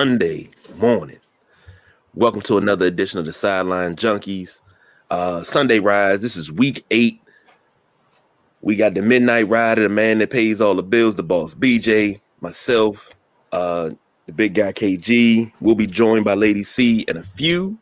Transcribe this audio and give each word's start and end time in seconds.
Good 0.00 0.08
Sunday 0.08 0.48
morning. 0.76 1.18
Welcome 2.14 2.40
to 2.42 2.56
another 2.56 2.86
edition 2.86 3.18
of 3.18 3.26
the 3.26 3.34
Sideline 3.34 3.96
Junkies. 3.96 4.62
Uh, 5.10 5.42
Sunday 5.42 5.78
Rise. 5.78 6.22
This 6.22 6.36
is 6.36 6.50
week 6.50 6.86
eight. 6.90 7.20
We 8.62 8.76
got 8.76 8.94
the 8.94 9.02
midnight 9.02 9.46
rider, 9.48 9.82
the 9.82 9.90
man 9.90 10.20
that 10.20 10.30
pays 10.30 10.62
all 10.62 10.74
the 10.74 10.82
bills, 10.82 11.16
the 11.16 11.22
boss 11.22 11.54
BJ, 11.54 12.18
myself, 12.40 13.10
uh, 13.52 13.90
the 14.24 14.32
big 14.32 14.54
guy 14.54 14.72
KG. 14.72 15.52
We'll 15.60 15.74
be 15.74 15.86
joined 15.86 16.24
by 16.24 16.32
Lady 16.32 16.62
C 16.62 17.04
and 17.06 17.18
a 17.18 17.22
few. 17.22 17.76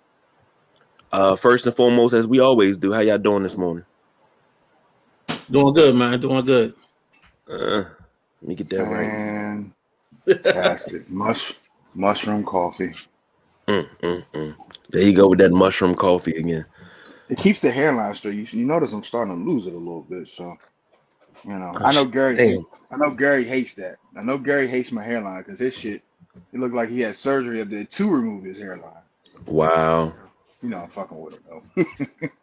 Uh, 1.12 1.36
first 1.36 1.66
and 1.66 1.76
foremost, 1.76 2.14
as 2.14 2.26
we 2.26 2.40
always 2.40 2.76
do, 2.76 2.92
how 2.92 2.98
y'all 2.98 3.18
doing 3.18 3.44
this 3.44 3.56
morning? 3.56 3.84
Doing 5.48 5.72
good, 5.72 5.94
man. 5.94 6.18
Doing 6.18 6.44
good. 6.44 6.74
Uh, 7.48 7.84
let 8.42 8.48
me 8.48 8.56
get 8.56 8.70
that 8.70 8.82
right. 8.82 9.06
Man, 9.06 9.72
fantastic. 10.26 11.08
Mush, 11.08 11.54
mushroom 11.98 12.44
coffee. 12.44 12.92
Mm, 13.66 13.88
mm, 14.00 14.24
mm. 14.32 14.56
There 14.90 15.02
you 15.02 15.14
go 15.14 15.28
with 15.28 15.40
that 15.40 15.52
mushroom 15.52 15.94
coffee 15.94 16.36
again. 16.36 16.64
It 17.28 17.36
keeps 17.36 17.60
the 17.60 17.70
hairline 17.70 18.14
straight. 18.14 18.36
You, 18.36 18.46
you 18.50 18.64
notice 18.64 18.92
I'm 18.92 19.04
starting 19.04 19.44
to 19.44 19.50
lose 19.50 19.66
it 19.66 19.74
a 19.74 19.78
little 19.78 20.02
bit. 20.02 20.28
So, 20.28 20.56
you 21.44 21.58
know, 21.58 21.76
I 21.80 21.92
know 21.92 22.06
Gary. 22.06 22.36
Damn. 22.36 22.66
I 22.90 22.96
know 22.96 23.10
Gary 23.10 23.44
hates 23.44 23.74
that. 23.74 23.96
I 24.16 24.22
know 24.22 24.38
Gary 24.38 24.66
hates 24.66 24.92
my 24.92 25.02
hairline 25.02 25.42
because 25.42 25.60
his 25.60 25.74
shit. 25.74 26.02
It 26.52 26.60
looked 26.60 26.74
like 26.74 26.88
he 26.88 27.00
had 27.00 27.16
surgery 27.16 27.60
up 27.60 27.68
there 27.68 27.84
to 27.84 28.10
remove 28.10 28.44
his 28.44 28.58
hairline. 28.58 29.02
Wow. 29.46 30.14
You 30.62 30.70
know, 30.70 30.78
I'm 30.78 30.88
fucking 30.88 31.20
with 31.20 31.34
him 31.34 31.42
though. 31.48 32.08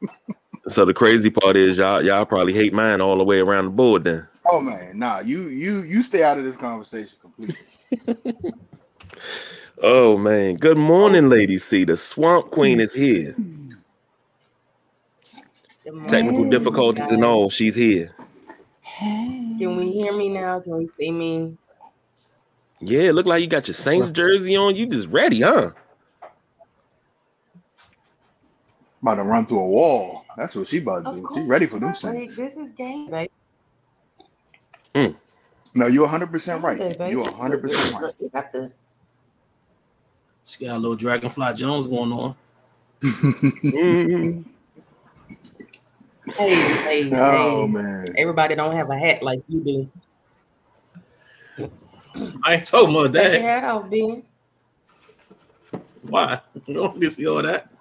So 0.67 0.84
the 0.84 0.95
crazy 0.95 1.30
part 1.30 1.58
is 1.58 1.78
y'all 1.78 2.03
y'all 2.03 2.25
probably 2.25 2.52
hate 2.52 2.73
mine 2.73 3.00
all 3.00 3.19
the 3.19 3.23
way 3.23 3.40
around 3.40 3.66
the 3.66 3.72
board 3.72 4.03
then. 4.03 4.28
oh 4.50 4.59
man, 4.59 4.97
nah, 4.97 5.19
you 5.19 5.50
you 5.50 5.84
you 5.84 6.02
stay 6.02 6.23
out 6.23 6.40
of 6.40 6.44
this 6.44 6.56
conversation 6.56 7.16
completely. 7.22 7.56
Oh 9.81 10.18
man. 10.18 10.56
Good 10.56 10.78
morning, 10.78 11.30
lady 11.30 11.58
C. 11.58 11.84
The 11.84 11.98
swamp 11.98 12.52
queen 12.52 12.80
is 12.80 12.94
here. 12.94 13.36
Technical 16.08 16.50
difficulties 16.50 17.12
and 17.12 17.23
all, 17.23 17.50
she's 17.50 17.76
here. 17.76 18.16
Can 19.00 19.78
we 19.78 19.92
hear 19.92 20.14
me 20.14 20.30
now? 20.30 20.59
Can 20.59 20.78
we 20.78 20.88
see 20.88 21.12
me? 21.12 21.58
Yeah, 22.81 23.03
it 23.03 23.14
look 23.16 23.26
like 23.26 23.42
you 23.42 23.48
got 23.48 23.68
your 23.68 23.76
Saints 23.76 24.09
jersey 24.09 24.56
on. 24.56 24.76
You 24.76 24.88
just 24.88 25.08
ready, 25.09 25.42
huh? 25.42 25.72
about 29.06 29.16
to 29.16 29.23
run 29.23 29.46
through 29.46 29.59
a 29.59 29.68
wall. 29.68 30.26
That's 30.36 30.56
what 30.56 30.68
she 30.68 30.80
about 30.80 31.03
to 31.03 31.09
Of 31.12 31.16
do. 31.18 31.30
She 31.36 31.42
ready 31.42 31.68
for 31.68 31.80
them 31.80 31.94
Like, 32.02 32.31
this 32.36 32.58
is 32.58 32.72
game, 32.72 33.09
baby. 33.12 33.31
Hmm. 34.96 35.12
No, 35.76 35.88
you're 35.88 36.03
100 36.03 36.31
percent 36.31 36.64
right. 36.64 36.80
Okay. 36.80 37.12
You're 37.12 37.23
100 37.23 37.62
percent 37.62 37.94
right. 37.94 38.03
Look, 38.03 38.16
You 38.20 38.30
got 38.30 38.52
the 38.52 38.72
She 40.46 40.64
got 40.66 40.78
a 40.78 40.80
little 40.80 40.96
Dragonfly 40.96 41.54
Jones 41.56 41.88
going 41.88 42.12
on. 42.12 42.36
Hey, 46.38 46.56
hey, 46.56 47.10
Oh 47.14 47.66
hey. 47.66 47.68
man. 47.68 48.06
Everybody 48.18 48.56
don't 48.56 48.76
have 48.76 48.90
a 48.90 48.98
hat 48.98 49.24
like 49.24 49.40
you 49.48 49.62
do. 49.64 49.90
I 52.44 52.56
ain't 52.56 52.66
told 52.66 52.90
about 52.90 53.14
Take 53.14 53.34
your 53.34 53.42
that. 53.42 53.62
hat 53.62 53.64
off, 53.64 53.90
Ben. 53.90 54.24
Why? 56.02 56.42
You 56.66 56.74
don't 56.74 57.00
get 57.00 57.06
to 57.08 57.12
see 57.12 57.28
all 57.28 57.42
that. 57.44 57.72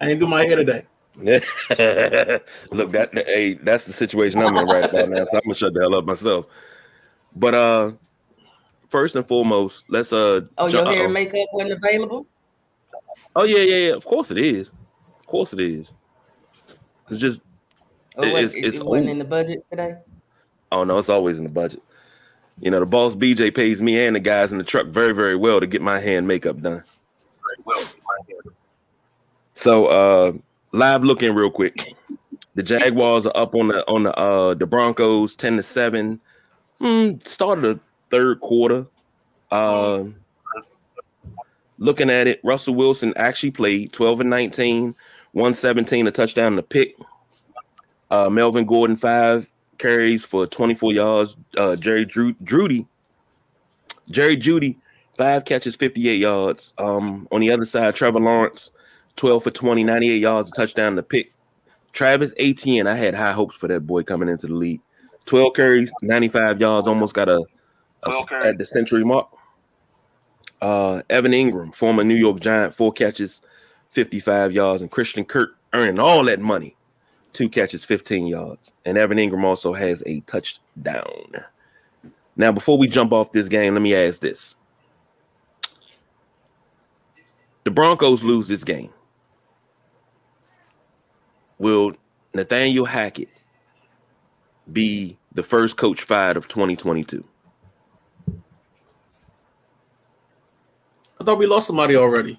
I 0.00 0.10
ain't 0.10 0.20
do 0.20 0.26
my 0.26 0.44
hair 0.44 0.56
today. 0.56 0.84
Look, 1.16 2.90
that 2.90 3.10
hey, 3.14 3.54
that's 3.54 3.86
the 3.86 3.92
situation 3.92 4.40
I'm 4.42 4.56
in 4.56 4.66
right 4.66 4.84
about 4.84 5.08
now. 5.08 5.24
So 5.24 5.38
I'm 5.38 5.44
gonna 5.44 5.54
shut 5.54 5.72
the 5.74 5.80
hell 5.80 5.94
up 5.94 6.04
myself. 6.04 6.46
But 7.34 7.54
uh 7.54 7.92
first 8.94 9.16
and 9.16 9.26
foremost, 9.26 9.84
let's 9.88 10.12
uh 10.12 10.42
Oh, 10.56 10.68
your 10.68 10.86
hair 10.86 11.04
and 11.06 11.12
makeup 11.12 11.48
wasn't 11.52 11.72
available? 11.72 12.26
Oh 13.34 13.42
yeah, 13.42 13.58
yeah, 13.58 13.88
yeah. 13.88 13.92
Of 13.94 14.04
course 14.04 14.30
it 14.30 14.38
is. 14.38 14.68
Of 15.18 15.26
course 15.26 15.52
it 15.52 15.58
is. 15.58 15.92
It's 17.10 17.18
just 17.20 17.40
Or 18.16 18.24
It- 18.24 18.28
it's- 18.28 18.54
it, 18.54 18.64
it's 18.66 18.76
it 18.76 18.86
wasn't 18.86 19.08
old. 19.08 19.12
in 19.14 19.18
the 19.18 19.24
budget 19.24 19.66
today? 19.68 19.96
oh 20.70 20.84
no, 20.84 20.98
it's 20.98 21.08
always 21.08 21.38
in 21.38 21.44
the 21.44 21.50
budget. 21.50 21.82
You 22.60 22.70
know, 22.70 22.78
the 22.78 22.86
boss 22.86 23.16
BJ 23.16 23.52
pays 23.52 23.82
me 23.82 23.98
and 24.06 24.14
the 24.14 24.20
guys 24.20 24.52
in 24.52 24.58
the 24.58 24.64
truck 24.64 24.86
very, 24.86 25.12
very 25.12 25.34
well 25.34 25.58
to 25.58 25.66
get 25.66 25.82
my 25.82 25.98
hair 25.98 26.18
and 26.18 26.28
makeup 26.28 26.60
done. 26.60 26.84
Very 27.42 27.62
well. 27.64 27.84
So 29.54 29.86
uh 29.86 30.32
live 30.70 31.02
looking 31.02 31.34
real 31.34 31.50
quick. 31.50 31.96
The 32.54 32.62
Jaguars 32.62 33.26
are 33.26 33.36
up 33.36 33.56
on 33.56 33.66
the 33.68 33.84
on 33.88 34.04
the 34.04 34.14
uh 34.16 34.54
the 34.54 34.66
Broncos 34.66 35.34
10 35.34 35.56
to 35.56 35.62
7. 35.64 36.20
Mm, 36.80 37.26
started 37.26 37.62
the 37.64 37.80
third 38.14 38.40
quarter. 38.40 38.86
Um 39.50 40.16
looking 41.78 42.10
at 42.10 42.26
it, 42.26 42.40
Russell 42.44 42.74
Wilson 42.74 43.12
actually 43.16 43.50
played 43.50 43.92
12 43.92 44.20
and 44.20 44.30
19, 44.30 44.94
117, 45.32 46.06
a 46.06 46.10
touchdown 46.10 46.52
and 46.52 46.58
a 46.58 46.62
pick. 46.62 46.96
Uh 48.10 48.30
Melvin 48.30 48.66
Gordon, 48.66 48.96
five 48.96 49.48
carries 49.78 50.24
for 50.24 50.46
24 50.46 50.92
yards. 50.92 51.36
Uh 51.56 51.76
Jerry 51.76 52.04
Drew 52.04 52.34
Drudy, 52.44 52.86
Jerry 54.10 54.36
Jeudy, 54.36 54.76
five 55.16 55.44
catches, 55.44 55.76
58 55.76 56.16
yards. 56.16 56.72
Um, 56.78 57.28
on 57.32 57.40
the 57.40 57.50
other 57.50 57.64
side, 57.64 57.94
Trevor 57.94 58.20
Lawrence, 58.20 58.70
12 59.16 59.44
for 59.44 59.50
20, 59.50 59.84
98 59.84 60.16
yards, 60.18 60.50
a 60.50 60.52
touchdown 60.52 60.88
and 60.88 60.98
a 60.98 61.02
pick. 61.02 61.32
Travis 61.92 62.34
Etienne, 62.38 62.86
I 62.86 62.96
had 62.96 63.14
high 63.14 63.32
hopes 63.32 63.56
for 63.56 63.68
that 63.68 63.86
boy 63.86 64.02
coming 64.02 64.28
into 64.28 64.48
the 64.48 64.54
league. 64.54 64.80
12 65.26 65.54
carries, 65.54 65.92
95 66.02 66.60
yards, 66.60 66.88
almost 66.88 67.14
got 67.14 67.28
a, 67.28 67.42
a 68.06 68.10
12 68.10 68.28
carries. 68.28 68.46
at 68.46 68.58
the 68.58 68.64
century 68.64 69.04
mark. 69.04 69.28
Uh, 70.60 71.02
Evan 71.10 71.32
Engram, 71.32 71.74
former 71.74 72.04
New 72.04 72.14
York 72.14 72.40
Giant, 72.40 72.74
four 72.74 72.92
catches, 72.92 73.42
55 73.90 74.52
yards, 74.52 74.82
and 74.82 74.90
Christian 74.90 75.24
Kirk 75.24 75.56
earning 75.72 75.98
all 75.98 76.24
that 76.24 76.40
money, 76.40 76.76
two 77.32 77.48
catches, 77.48 77.84
15 77.84 78.26
yards. 78.26 78.72
And 78.84 78.96
Evan 78.96 79.18
Engram 79.18 79.44
also 79.44 79.74
has 79.74 80.02
a 80.06 80.20
touchdown. 80.20 81.34
Now, 82.36 82.50
before 82.50 82.78
we 82.78 82.88
jump 82.88 83.12
off 83.12 83.32
this 83.32 83.48
game, 83.48 83.74
let 83.74 83.82
me 83.82 83.94
ask 83.94 84.20
this. 84.20 84.56
The 87.64 87.70
Broncos 87.70 88.22
lose 88.24 88.48
this 88.48 88.64
game. 88.64 88.90
Will 91.58 91.92
Nathaniel 92.34 92.84
Hackett 92.84 93.28
be 94.72 95.16
the 95.32 95.42
first 95.42 95.76
coach 95.76 96.02
fired 96.02 96.36
of 96.36 96.48
2022? 96.48 97.24
I 101.24 101.26
thought 101.26 101.38
we 101.38 101.46
lost 101.46 101.66
somebody 101.66 101.96
already. 101.96 102.38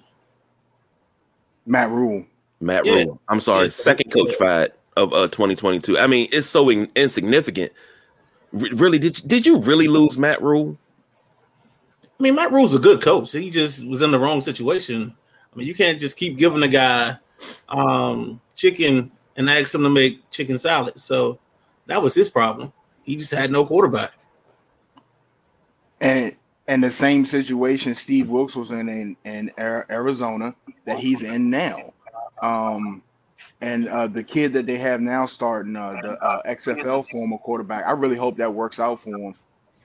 Matt 1.66 1.90
Rhule. 1.90 2.24
Matt 2.60 2.86
Yeah. 2.86 3.02
Rhule. 3.02 3.20
I'm 3.28 3.40
sorry, 3.40 3.64
Yeah. 3.64 3.70
second 3.70 4.12
coach 4.12 4.32
fired 4.36 4.72
of 4.96 5.12
uh, 5.12 5.26
2022. 5.26 5.98
I 5.98 6.06
mean, 6.06 6.28
it's 6.30 6.46
so 6.46 6.68
in- 6.68 6.88
insignificant. 6.94 7.72
Re- 8.52 8.70
really, 8.74 9.00
did 9.00 9.20
did 9.26 9.44
you 9.44 9.58
really 9.58 9.88
lose 9.88 10.16
Matt 10.16 10.40
Rhule? 10.40 10.78
I 12.04 12.22
mean, 12.22 12.36
Matt 12.36 12.52
Rhule's 12.52 12.74
a 12.74 12.78
good 12.78 13.02
coach. 13.02 13.32
He 13.32 13.50
just 13.50 13.84
was 13.88 14.02
in 14.02 14.12
the 14.12 14.20
wrong 14.20 14.40
situation. 14.40 15.12
I 15.52 15.56
mean, 15.58 15.66
you 15.66 15.74
can't 15.74 15.98
just 15.98 16.16
keep 16.16 16.38
giving 16.38 16.60
the 16.60 16.68
guy 16.68 17.16
um, 17.68 18.40
chicken 18.54 19.10
and 19.36 19.50
ask 19.50 19.74
him 19.74 19.82
to 19.82 19.90
make 19.90 20.30
chicken 20.30 20.58
salad. 20.58 20.96
So 20.96 21.40
that 21.86 22.00
was 22.00 22.14
his 22.14 22.28
problem. 22.28 22.72
He 23.02 23.16
just 23.16 23.34
had 23.34 23.50
no 23.50 23.66
quarterback. 23.66 24.12
And 26.00 26.36
and 26.68 26.82
the 26.82 26.90
same 26.90 27.24
situation 27.24 27.94
Steve 27.94 28.28
Wilks 28.28 28.56
was 28.56 28.70
in 28.70 28.88
in, 28.88 29.16
in 29.24 29.52
Arizona 29.58 30.54
that 30.84 30.98
he's 30.98 31.22
in 31.22 31.50
now. 31.50 31.92
Um, 32.42 33.02
and 33.60 33.88
uh, 33.88 34.06
the 34.06 34.22
kid 34.22 34.52
that 34.52 34.66
they 34.66 34.76
have 34.76 35.00
now 35.00 35.26
starting 35.26 35.76
uh, 35.76 35.98
the 36.02 36.10
uh, 36.22 36.42
XFL 36.46 37.08
former 37.08 37.38
quarterback, 37.38 37.86
I 37.86 37.92
really 37.92 38.16
hope 38.16 38.36
that 38.36 38.52
works 38.52 38.78
out 38.78 39.00
for 39.00 39.16
him. 39.16 39.34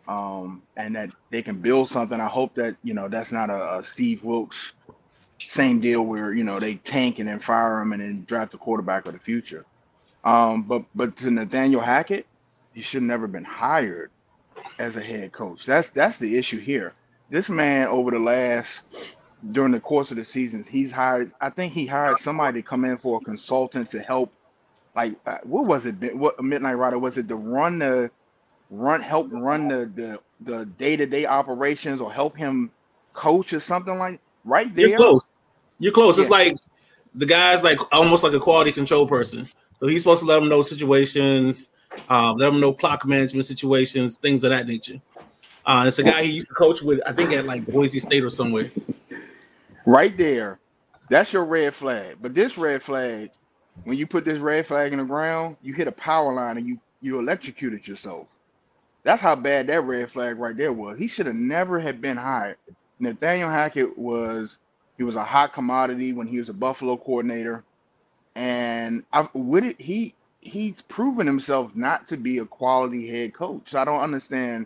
Um, 0.07 0.61
and 0.75 0.95
that 0.95 1.11
they 1.29 1.41
can 1.41 1.61
build 1.61 1.87
something. 1.87 2.19
I 2.19 2.27
hope 2.27 2.55
that 2.55 2.75
you 2.83 2.93
know 2.93 3.07
that's 3.07 3.31
not 3.31 3.49
a, 3.49 3.77
a 3.77 3.83
Steve 3.83 4.23
Wilks 4.23 4.73
same 5.47 5.79
deal 5.79 6.03
where 6.03 6.33
you 6.33 6.43
know 6.43 6.59
they 6.59 6.75
tank 6.75 7.19
and 7.19 7.29
then 7.29 7.39
fire 7.39 7.81
him 7.81 7.93
and 7.93 8.01
then 8.01 8.23
draft 8.25 8.53
a 8.53 8.57
quarterback 8.57 9.05
of 9.05 9.13
the 9.13 9.19
future. 9.19 9.65
Um, 10.23 10.63
but 10.63 10.83
but 10.95 11.15
to 11.17 11.31
Nathaniel 11.31 11.81
Hackett, 11.81 12.25
he 12.73 12.81
should 12.81 13.03
never 13.03 13.27
been 13.27 13.43
hired 13.43 14.11
as 14.79 14.95
a 14.95 15.01
head 15.01 15.31
coach. 15.31 15.65
That's 15.65 15.89
that's 15.89 16.17
the 16.17 16.37
issue 16.37 16.59
here. 16.59 16.93
This 17.29 17.49
man 17.49 17.87
over 17.87 18.11
the 18.11 18.19
last 18.19 18.81
during 19.51 19.71
the 19.71 19.79
course 19.79 20.11
of 20.11 20.17
the 20.17 20.25
seasons, 20.25 20.67
he's 20.67 20.91
hired. 20.91 21.31
I 21.41 21.49
think 21.49 21.73
he 21.73 21.85
hired 21.85 22.19
somebody 22.19 22.61
to 22.61 22.67
come 22.67 22.85
in 22.85 22.97
for 22.97 23.19
a 23.19 23.23
consultant 23.23 23.89
to 23.91 24.01
help. 24.01 24.31
Like 24.95 25.15
uh, 25.25 25.37
what 25.43 25.65
was 25.65 25.85
it? 25.85 26.15
What 26.15 26.43
Midnight 26.43 26.73
Rider 26.73 26.99
was 26.99 27.17
it 27.17 27.27
to 27.29 27.35
run 27.35 27.79
the 27.79 28.11
run 28.69 29.01
help 29.01 29.29
run 29.31 29.67
the 29.67 29.91
the 29.95 30.19
the 30.41 30.65
day 30.65 30.95
to 30.95 31.05
day 31.05 31.25
operations 31.25 32.01
or 32.01 32.11
help 32.11 32.35
him 32.35 32.71
coach 33.13 33.53
or 33.53 33.59
something 33.59 33.97
like 33.97 34.19
right 34.43 34.73
there. 34.75 34.89
You're 34.89 34.97
close. 34.97 35.23
You're 35.79 35.93
close. 35.93 36.17
It's 36.17 36.29
like 36.29 36.57
the 37.15 37.25
guy's 37.25 37.63
like 37.63 37.79
almost 37.93 38.23
like 38.23 38.33
a 38.33 38.39
quality 38.39 38.71
control 38.71 39.07
person. 39.07 39.47
So 39.77 39.87
he's 39.87 40.01
supposed 40.01 40.21
to 40.21 40.27
let 40.27 40.39
them 40.39 40.49
know 40.49 40.61
situations, 40.61 41.69
um, 42.09 42.38
let 42.38 42.51
them 42.51 42.59
know 42.59 42.73
clock 42.73 43.05
management 43.05 43.45
situations, 43.45 44.17
things 44.17 44.43
of 44.43 44.51
that 44.51 44.67
nature. 44.67 45.01
Uh, 45.65 45.85
it's 45.88 45.99
a 45.99 46.03
guy 46.03 46.23
he 46.23 46.31
used 46.31 46.47
to 46.47 46.53
coach 46.53 46.81
with, 46.81 46.99
I 47.05 47.13
think 47.13 47.31
at 47.33 47.45
like 47.45 47.65
Boise 47.65 47.99
State 47.99 48.23
or 48.23 48.29
somewhere. 48.29 48.71
Right 49.85 50.15
there, 50.17 50.59
that's 51.09 51.33
your 51.33 51.45
red 51.45 51.75
flag. 51.75 52.17
But 52.21 52.33
this 52.33 52.57
red 52.57 52.81
flag, 52.81 53.31
when 53.83 53.97
you 53.97 54.07
put 54.07 54.25
this 54.25 54.39
red 54.39 54.65
flag 54.65 54.93
in 54.93 54.99
the 54.99 55.05
ground, 55.05 55.57
you 55.61 55.73
hit 55.73 55.88
a 55.88 55.91
power 55.91 56.33
line 56.33 56.57
and 56.57 56.65
you 56.65 56.79
you 57.01 57.19
electrocuted 57.19 57.88
yourself. 57.88 58.27
That's 59.03 59.21
how 59.21 59.35
bad 59.35 59.67
that 59.67 59.81
red 59.81 60.11
flag 60.11 60.38
right 60.38 60.55
there 60.55 60.73
was. 60.73 60.97
He 60.99 61.07
should 61.07 61.25
have 61.25 61.35
never 61.35 61.79
had 61.79 61.99
been 62.01 62.17
hired. 62.17 62.57
Nathaniel 62.99 63.49
Hackett 63.49 63.97
was 63.97 64.57
he 64.97 65.03
was 65.03 65.15
a 65.15 65.23
hot 65.23 65.53
commodity 65.53 66.13
when 66.13 66.27
he 66.27 66.38
was 66.38 66.49
a 66.49 66.53
Buffalo 66.53 66.95
coordinator, 66.95 67.63
and 68.35 69.03
I 69.11 69.27
would 69.33 69.65
it 69.65 69.81
he 69.81 70.15
he's 70.41 70.81
proven 70.81 71.27
himself 71.27 71.75
not 71.75 72.07
to 72.07 72.17
be 72.17 72.39
a 72.39 72.45
quality 72.45 73.07
head 73.07 73.33
coach. 73.33 73.69
So 73.69 73.79
I 73.79 73.85
don't 73.85 74.01
understand 74.01 74.65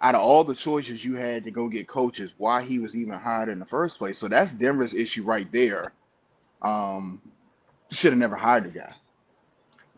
out 0.00 0.14
of 0.14 0.20
all 0.20 0.44
the 0.44 0.54
choices 0.54 1.04
you 1.04 1.14
had 1.16 1.44
to 1.44 1.50
go 1.50 1.68
get 1.68 1.86
coaches, 1.88 2.34
why 2.38 2.62
he 2.62 2.78
was 2.78 2.96
even 2.96 3.14
hired 3.18 3.48
in 3.48 3.58
the 3.58 3.64
first 3.64 3.98
place. 3.98 4.18
So 4.18 4.28
that's 4.28 4.52
Denver's 4.52 4.94
issue 4.94 5.24
right 5.24 5.50
there. 5.52 5.92
Um, 6.62 7.20
should 7.90 8.12
have 8.12 8.18
never 8.18 8.36
hired 8.36 8.64
the 8.64 8.70
guy. 8.70 8.92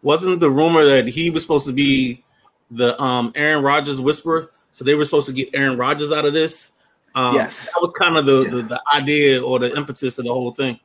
Wasn't 0.03 0.41
the 0.41 0.51
rumor 0.51 0.85
that 0.85 1.09
he 1.09 1.31
was 1.31 1.43
supposed 1.43 1.67
to 1.67 1.73
be 1.73 2.23
the 2.71 3.01
um 3.01 3.33
Aaron 3.35 3.65
Rodgers 3.65 4.01
whisperer? 4.01 4.53
So 4.73 4.85
they 4.85 4.95
were 4.95 5.05
supposed 5.05 5.27
to 5.27 5.33
get 5.33 5.49
Aaron 5.55 5.79
Rodgers 5.79 6.13
out 6.13 6.25
of 6.25 6.33
this. 6.33 6.73
Um, 7.15 7.35
Yes. 7.35 7.65
that 7.65 7.81
was 7.81 7.93
kind 7.99 8.17
of 8.17 8.27
the, 8.27 8.45
the 8.45 8.63
the 8.63 8.83
idea 8.95 9.43
or 9.43 9.59
the 9.59 9.75
impetus 9.77 10.19
of 10.19 10.27
the 10.27 10.33
whole 10.33 10.53
thing. 10.53 10.79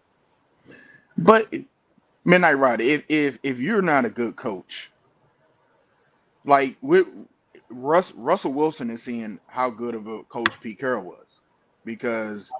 But 1.18 1.54
Midnight 2.26 2.58
Rider, 2.58 2.84
if 2.84 3.04
if 3.10 3.40
if 3.44 3.60
you're 3.60 3.82
not 3.82 4.06
a 4.06 4.10
good 4.10 4.36
coach, 4.36 4.92
like 6.46 6.78
with 6.82 7.08
Russ 7.70 8.12
Russell 8.16 8.54
Wilson 8.54 8.90
is 8.92 9.04
seeing 9.04 9.40
how 9.48 9.70
good 9.72 9.96
of 9.96 10.08
a 10.08 10.24
coach 10.26 10.60
Pete 10.62 10.80
Carroll 10.80 11.04
was 11.06 11.28
because 11.86 12.54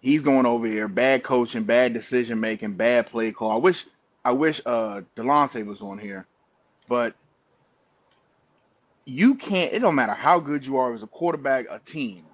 he's 0.00 0.22
going 0.22 0.46
over 0.46 0.66
here, 0.66 0.88
bad 0.88 1.24
coaching, 1.24 1.64
bad 1.64 1.94
decision 1.94 2.40
making, 2.40 2.74
bad 2.74 3.06
play 3.08 3.32
call. 3.32 3.52
I 3.52 3.56
wish 3.56 3.86
I 4.24 4.32
wish 4.32 4.60
uh 4.66 5.02
Delonte 5.16 5.66
was 5.66 5.82
on 5.82 5.98
here, 5.98 6.26
but 6.88 7.14
you 9.06 9.36
can't 9.36 9.74
it 9.74 9.80
don't 9.80 9.96
matter 9.96 10.14
how 10.14 10.40
good 10.40 10.66
you 10.66 10.78
are 10.78 10.94
as 10.94 11.02
a 11.04 11.08
quarterback, 11.08 11.66
a 11.70 11.80
team, 11.80 12.26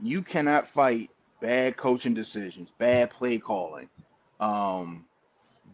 you 0.00 0.22
cannot 0.22 0.68
fight 0.70 1.10
bad 1.40 1.76
coaching 1.78 2.14
decisions, 2.14 2.70
bad 2.78 3.10
play 3.10 3.38
calling. 3.38 3.90
Um 4.40 5.05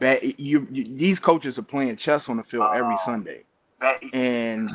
bad 0.03 0.21
you, 0.39 0.67
you 0.71 0.85
these 0.85 1.19
coaches 1.19 1.59
are 1.59 1.63
playing 1.63 1.97
chess 1.97 2.29
on 2.29 2.37
the 2.37 2.43
field 2.43 2.67
every 2.75 2.95
uh, 2.95 2.99
Sunday. 2.99 3.45
And 4.13 4.71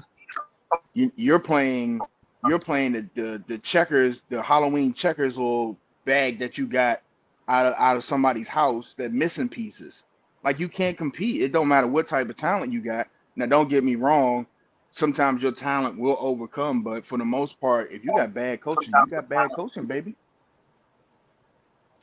you, 0.94 1.12
you're 1.16 1.40
playing 1.40 2.00
you're 2.48 2.60
playing 2.60 2.94
the, 2.94 3.10
the 3.16 3.44
the 3.48 3.58
checkers, 3.60 4.22
the 4.30 4.42
Halloween 4.42 4.94
checkers 4.94 5.38
little 5.38 5.78
bag 6.06 6.40
that 6.40 6.58
you 6.58 6.66
got 6.66 7.02
out 7.50 7.66
of 7.68 7.74
out 7.78 7.98
of 7.98 8.06
somebody's 8.06 8.48
house 8.48 8.96
that 8.98 9.14
missing 9.14 9.50
pieces. 9.50 10.04
Like 10.44 10.60
you 10.60 10.70
can't 10.70 10.98
compete. 10.98 11.42
It 11.42 11.52
don't 11.52 11.68
matter 11.68 11.88
what 11.88 12.08
type 12.08 12.30
of 12.30 12.38
talent 12.38 12.72
you 12.72 12.82
got. 12.82 13.08
Now 13.36 13.46
don't 13.46 13.70
get 13.70 13.84
me 13.84 13.96
wrong. 13.96 14.48
Sometimes 14.94 15.44
your 15.44 15.52
talent 15.52 16.00
will 16.00 16.18
overcome, 16.20 16.82
but 16.82 17.06
for 17.06 17.18
the 17.18 17.26
most 17.26 17.60
part, 17.60 17.92
if 17.92 18.04
you 18.04 18.12
got 18.16 18.34
bad 18.34 18.62
coaching, 18.62 18.92
you 18.96 19.12
got 19.12 19.30
bad 19.30 19.50
coaching, 19.54 19.86
baby. 19.86 20.16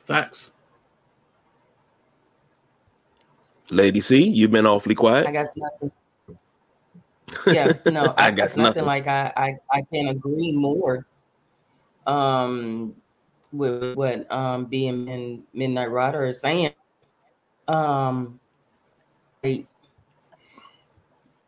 Facts. 0.05 0.53
Lady 3.75 4.01
C, 4.01 4.29
you've 4.29 4.51
been 4.51 4.67
awfully 4.67 4.95
quiet. 4.95 5.27
I 5.27 5.33
got 5.33 5.47
nothing. 5.57 5.93
Yeah, 7.47 7.73
no, 7.87 8.15
I 8.17 8.29
I, 8.29 8.31
got 8.31 8.57
nothing. 8.57 8.63
nothing. 8.63 8.85
Like 8.85 9.07
I, 9.07 9.33
I, 9.37 9.57
I 9.73 9.83
can't 9.93 10.11
agree 10.11 10.53
more. 10.53 11.07
Um, 12.07 12.95
with 13.53 13.95
what 13.95 14.31
um 14.31 14.67
being 14.67 15.09
in 15.09 15.43
Midnight 15.53 15.91
Rider 15.91 16.27
is 16.27 16.41
saying. 16.41 16.73
Um, 17.69 18.39
you 19.43 19.67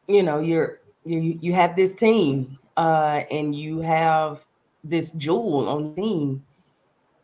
know, 0.09 0.41
you're 0.41 0.81
you 1.05 1.39
you 1.41 1.53
have 1.53 1.77
this 1.77 1.95
team, 1.95 2.59
uh, 2.77 3.23
and 3.31 3.55
you 3.55 3.81
have 3.81 4.41
this 4.83 5.11
jewel 5.13 5.69
on 5.69 5.95
the 5.95 6.03
team, 6.03 6.45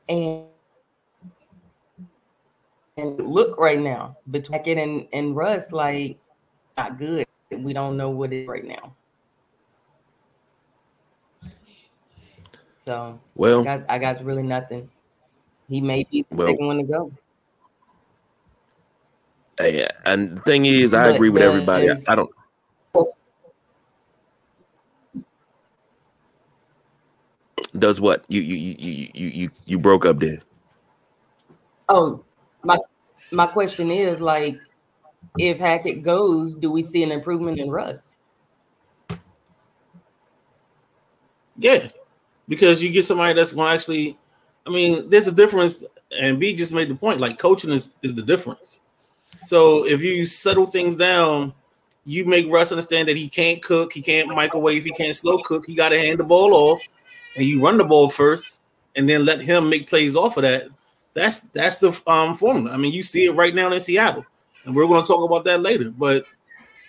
and 0.09 0.45
and 3.03 3.19
look 3.19 3.59
right 3.59 3.81
now 3.81 4.17
between 4.31 4.53
Hackett 4.59 4.79
and 4.79 5.07
and 5.13 5.37
Russ, 5.37 5.73
like 5.73 6.19
not 6.79 6.99
good. 6.99 7.27
We 7.51 7.73
don't 7.73 7.97
know 7.97 8.11
what 8.11 8.33
it 8.33 8.43
is 8.43 8.49
right 8.49 8.65
now. 8.65 8.95
So 12.87 12.95
I 12.95 13.19
Well, 13.35 13.65
got 13.65 13.83
I 13.89 13.99
got 13.99 14.25
really 14.25 14.43
nothing. 14.43 14.89
He 15.69 15.81
may 15.81 16.05
be 16.11 16.25
the 16.31 16.37
Well- 16.37 16.49
second 16.49 16.67
one 16.67 16.79
to 16.79 16.85
go. 16.85 17.13
Yeah, 19.61 19.87
and 20.07 20.39
the 20.39 20.41
thing 20.43 20.67
is, 20.67 20.93
I 20.93 21.09
But 21.09 21.15
agree 21.17 21.29
with 21.31 21.43
everybody. 21.43 21.89
I, 21.89 21.95
I 22.09 22.15
don't. 22.17 22.31
Does 27.79 28.01
what 28.01 28.25
you 28.29 28.41
you 28.41 28.57
you 28.57 29.09
you 29.15 29.29
you 29.29 29.51
you, 29.67 29.79
broke 29.79 30.05
up 30.05 30.19
there? 30.19 30.39
Oh, 31.89 32.25
my 32.65 32.77
my 33.33 33.47
question 33.47 33.91
is 33.91 34.21
like, 34.21 34.59
if 35.39 35.59
Hackett 35.59 36.03
goes, 36.03 36.55
do 36.55 36.71
we 36.71 36.83
see 36.83 37.03
an 37.03 37.11
improvement 37.11 37.59
in 37.59 37.71
Russ? 37.71 38.13
Yeah, 41.57 41.89
because 42.49 42.83
you 42.83 42.91
get 42.91 43.05
somebody 43.05 43.35
that's 43.35 43.53
going 43.53 43.69
to 43.69 43.75
actually. 43.75 44.19
I 44.67 44.71
mean, 44.71 45.11
there's 45.11 45.27
a 45.29 45.33
difference, 45.33 45.85
and 46.17 46.39
B 46.39 46.55
just 46.55 46.73
made 46.73 46.89
the 46.89 46.95
point. 46.95 47.21
Like 47.21 47.39
coaching 47.39 47.71
is 47.71 47.95
is 48.03 48.15
the 48.15 48.23
difference. 48.23 48.81
So 49.45 49.87
if 49.87 50.01
you 50.03 50.25
settle 50.25 50.67
things 50.67 50.97
down, 50.97 51.53
you 52.05 52.25
make 52.25 52.51
Russ 52.51 52.73
understand 52.73 53.09
that 53.09 53.17
he 53.17 53.29
can't 53.29 53.63
cook, 53.63 53.93
he 53.93 54.01
can't 54.01 54.29
microwave, 54.29 54.85
he 54.85 54.93
can't 54.93 55.17
slow 55.17 55.39
cook. 55.43 55.67
He 55.67 55.75
got 55.75 55.91
to 55.91 55.99
hand 55.99 56.19
the 56.19 56.25
ball 56.25 56.55
off, 56.55 56.83
and 57.37 57.45
you 57.45 57.63
run 57.63 57.77
the 57.77 57.85
ball 57.85 58.09
first, 58.09 58.61
and 58.97 59.09
then 59.09 59.25
let 59.25 59.41
him 59.41 59.69
make 59.69 59.89
plays 59.89 60.17
off 60.17 60.37
of 60.37 60.43
that. 60.43 60.69
That's 61.15 61.41
that's 61.41 61.77
the 61.77 62.01
um 62.07 62.35
formula. 62.35 62.71
I 62.73 62.77
mean, 62.77 62.93
you 62.93 63.03
see 63.03 63.25
it 63.25 63.33
right 63.33 63.55
now 63.55 63.71
in 63.71 63.81
Seattle, 63.81 64.25
and 64.65 64.75
we're 64.75 64.87
going 64.87 65.03
to 65.03 65.09
talk 65.09 65.25
about 65.25 65.45
that 65.45 65.61
later. 65.61 65.91
But 65.91 66.25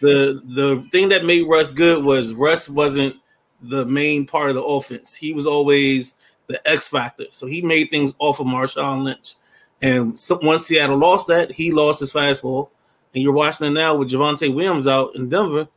the 0.01 0.42
the 0.46 0.88
thing 0.92 1.10
that 1.10 1.25
made 1.25 1.48
Russ 1.48 1.72
good 1.72 2.03
was 2.03 2.34
Russ 2.34 2.70
wasn't 2.70 3.15
the 3.62 3.86
main 3.86 4.25
part 4.25 4.50
of 4.50 4.56
the 4.56 4.63
offense. 4.63 5.13
He 5.15 5.34
was 5.34 5.48
always 5.48 6.15
the 6.48 6.70
X 6.70 6.88
factor. 6.88 7.25
So 7.30 7.48
he 7.48 7.62
made 7.62 7.89
things 7.89 8.13
off 8.20 8.39
of 8.39 8.48
Marshawn 8.48 9.03
Lynch. 9.03 9.36
And 9.82 10.18
so, 10.18 10.39
once 10.42 10.65
Seattle 10.68 10.98
lost 10.98 11.27
that, 11.27 11.51
he 11.51 11.72
lost 11.72 12.00
his 12.00 12.13
fastball. 12.13 12.70
And 13.13 13.22
you're 13.22 13.34
watching 13.34 13.68
it 13.68 13.72
now 13.72 13.96
with 13.96 14.10
Javonte 14.10 14.53
Williams 14.53 14.88
out 14.88 15.15
in 15.15 15.30
Denver. 15.30 15.68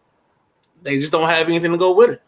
They 0.83 0.99
just 0.99 1.13
don't 1.13 1.29
have 1.29 1.49
anything 1.49 1.73
to 1.73 1.79
go 1.79 1.93
with 1.93 2.11
it. 2.11 2.21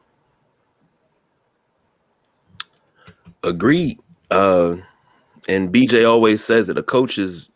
Agreed. 3.42 3.98
Uh, 4.30 4.76
and 5.49 5.73
BJ 5.73 6.09
always 6.09 6.45
says 6.45 6.67
that 6.69 6.78
a 6.78 6.83
coach 6.83 7.19
is 7.19 7.49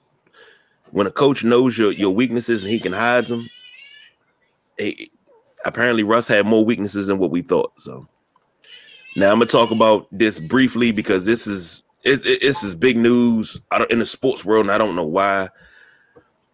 when 0.90 1.06
a 1.06 1.10
coach 1.12 1.44
knows 1.44 1.76
your 1.78 1.92
your 1.92 2.14
weaknesses 2.14 2.62
and 2.62 2.72
he 2.72 2.80
can 2.80 2.92
hide 2.92 3.26
them. 3.26 3.48
eh, 4.78 4.92
apparently, 5.64 6.02
Russ 6.02 6.28
had 6.28 6.46
more 6.46 6.64
weaknesses 6.64 7.06
than 7.06 7.18
what 7.18 7.30
we 7.30 7.42
thought. 7.42 7.72
So 7.78 8.06
now 9.16 9.30
I'm 9.30 9.38
gonna 9.38 9.46
talk 9.46 9.70
about 9.70 10.06
this 10.10 10.40
briefly 10.40 10.90
because 10.92 11.24
this 11.24 11.46
is 11.46 11.82
it, 12.04 12.24
it- 12.26 12.40
this 12.42 12.62
is 12.62 12.74
big 12.74 12.96
news 12.96 13.60
in 13.90 13.98
the 14.00 14.06
sports 14.06 14.44
world, 14.44 14.66
and 14.66 14.72
I 14.72 14.78
don't 14.78 14.96
know 14.96 15.06
why. 15.06 15.48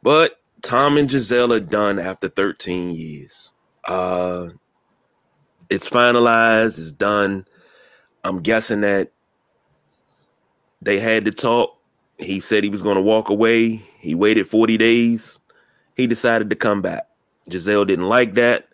But 0.02 0.38
Tom 0.62 0.96
and 0.98 1.08
Gisele 1.08 1.52
are 1.52 1.60
done 1.60 1.98
after 1.98 2.28
13 2.28 2.94
years. 2.94 3.52
Uh, 3.86 4.48
it's 5.70 5.88
finalized. 5.88 6.78
It's 6.78 6.92
done. 6.92 7.46
I'm 8.24 8.40
guessing 8.40 8.80
that 8.82 9.12
they 10.82 10.98
had 10.98 11.24
to 11.24 11.30
talk. 11.30 11.76
He 12.18 12.40
said 12.40 12.64
he 12.64 12.70
was 12.70 12.82
going 12.82 12.96
to 12.96 13.02
walk 13.02 13.28
away. 13.28 13.82
He 14.00 14.14
waited 14.14 14.46
40 14.46 14.76
days. 14.76 15.38
He 15.96 16.06
decided 16.06 16.50
to 16.50 16.56
come 16.56 16.82
back. 16.82 17.08
Gisele 17.48 17.84
didn't 17.84 18.08
like 18.08 18.34
that. 18.34 18.68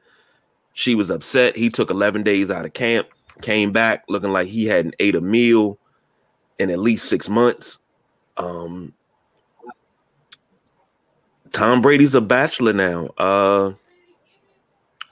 She 0.75 0.95
was 0.95 1.11
upset. 1.11 1.57
He 1.57 1.69
took 1.69 1.91
11 1.91 2.23
days 2.23 2.51
out 2.51 2.65
of 2.65 2.73
camp, 2.73 3.09
came 3.43 3.71
back 3.71 4.05
looking 4.09 4.33
like 4.33 4.49
he 4.49 4.67
hadn't 4.67 4.97
ate 4.99 5.15
a 5.15 5.21
meal 5.21 5.79
in 6.59 6.71
at 6.71 6.79
least 6.79 7.09
six 7.09 7.29
months. 7.29 7.79
Um, 8.37 8.93
Tom 11.53 11.81
Brady's 11.81 12.17
a 12.17 12.21
bachelor 12.21 12.73
now. 12.73 13.09
Uh, 13.17 13.73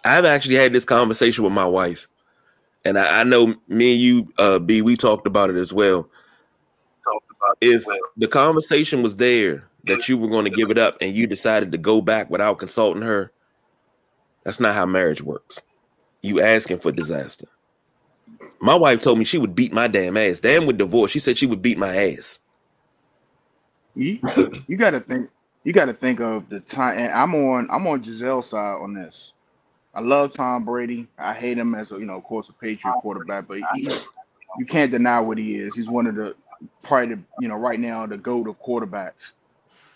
I've 0.04 0.24
actually 0.24 0.56
had 0.56 0.72
this 0.72 0.84
conversation 0.84 1.44
with 1.44 1.52
my 1.52 1.66
wife, 1.66 2.08
and 2.84 2.98
I, 2.98 3.20
I 3.20 3.24
know 3.24 3.54
me 3.68 3.92
and 3.92 4.00
you, 4.02 4.32
uh, 4.38 4.58
B, 4.58 4.82
we 4.82 4.96
talked 4.96 5.28
about 5.28 5.50
it 5.50 5.56
as 5.56 5.72
well. 5.72 6.08
If 7.64 7.84
the 8.16 8.26
conversation 8.26 9.02
was 9.02 9.16
there 9.16 9.68
that 9.84 10.08
you 10.08 10.18
were 10.18 10.28
going 10.28 10.44
to 10.44 10.50
give 10.50 10.70
it 10.70 10.78
up 10.78 10.96
and 11.00 11.14
you 11.14 11.28
decided 11.28 11.70
to 11.70 11.78
go 11.78 12.00
back 12.00 12.28
without 12.28 12.58
consulting 12.58 13.02
her, 13.02 13.30
that's 14.42 14.58
not 14.58 14.74
how 14.74 14.84
marriage 14.84 15.22
works. 15.22 15.60
You 16.22 16.40
asking 16.40 16.80
for 16.80 16.90
disaster. 16.90 17.46
My 18.60 18.74
wife 18.74 19.00
told 19.00 19.18
me 19.18 19.24
she 19.24 19.38
would 19.38 19.54
beat 19.54 19.72
my 19.72 19.86
damn 19.86 20.16
ass. 20.16 20.40
Damn 20.40 20.66
with 20.66 20.78
divorce. 20.78 21.12
She 21.12 21.20
said 21.20 21.38
she 21.38 21.46
would 21.46 21.62
beat 21.62 21.78
my 21.78 21.96
ass. 21.96 22.40
You, 23.94 24.18
you 24.66 24.76
got 24.76 24.90
to 24.90 25.00
think. 25.00 25.30
You 25.64 25.72
got 25.72 25.84
to 25.84 25.92
think 25.92 26.20
of 26.20 26.48
the 26.48 26.58
time. 26.58 26.98
And 26.98 27.12
I'm 27.12 27.32
on. 27.36 27.68
I'm 27.70 27.86
on 27.86 28.02
Gisele's 28.02 28.48
side 28.48 28.78
on 28.80 28.94
this. 28.94 29.32
I 29.94 30.00
love 30.00 30.32
Tom 30.32 30.64
Brady. 30.64 31.06
I 31.16 31.32
hate 31.34 31.58
him 31.58 31.76
as 31.76 31.92
a, 31.92 31.98
you 31.98 32.06
know, 32.06 32.16
of 32.16 32.24
course, 32.24 32.48
a 32.48 32.52
Patriot 32.54 32.94
quarterback, 33.00 33.46
but 33.46 33.58
he, 33.74 33.88
you 34.58 34.66
can't 34.66 34.90
deny 34.90 35.20
what 35.20 35.38
he 35.38 35.56
is. 35.56 35.74
He's 35.76 35.88
one 35.88 36.06
of 36.06 36.14
the 36.14 36.34
probably 36.82 37.16
the, 37.16 37.22
you 37.40 37.48
know 37.48 37.56
right 37.56 37.80
now 37.80 38.06
the 38.06 38.18
go 38.18 38.44
to 38.44 38.54
quarterbacks. 38.54 39.32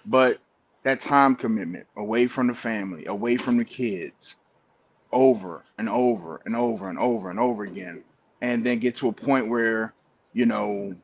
But 0.07 0.39
that 0.85 1.01
time 1.01 1.37
commitment 1.37 1.87
away 1.97 2.27
from 2.27 2.47
the 2.47 2.55
family, 2.55 3.07
away 3.07 3.37
from 3.37 3.59
the 3.59 3.65
kids, 3.65 4.37
over 5.13 5.65
and 5.79 5.89
over 5.89 6.41
and 6.45 6.57
over 6.57 6.89
and 6.89 6.99
over 6.99 7.31
and 7.31 7.41
over 7.41 7.65
again, 7.65 8.05
and 8.41 8.65
then 8.65 8.79
get 8.79 8.95
to 8.97 9.09
a 9.09 9.13
point 9.13 9.49
where 9.49 9.95
you 10.33 10.47
know 10.47 10.95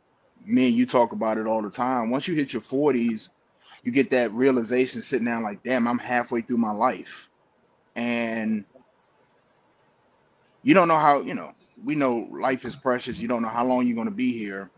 me 0.46 0.68
and 0.68 0.76
you 0.76 0.86
talk 0.86 1.12
about 1.12 1.38
it 1.38 1.46
all 1.46 1.62
the 1.62 1.70
time. 1.70 2.10
Once 2.10 2.26
you 2.28 2.34
hit 2.34 2.52
your 2.52 2.62
40s, 2.62 3.28
you 3.84 3.92
get 3.92 4.10
that 4.10 4.32
realization 4.32 5.02
sitting 5.02 5.26
down 5.26 5.42
like, 5.42 5.62
damn, 5.62 5.88
I'm 5.88 5.98
halfway 5.98 6.40
through 6.40 6.58
my 6.58 6.72
life. 6.72 7.28
And 7.96 8.64
you 10.62 10.74
don't 10.74 10.88
know 10.88 10.98
how, 10.98 11.20
you 11.20 11.34
know, 11.34 11.52
we 11.84 11.94
know 11.94 12.28
life 12.30 12.64
is 12.64 12.76
precious. 12.76 13.18
You 13.18 13.28
don't 13.28 13.42
know 13.42 13.48
how 13.48 13.64
long 13.64 13.86
you're 13.86 13.94
going 13.96 14.08
to 14.08 14.12
be 14.14 14.36
here. 14.36 14.70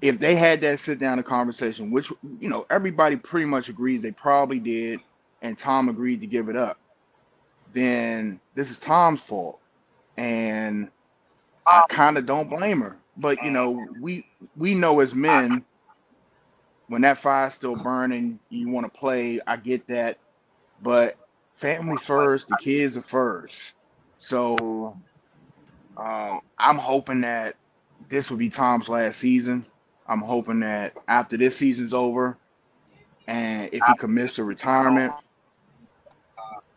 If 0.00 0.18
they 0.18 0.34
had 0.36 0.60
that 0.62 0.80
sit 0.80 0.98
down 0.98 1.22
conversation, 1.22 1.90
which, 1.90 2.10
you 2.40 2.48
know, 2.48 2.66
everybody 2.70 3.16
pretty 3.16 3.46
much 3.46 3.68
agrees 3.68 4.02
they 4.02 4.12
probably 4.12 4.58
did, 4.60 5.00
and 5.42 5.58
Tom 5.58 5.88
agreed 5.88 6.20
to 6.20 6.26
give 6.26 6.48
it 6.48 6.56
up, 6.56 6.78
then 7.72 8.40
this 8.54 8.70
is 8.70 8.78
Tom's 8.78 9.20
fault. 9.20 9.60
And 10.16 10.88
I 11.66 11.82
kind 11.88 12.18
of 12.18 12.26
don't 12.26 12.48
blame 12.48 12.80
her. 12.80 12.96
But 13.16 13.42
you 13.42 13.50
know, 13.50 13.86
we 14.00 14.26
we 14.56 14.74
know 14.74 15.00
as 15.00 15.14
men 15.14 15.64
when 16.88 17.02
that 17.02 17.18
fire's 17.18 17.54
still 17.54 17.76
burning, 17.76 18.38
you 18.50 18.68
want 18.68 18.92
to 18.92 18.98
play. 18.98 19.40
I 19.46 19.56
get 19.56 19.86
that, 19.88 20.18
but 20.82 21.16
family 21.56 21.98
first, 21.98 22.48
the 22.48 22.56
kids 22.56 22.96
are 22.96 23.02
first. 23.02 23.72
So 24.18 24.96
um, 25.96 26.40
I'm 26.58 26.78
hoping 26.78 27.20
that 27.22 27.56
this 28.08 28.30
will 28.30 28.38
be 28.38 28.48
Tom's 28.48 28.88
last 28.88 29.18
season. 29.18 29.66
I'm 30.08 30.20
hoping 30.20 30.60
that 30.60 30.98
after 31.08 31.36
this 31.36 31.56
season's 31.56 31.92
over, 31.92 32.36
and 33.26 33.68
if 33.72 33.82
he 33.86 33.94
commits 33.98 34.36
to 34.36 34.44
retirement, 34.44 35.12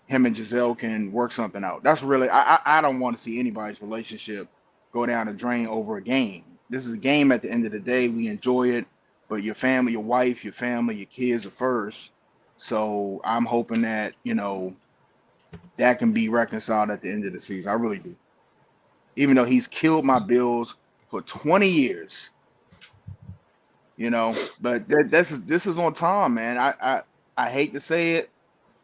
him 0.08 0.26
and 0.26 0.36
Gisele 0.36 0.76
can 0.76 1.12
work 1.12 1.32
something 1.32 1.64
out. 1.64 1.84
That's 1.84 2.04
really 2.04 2.30
I, 2.30 2.60
I 2.66 2.82
don't 2.82 3.00
want 3.00 3.16
to 3.16 3.24
see 3.24 3.40
anybody's 3.40 3.82
relationship 3.82 4.50
go 4.92 5.06
down 5.06 5.28
the 5.28 5.34
drain 5.34 5.68
over 5.68 5.98
a 5.98 6.02
game. 6.02 6.44
This 6.70 6.86
is 6.86 6.94
a 6.94 6.98
game 6.98 7.32
at 7.32 7.42
the 7.42 7.50
end 7.50 7.66
of 7.66 7.72
the 7.72 7.80
day. 7.80 8.10
We 8.10 8.28
enjoy 8.28 8.70
it, 8.72 8.86
but 9.30 9.44
your 9.44 9.56
family, 9.56 9.94
your 9.94 10.04
wife, 10.04 10.44
your 10.44 10.54
family, 10.54 10.96
your 10.96 11.06
kids 11.06 11.46
are 11.46 11.52
first. 11.52 12.12
So 12.58 13.22
I'm 13.24 13.46
hoping 13.46 13.82
that, 13.84 14.14
you 14.24 14.36
know, 14.36 14.76
that 15.78 16.00
can 16.00 16.12
be 16.12 16.30
reconciled 16.30 16.90
at 16.90 17.02
the 17.02 17.10
end 17.10 17.26
of 17.26 17.34
the 17.34 17.40
season. 17.40 17.72
I 17.72 17.76
really 17.76 18.00
do. 18.00 18.16
Even 19.16 19.36
though 19.36 19.46
he's 19.46 19.68
killed 19.68 20.06
my 20.06 20.20
bills 20.20 20.76
for 21.10 21.22
20 21.22 21.68
years. 21.68 22.30
You 24.02 24.10
know, 24.10 24.36
but 24.60 24.88
that, 24.88 25.10
that's 25.12 25.30
this 25.30 25.68
is 25.68 25.78
on 25.78 25.94
time, 25.94 26.34
man. 26.34 26.58
I, 26.58 26.74
I 26.82 27.02
I 27.38 27.50
hate 27.52 27.72
to 27.74 27.80
say 27.80 28.14
it, 28.14 28.32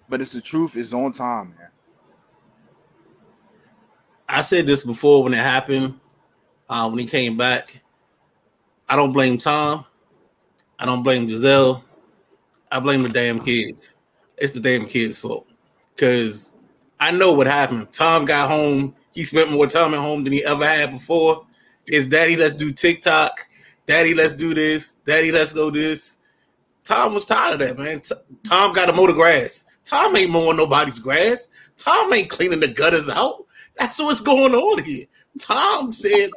but 0.08 0.22
it's 0.22 0.32
the 0.32 0.42
truth. 0.42 0.78
It's 0.78 0.94
on 0.94 1.12
time, 1.12 1.56
man. 1.58 1.70
I 4.30 4.42
said 4.42 4.68
this 4.68 4.84
before 4.84 5.24
when 5.24 5.34
it 5.34 5.38
happened, 5.38 6.00
uh, 6.70 6.88
when 6.88 7.00
he 7.00 7.08
came 7.08 7.36
back. 7.36 7.82
I 8.88 8.96
don't 8.96 9.12
blame 9.12 9.40
Tom. 9.40 9.88
I 10.78 10.86
don't 10.86 11.02
blame 11.02 11.26
Gisele. 11.26 11.84
I 12.72 12.80
blame 12.80 13.02
the 13.02 13.10
damn 13.10 13.40
kids. 13.40 13.98
It's 14.38 14.54
the 14.54 14.60
damn 14.60 14.86
kids' 14.86 15.18
fault. 15.18 15.48
Because 15.96 16.54
I 17.00 17.10
know 17.10 17.34
what 17.34 17.48
happened. 17.48 17.92
Tom 17.92 18.26
got 18.26 18.52
home. 18.52 18.94
He 19.16 19.24
spent 19.24 19.52
more 19.52 19.66
time 19.66 19.96
at 19.96 20.00
home 20.00 20.24
than 20.24 20.34
he 20.34 20.46
ever 20.46 20.64
had 20.64 20.92
before. 20.92 21.48
His 21.88 22.06
daddy, 22.06 22.36
let's 22.36 22.54
do 22.54 22.72
TikTok. 22.72 23.48
Daddy, 23.88 24.14
let's 24.14 24.34
do 24.34 24.54
this. 24.54 24.98
Daddy, 25.06 25.32
let's 25.32 25.54
go 25.54 25.72
this. 25.72 26.18
Tom 26.84 27.14
was 27.14 27.26
tired 27.26 27.54
of 27.54 27.60
that, 27.60 27.78
man. 27.78 28.02
Tom 28.44 28.74
got 28.74 28.86
to 28.86 28.94
mow 28.94 29.08
the 29.08 29.14
grass. 29.14 29.66
Tom 29.84 30.16
ain't 30.16 30.32
mowing 30.32 30.58
nobody's 30.58 31.00
grass. 31.00 31.48
Tom 31.78 32.14
ain't 32.14 32.30
cleaning 32.30 32.60
the 32.60 32.68
gutters 32.68 33.10
out. 33.10 33.46
That's 33.80 34.00
what's 34.00 34.20
going 34.20 34.54
on 34.54 34.84
here. 34.84 35.06
Tom 35.40 35.92
said, 35.92 36.30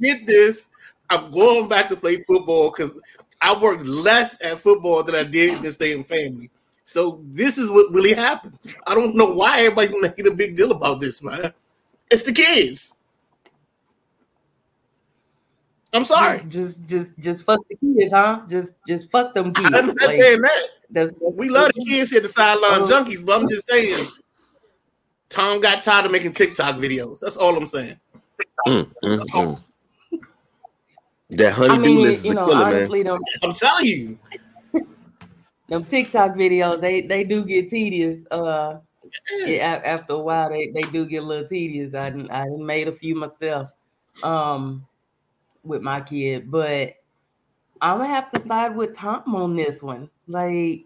"Get 0.00 0.26
this. 0.26 0.68
I'm 1.08 1.30
going 1.30 1.68
back 1.68 1.88
to 1.90 1.96
play 1.96 2.16
football 2.22 2.70
because 2.70 3.00
I 3.40 3.58
worked 3.58 3.86
less 3.86 4.36
at 4.42 4.58
football 4.58 5.02
than 5.02 5.14
I 5.14 5.22
did 5.22 5.64
in 5.64 5.72
staying 5.72 6.04
family. 6.04 6.50
So 6.84 7.22
this 7.26 7.58
is 7.58 7.70
what 7.70 7.92
really 7.92 8.14
happened. 8.14 8.58
I 8.86 8.94
don't 8.94 9.16
know 9.16 9.32
why 9.32 9.60
everybody's 9.60 10.00
making 10.00 10.26
a 10.26 10.34
big 10.34 10.56
deal 10.56 10.72
about 10.72 11.00
this, 11.00 11.22
man. 11.22 11.52
It's 12.10 12.22
the 12.22 12.32
kids. 12.32 12.95
I'm 15.92 16.04
sorry. 16.04 16.42
Just, 16.48 16.86
just, 16.86 17.18
just 17.18 17.44
fuck 17.44 17.60
the 17.68 17.76
kids, 17.76 18.12
huh? 18.12 18.42
Just, 18.48 18.74
just 18.86 19.10
fuck 19.10 19.34
them 19.34 19.54
kids. 19.54 19.70
I'm 19.72 19.86
not 19.86 19.96
like, 20.00 20.10
saying 20.10 20.40
that. 20.40 20.62
That's, 20.90 21.12
that's 21.12 21.34
we 21.34 21.48
love 21.48 21.70
the 21.74 21.84
kids 21.84 22.10
here, 22.10 22.20
the 22.20 22.28
sideline 22.28 22.82
uh, 22.82 22.86
junkies, 22.86 23.24
but 23.24 23.40
I'm 23.40 23.48
just 23.48 23.66
saying 23.66 24.06
Tom 25.28 25.60
got 25.60 25.82
tired 25.82 26.06
of 26.06 26.12
making 26.12 26.32
TikTok 26.32 26.76
videos. 26.76 27.20
That's 27.20 27.36
all 27.36 27.56
I'm 27.56 27.66
saying. 27.66 27.98
Mm, 28.66 28.92
mm, 29.04 29.20
mm. 29.20 29.62
That 31.30 31.52
honeydew 31.52 31.74
I 31.74 31.78
mean, 31.78 32.06
is 32.06 32.24
you 32.24 32.34
know, 32.34 32.46
killer, 32.46 32.64
honestly, 32.64 33.02
man. 33.02 33.14
Them, 33.14 33.22
I'm 33.42 33.52
telling 33.52 33.86
you, 33.86 34.18
them 35.68 35.84
TikTok 35.84 36.32
videos 36.32 36.80
they 36.80 37.00
they 37.00 37.24
do 37.24 37.44
get 37.44 37.68
tedious. 37.68 38.24
Uh, 38.30 38.78
yeah, 39.44 39.80
after 39.84 40.14
a 40.14 40.18
while 40.18 40.50
they, 40.50 40.68
they 40.68 40.82
do 40.82 41.04
get 41.04 41.22
a 41.22 41.26
little 41.26 41.46
tedious. 41.46 41.94
I 41.94 42.08
I 42.30 42.46
made 42.56 42.86
a 42.86 42.92
few 42.92 43.16
myself, 43.16 43.70
um, 44.22 44.86
with 45.66 45.82
my 45.82 46.00
kid, 46.00 46.50
but 46.50 46.94
I'm 47.80 47.98
gonna 47.98 48.08
have 48.08 48.30
to 48.32 48.46
side 48.46 48.74
with 48.74 48.94
Tom 48.94 49.34
on 49.34 49.56
this 49.56 49.82
one. 49.82 50.08
Like, 50.26 50.84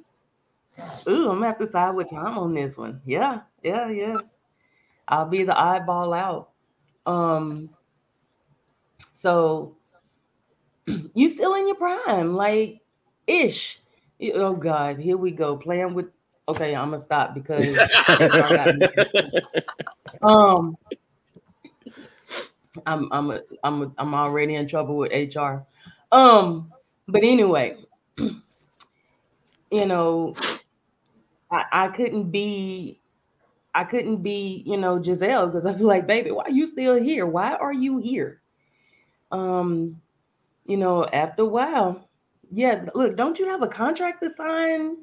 ooh, 1.09 1.31
I'm 1.31 1.37
gonna 1.37 1.47
have 1.47 1.59
to 1.59 1.67
side 1.67 1.95
with 1.95 2.11
Tom 2.11 2.39
on 2.39 2.55
this 2.55 2.77
one. 2.77 3.01
Yeah, 3.05 3.41
yeah, 3.63 3.91
yeah. 3.91 4.17
I'll 5.09 5.29
be 5.29 5.45
the 5.45 5.59
eyeball 5.59 6.13
out. 6.13 6.51
Um, 7.07 7.71
so 9.13 9.77
you 11.15 11.29
still 11.29 11.55
in 11.55 11.67
your 11.67 11.77
prime, 11.77 12.35
like 12.35 12.81
ish. 13.27 13.81
Oh 14.35 14.55
God, 14.55 14.99
here 14.99 15.17
we 15.17 15.31
go. 15.31 15.57
Playing 15.57 15.95
with 15.95 16.07
okay, 16.49 16.75
I'm 16.75 16.91
gonna 16.91 16.99
stop 16.99 17.35
because 17.35 17.79
um 20.23 20.77
I'm 22.87 23.09
I'm 23.13 23.31
a, 23.31 23.41
I'm 23.65 23.83
a, 23.83 23.93
I'm 23.99 24.15
already 24.15 24.55
in 24.55 24.69
trouble 24.69 24.97
with 24.97 25.13
HR. 25.13 25.63
Um, 26.13 26.73
but 27.09 27.23
anyway, 27.25 27.77
you 28.17 28.33
know, 29.73 30.35
I, 31.51 31.65
I 31.73 31.89
couldn't 31.89 32.31
be 32.31 33.01
I 33.75 33.85
couldn't 33.85 34.23
be, 34.23 34.63
you 34.67 34.77
know, 34.77 34.99
Gisele 34.99 35.47
because 35.47 35.65
I'd 35.65 35.79
be 35.79 35.85
like, 35.85 36.07
baby, 36.07 36.31
why 36.31 36.45
are 36.45 36.51
you 36.51 36.67
still 36.67 37.01
here? 37.01 37.27
Why 37.27 37.55
are 37.55 37.73
you 37.73 37.99
here? 37.99 38.41
Um, 39.31 40.01
you 40.67 40.77
know, 40.77 41.05
after 41.07 41.43
a 41.43 41.47
while, 41.47 42.09
yeah, 42.51 42.87
look, 42.95 43.17
don't 43.17 43.39
you 43.39 43.47
have 43.47 43.63
a 43.63 43.69
contract 43.69 44.23
to 44.23 44.31
sign? 44.31 44.97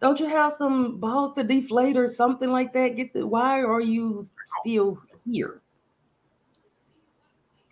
Don't 0.00 0.20
you 0.20 0.26
have 0.26 0.52
some 0.54 0.98
balls 0.98 1.34
to 1.34 1.42
deflate 1.42 1.96
or 1.96 2.08
something 2.08 2.50
like 2.50 2.72
that? 2.74 2.96
Get 2.96 3.12
the 3.12 3.26
why 3.26 3.62
are 3.62 3.80
you 3.80 4.28
still 4.60 4.98
here? 5.24 5.62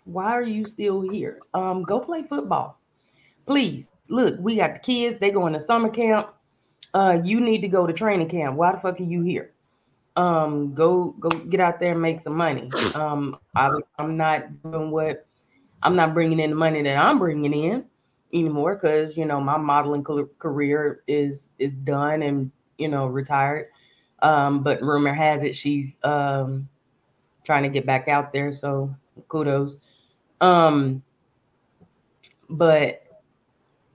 Why 0.08 0.32
are 0.32 0.42
you 0.42 0.66
still 0.66 1.02
here? 1.02 1.40
Um, 1.52 1.82
go 1.82 2.00
play 2.00 2.22
football. 2.22 2.80
Please. 3.46 3.90
Look, 4.08 4.36
we 4.40 4.56
got 4.56 4.72
the 4.72 4.78
kids, 4.78 5.20
they 5.20 5.30
going 5.30 5.52
to 5.52 5.60
summer 5.60 5.90
camp. 5.90 6.30
Uh, 6.94 7.18
you 7.22 7.40
need 7.40 7.60
to 7.60 7.68
go 7.68 7.86
to 7.86 7.92
training 7.92 8.30
camp. 8.30 8.56
Why 8.56 8.72
the 8.72 8.78
fuck 8.78 8.98
are 8.98 9.02
you 9.02 9.22
here? 9.22 9.52
Um, 10.16 10.74
go 10.74 11.14
go 11.20 11.28
get 11.28 11.60
out 11.60 11.78
there 11.78 11.92
and 11.92 12.00
make 12.00 12.22
some 12.22 12.34
money. 12.34 12.70
Um, 12.94 13.38
I, 13.54 13.70
I'm 13.98 14.16
not 14.16 14.62
doing 14.62 14.90
what 14.90 15.26
I'm 15.82 15.94
not 15.94 16.14
bringing 16.14 16.40
in 16.40 16.50
the 16.50 16.56
money 16.56 16.82
that 16.82 16.96
I'm 16.96 17.18
bringing 17.18 17.52
in 17.52 17.84
anymore 18.32 18.74
because 18.74 19.16
you 19.16 19.26
know 19.26 19.40
my 19.40 19.58
modeling 19.58 20.04
career 20.38 21.02
is 21.06 21.50
is 21.58 21.74
done 21.74 22.22
and 22.22 22.50
you 22.78 22.88
know 22.88 23.06
retired. 23.06 23.68
Um, 24.20 24.62
but 24.62 24.82
rumor 24.82 25.14
has 25.14 25.42
it 25.42 25.54
she's 25.54 25.94
um, 26.02 26.68
trying 27.44 27.62
to 27.62 27.68
get 27.68 27.86
back 27.86 28.08
out 28.08 28.32
there, 28.32 28.52
so 28.52 28.92
kudos. 29.28 29.76
Um, 30.40 31.02
but 32.49 33.02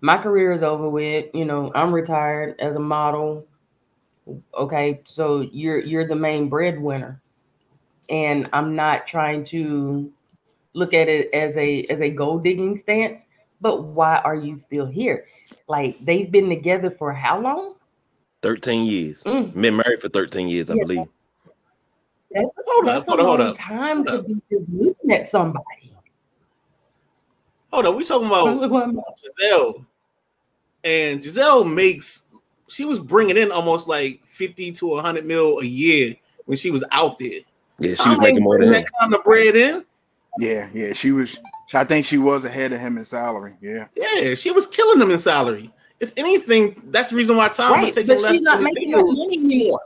my 0.01 0.17
career 0.17 0.51
is 0.51 0.63
over 0.63 0.89
with. 0.89 1.27
You 1.33 1.45
know, 1.45 1.71
I'm 1.75 1.93
retired 1.93 2.55
as 2.59 2.75
a 2.75 2.79
model. 2.79 3.45
Okay, 4.57 5.01
so 5.05 5.41
you're 5.51 5.79
you're 5.79 6.07
the 6.07 6.15
main 6.15 6.49
breadwinner. 6.49 7.19
and 8.09 8.49
I'm 8.53 8.75
not 8.75 9.07
trying 9.07 9.43
to 9.45 10.11
look 10.73 10.93
at 10.93 11.07
it 11.07 11.29
as 11.33 11.55
a 11.57 11.83
as 11.89 12.01
a 12.01 12.09
gold 12.09 12.43
digging 12.43 12.77
stance. 12.77 13.25
But 13.61 13.83
why 13.83 14.17
are 14.17 14.35
you 14.35 14.55
still 14.57 14.85
here? 14.85 15.25
Like 15.67 16.03
they've 16.05 16.29
been 16.31 16.49
together 16.49 16.91
for 16.91 17.13
how 17.13 17.39
long? 17.39 17.75
13 18.41 18.85
years. 18.85 19.23
Mm. 19.23 19.53
Been 19.53 19.77
married 19.77 20.01
for 20.01 20.09
13 20.09 20.49
years, 20.49 20.69
I 20.69 20.75
Yeah. 20.75 20.83
believe. 20.83 21.07
That's, 22.31 22.47
Hold 22.65 22.87
that's 22.87 22.97
up, 22.99 23.07
hold 23.07 23.19
a 23.19 23.23
hold 23.23 23.39
long 23.39 23.49
up. 23.51 23.57
time 23.57 23.95
Hold 23.97 24.07
to 24.07 24.13
up. 24.19 24.27
be 24.27 24.41
just 24.51 24.69
looking 24.69 25.11
at 25.11 25.29
somebody. 25.29 25.92
Hold 27.73 27.87
on, 27.87 27.95
we 27.95 28.03
talking 28.03 28.27
about 28.27 29.17
Gisele, 29.23 29.83
and 30.83 31.23
Gisele 31.23 31.63
makes. 31.63 32.23
She 32.67 32.85
was 32.85 32.99
bringing 32.99 33.35
in 33.35 33.51
almost 33.51 33.87
like 33.87 34.21
fifty 34.25 34.71
to 34.73 34.95
hundred 34.97 35.25
mil 35.25 35.57
a 35.57 35.65
year 35.65 36.13
when 36.45 36.55
she 36.55 36.69
was 36.69 36.83
out 36.91 37.17
there. 37.17 37.39
Yeah, 37.79 37.95
she 37.95 38.09
was 38.09 38.19
making 38.19 38.43
more 38.43 38.59
than 38.59 38.69
that 38.69 38.85
kind 38.99 39.15
of 39.15 39.23
bread 39.23 39.55
in. 39.55 39.83
Yeah, 40.37 40.69
yeah. 40.71 40.93
She 40.93 41.11
was. 41.11 41.39
I 41.73 41.83
think 41.83 42.05
she 42.05 42.19
was 42.19 42.45
ahead 42.45 42.73
of 42.73 42.79
him 42.79 42.99
in 42.99 43.05
salary. 43.05 43.55
Yeah. 43.59 43.87
Yeah, 43.95 44.35
she 44.35 44.51
was 44.51 44.67
killing 44.67 45.01
him 45.01 45.09
in 45.09 45.17
salary. 45.17 45.73
If 45.99 46.13
anything, 46.15 46.79
that's 46.91 47.09
the 47.09 47.15
reason 47.15 47.37
why 47.37 47.47
Tom 47.49 47.71
was 47.71 47.87
Right, 47.87 47.93
taking 47.95 48.07
but 48.07 48.21
less 48.21 48.31
she's 48.33 48.41
not 48.41 48.61
making 48.61 48.91
that 48.91 49.01
money 49.01 49.37
anymore. 49.37 49.81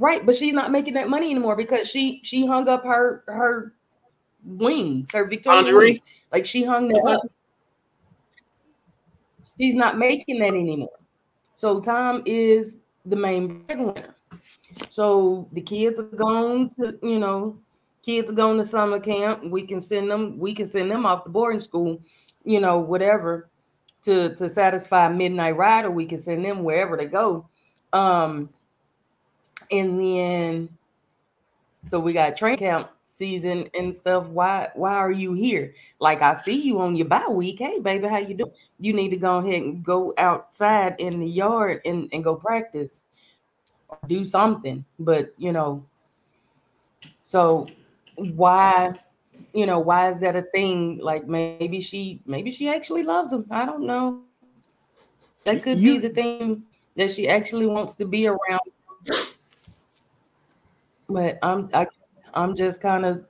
Right, 0.00 0.26
but 0.26 0.34
she's 0.34 0.54
not 0.54 0.72
making 0.72 0.94
that 0.94 1.08
money 1.08 1.30
anymore 1.30 1.54
because 1.54 1.88
she 1.88 2.20
she 2.24 2.44
hung 2.44 2.66
up 2.66 2.82
her 2.82 3.22
her 3.28 3.74
wings, 4.44 5.08
her 5.12 5.26
Victoria 5.26 5.62
Lingerie? 5.62 5.86
wings. 5.86 6.00
Like 6.32 6.46
she 6.46 6.64
hung 6.64 6.88
that 6.88 7.04
up. 7.06 7.22
She's 9.58 9.74
not 9.74 9.98
making 9.98 10.40
that 10.40 10.48
anymore. 10.48 10.98
So 11.54 11.80
Tom 11.80 12.22
is 12.26 12.76
the 13.06 13.16
main 13.16 13.62
breadwinner. 13.62 14.14
So 14.90 15.48
the 15.52 15.60
kids 15.60 16.00
are 16.00 16.04
going 16.04 16.70
to, 16.70 16.98
you 17.02 17.18
know, 17.18 17.56
kids 18.02 18.30
are 18.30 18.34
going 18.34 18.58
to 18.58 18.64
summer 18.64 18.98
camp. 18.98 19.44
We 19.44 19.66
can 19.66 19.80
send 19.80 20.10
them, 20.10 20.38
we 20.38 20.54
can 20.54 20.66
send 20.66 20.90
them 20.90 21.06
off 21.06 21.24
to 21.24 21.30
boarding 21.30 21.60
school, 21.60 22.00
you 22.44 22.60
know, 22.60 22.78
whatever, 22.78 23.48
to 24.04 24.34
to 24.34 24.48
satisfy 24.48 25.08
midnight 25.08 25.56
ride, 25.56 25.84
or 25.84 25.90
we 25.90 26.04
can 26.04 26.18
send 26.18 26.44
them 26.44 26.64
wherever 26.64 26.96
they 26.96 27.06
go. 27.06 27.48
Um, 27.92 28.50
and 29.70 29.98
then 29.98 30.68
so 31.86 32.00
we 32.00 32.12
got 32.12 32.36
train 32.36 32.58
camp 32.58 32.90
season 33.16 33.68
and 33.74 33.96
stuff. 33.96 34.26
Why 34.28 34.70
why 34.74 34.94
are 34.94 35.12
you 35.12 35.34
here? 35.34 35.74
Like 36.00 36.22
I 36.22 36.34
see 36.34 36.60
you 36.60 36.80
on 36.80 36.96
your 36.96 37.06
bye 37.08 37.28
week. 37.30 37.58
Hey 37.58 37.78
baby, 37.80 38.08
how 38.08 38.18
you 38.18 38.34
doing? 38.34 38.52
You 38.78 38.92
need 38.92 39.10
to 39.10 39.16
go 39.16 39.38
ahead 39.38 39.62
and 39.62 39.84
go 39.84 40.14
outside 40.18 40.96
in 40.98 41.20
the 41.20 41.26
yard 41.26 41.80
and, 41.84 42.08
and 42.12 42.24
go 42.24 42.36
practice 42.36 43.02
or 43.88 43.98
do 44.08 44.24
something. 44.24 44.84
But 44.98 45.32
you 45.38 45.52
know, 45.52 45.84
so 47.24 47.66
why 48.36 48.94
you 49.52 49.66
know 49.66 49.78
why 49.80 50.10
is 50.10 50.20
that 50.20 50.36
a 50.36 50.42
thing? 50.42 50.98
Like 51.02 51.26
maybe 51.28 51.80
she 51.80 52.20
maybe 52.26 52.50
she 52.50 52.68
actually 52.68 53.04
loves 53.04 53.32
him. 53.32 53.46
I 53.50 53.64
don't 53.66 53.86
know. 53.86 54.20
That 55.44 55.62
could 55.62 55.78
You- 55.78 55.94
be 55.94 55.98
the 55.98 56.10
thing 56.10 56.62
that 56.96 57.10
she 57.12 57.28
actually 57.28 57.66
wants 57.66 57.94
to 57.96 58.04
be 58.04 58.26
around. 58.26 58.60
But 61.08 61.38
I'm 61.42 61.70
I, 61.74 61.86
I'm 62.34 62.56
just 62.56 62.80
kind 62.80 63.04
of 63.04 63.24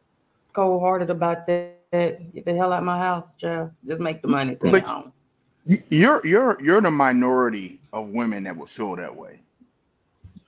cold 0.52 0.80
hearted 0.82 1.10
about 1.10 1.46
that. 1.46 1.72
Get 1.92 2.44
the 2.44 2.54
hell 2.54 2.72
out 2.72 2.78
of 2.78 2.84
my 2.84 2.98
house, 2.98 3.34
Jeff. 3.40 3.68
Just 3.86 4.00
make 4.00 4.20
the 4.22 4.28
money. 4.28 4.56
But- 4.60 4.82
home. 4.82 5.12
You're 5.88 6.20
you're 6.26 6.58
you're 6.62 6.82
the 6.82 6.90
minority 6.90 7.80
of 7.94 8.08
women 8.08 8.44
that 8.44 8.54
will 8.54 8.66
feel 8.66 8.96
that 8.96 9.14
way. 9.16 9.40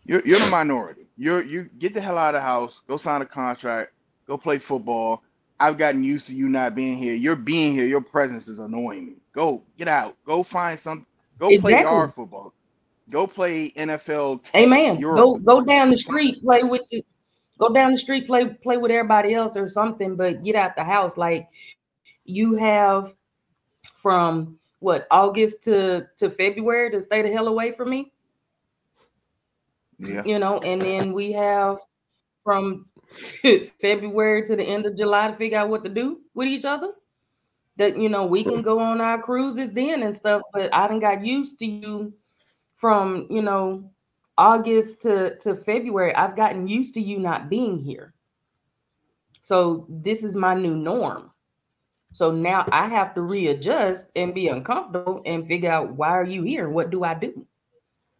You're 0.05 0.21
you're 0.27 0.39
the 0.39 0.51
minority. 0.51 1.07
You're 1.17 1.43
you 1.43 1.71
get 1.79 1.95
the 1.95 2.03
hell 2.03 2.19
out 2.19 2.35
of 2.35 2.39
the 2.41 2.43
house, 2.43 2.83
go 2.87 2.99
sign 2.99 3.23
a 3.23 3.27
contract, 3.27 3.93
go 4.27 4.37
play 4.37 4.59
football. 4.59 5.23
I've 5.59 5.79
gotten 5.79 6.05
used 6.05 6.27
to 6.27 6.35
you 6.35 6.51
not 6.51 6.75
being 6.75 6.99
here. 6.99 7.15
You're 7.15 7.35
being 7.35 7.73
here. 7.73 7.87
Your 7.87 8.03
presence 8.03 8.47
is 8.47 8.59
annoying 8.59 9.07
me. 9.07 9.13
Go 9.33 9.63
get 9.79 9.89
out. 9.89 10.17
Go 10.27 10.43
find 10.43 10.79
some. 10.79 11.07
Go 11.39 11.47
play 11.49 11.55
Exactly. 11.73 11.81
yard 11.83 12.13
football. 12.15 12.53
Go 13.09 13.27
play 13.27 13.71
NFL. 13.71 14.43
Amen. 14.55 14.99
Europe. 14.99 15.17
Go 15.17 15.37
go 15.39 15.65
down 15.65 15.89
the 15.89 15.97
street, 15.97 16.43
play 16.43 16.63
with 16.63 16.83
the 16.91 17.03
go 17.59 17.73
down 17.73 17.93
the 17.93 17.99
street, 17.99 18.27
play 18.27 18.47
play 18.47 18.77
with 18.77 18.91
everybody 18.91 19.35
else 19.35 19.57
or 19.57 19.69
something, 19.69 20.17
but 20.17 20.43
get 20.43 20.55
out 20.57 20.77
the 20.77 20.85
house. 20.85 21.17
Like 21.17 21.49
you 22.25 22.55
have 22.57 23.15
from 23.95 24.59
what 24.81 25.07
August 25.11 25.63
to 25.65 26.07
to 26.19 26.31
February 26.31 26.91
to 26.91 27.01
stay 27.01 27.23
the 27.23 27.33
hell 27.33 27.49
away 27.49 27.73
from 27.73 27.91
me, 27.91 28.13
Yeah. 29.99 30.23
you 30.25 30.39
know, 30.39 30.59
and 30.59 30.81
then 30.81 31.13
we 31.13 31.33
have 31.33 31.79
from 32.45 32.87
February 33.81 34.45
to 34.47 34.57
the 34.57 34.63
end 34.63 34.87
of 34.87 34.97
July 34.97 35.31
to 35.31 35.37
figure 35.37 35.59
out 35.59 35.69
what 35.69 35.85
to 35.85 35.91
do 35.91 36.21
with 36.35 36.49
each 36.49 36.65
other. 36.65 36.93
That 37.79 37.99
you 37.99 38.09
know, 38.09 38.25
we 38.27 38.43
can 38.43 38.63
go 38.63 38.79
on 38.79 39.01
our 39.01 39.21
cruises 39.21 39.71
then 39.73 40.03
and 40.03 40.17
stuff, 40.17 40.43
but 40.53 40.73
I 40.73 40.89
didn't 40.89 41.01
got 41.03 41.25
used 41.25 41.59
to 41.59 41.67
you 41.67 42.13
from 42.77 43.27
you 43.31 43.43
know 43.43 43.91
August 44.39 45.03
to, 45.03 45.39
to 45.39 45.55
February, 45.55 46.15
I've 46.15 46.37
gotten 46.37 46.69
used 46.69 46.95
to 46.95 47.01
you 47.01 47.19
not 47.19 47.49
being 47.49 47.79
here. 47.79 48.13
So 49.43 49.87
this 49.89 50.25
is 50.25 50.35
my 50.35 50.55
new 50.55 50.75
norm. 50.77 51.31
So 52.13 52.31
now 52.31 52.67
I 52.73 52.89
have 52.89 53.15
to 53.15 53.23
readjust 53.23 54.07
and 54.17 54.35
be 54.35 54.49
uncomfortable 54.49 55.23
and 55.27 55.47
figure 55.47 55.71
out 55.71 55.93
why 55.93 56.09
are 56.09 56.25
you 56.25 56.43
here? 56.43 56.69
What 56.69 56.91
do 56.91 57.05
I 57.05 57.15
do? 57.15 57.47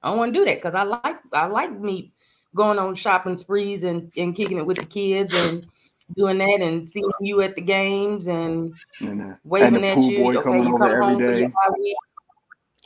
I 0.03 0.11
don't 0.11 0.19
want 0.19 0.35
to 0.35 0.39
do 0.39 0.45
that 0.45 0.57
because 0.57 0.75
I 0.75 0.83
like 0.83 1.17
I 1.33 1.47
like 1.47 1.73
me 1.81 2.13
going 2.55 2.79
on 2.79 2.95
shopping 2.95 3.37
sprees 3.37 3.85
and, 3.85 4.13
and 4.17 4.37
kicking 4.37 4.59
it 4.59 4.67
with 4.67 4.79
the 4.79 4.87
kids 4.87 5.35
and 5.49 5.67
doing 6.15 6.39
that 6.39 6.61
and 6.63 6.87
seeing 6.87 7.11
you 7.21 7.43
at 7.43 7.55
the 7.55 7.61
games 7.63 8.29
and 8.29 8.75
And, 9.01 9.21
uh, 9.21 9.37
waving 9.45 9.75
and 9.75 9.85
the 9.85 9.89
at 9.89 9.99
you. 9.99 10.19
boy 10.19 10.35
Okay, 10.37 10.45
coming 10.45 10.69
you 10.69 10.79
come 10.79 10.89
every 10.89 11.05
home 11.05 11.15
for 11.15 11.33
day. 11.33 11.53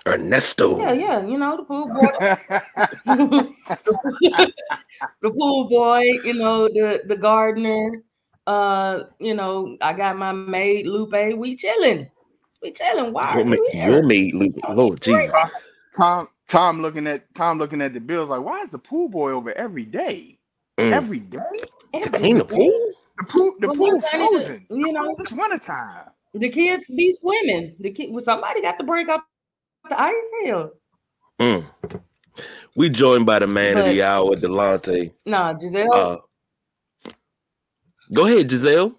Your 0.07 0.17
bye 0.19 0.23
week. 0.23 0.27
Ernesto. 0.27 0.79
Yeah, 0.79 0.93
yeah, 0.93 1.27
you 1.27 1.39
know 1.39 1.57
the 1.57 1.65
pool 1.65 1.87
boy. 1.89 2.37
the 5.23 5.31
pool 5.31 5.69
boy, 5.69 6.03
you 6.25 6.35
know, 6.35 6.69
the 6.69 7.03
the 7.07 7.17
gardener. 7.17 8.03
Uh, 8.47 9.05
you 9.21 9.35
know, 9.35 9.77
I 9.81 9.93
got 9.93 10.17
my 10.19 10.33
maid 10.33 10.87
Lupe. 10.87 11.37
We 11.37 11.57
chilling. 11.57 12.11
We 12.63 12.73
chilling. 12.73 13.13
Why 13.13 13.33
Your, 13.35 13.43
are 13.43 13.45
ma- 13.45 13.57
you 13.57 13.71
your 13.73 13.93
here? 13.93 14.03
maid, 14.03 14.35
Lupe. 14.35 14.57
Lord 14.71 15.01
Jesus. 15.01 15.33
Tom 15.97 16.29
Tom 16.49 16.81
looking 16.83 17.07
at 17.07 17.33
Tom 17.35 17.59
looking 17.59 17.81
at 17.83 17.93
the 17.93 18.01
bills 18.01 18.29
like, 18.31 18.43
why 18.43 18.61
is 18.63 18.71
the 18.71 18.79
pool 18.79 19.09
boy 19.09 19.33
over 19.33 19.53
every 19.53 19.85
day? 19.85 20.39
Mm. 20.79 20.93
Every 20.93 21.19
day? 21.21 21.39
To 22.03 22.11
clean 22.11 22.39
the 22.39 22.45
pool? 22.45 22.93
The 23.19 23.25
pool 23.25 23.55
the 23.61 23.67
Well, 23.69 23.77
pool 23.77 23.87
you 23.95 24.01
gotta- 24.01 24.19
frozen. 24.19 24.67
You 24.71 24.93
know, 24.93 25.15
It's 25.19 25.33
wintertime. 25.33 26.11
the 26.35 26.49
kids 26.49 26.89
be 26.89 27.13
swimming. 27.19 27.77
The 27.81 27.91
kid, 27.93 28.11
well, 28.11 28.23
somebody 28.23 28.63
got 28.63 28.79
to 28.79 28.85
break 28.85 29.09
up 29.09 29.23
the 29.23 29.40
ice 29.99 30.15
hill. 30.45 30.71
Mm. 31.41 31.65
We 32.77 32.89
joined 32.89 33.27
by 33.27 33.39
the 33.41 33.47
man 33.47 33.79
of 33.79 33.87
the 33.87 34.03
hour, 34.03 34.35
Delonte. 34.37 35.13
Nah, 35.27 35.53
Gisele. 35.55 35.93
Uh, 35.93 36.17
go 38.13 38.27
ahead, 38.27 38.49
Gisele. 38.49 38.95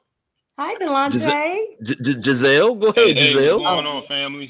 Hi, 0.59 0.75
Delonte. 0.75 1.13
Gise- 1.13 1.65
G- 1.83 1.95
G- 2.01 2.13
Gisele, 2.21 2.75
go 2.75 2.91
Hey, 2.91 3.11
ahead, 3.11 3.17
hey, 3.17 3.35
what's 3.35 3.39
Gisele. 3.45 3.59
going 3.59 3.85
on, 3.85 4.01
family? 4.03 4.49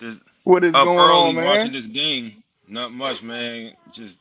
This 0.00 0.22
What 0.44 0.64
is 0.64 0.74
up 0.74 0.84
going 0.84 0.98
early 0.98 1.38
on, 1.38 1.44
watching 1.44 1.72
this 1.72 1.86
game. 1.86 2.42
Not 2.68 2.92
much, 2.92 3.22
man. 3.22 3.72
Just 3.92 4.20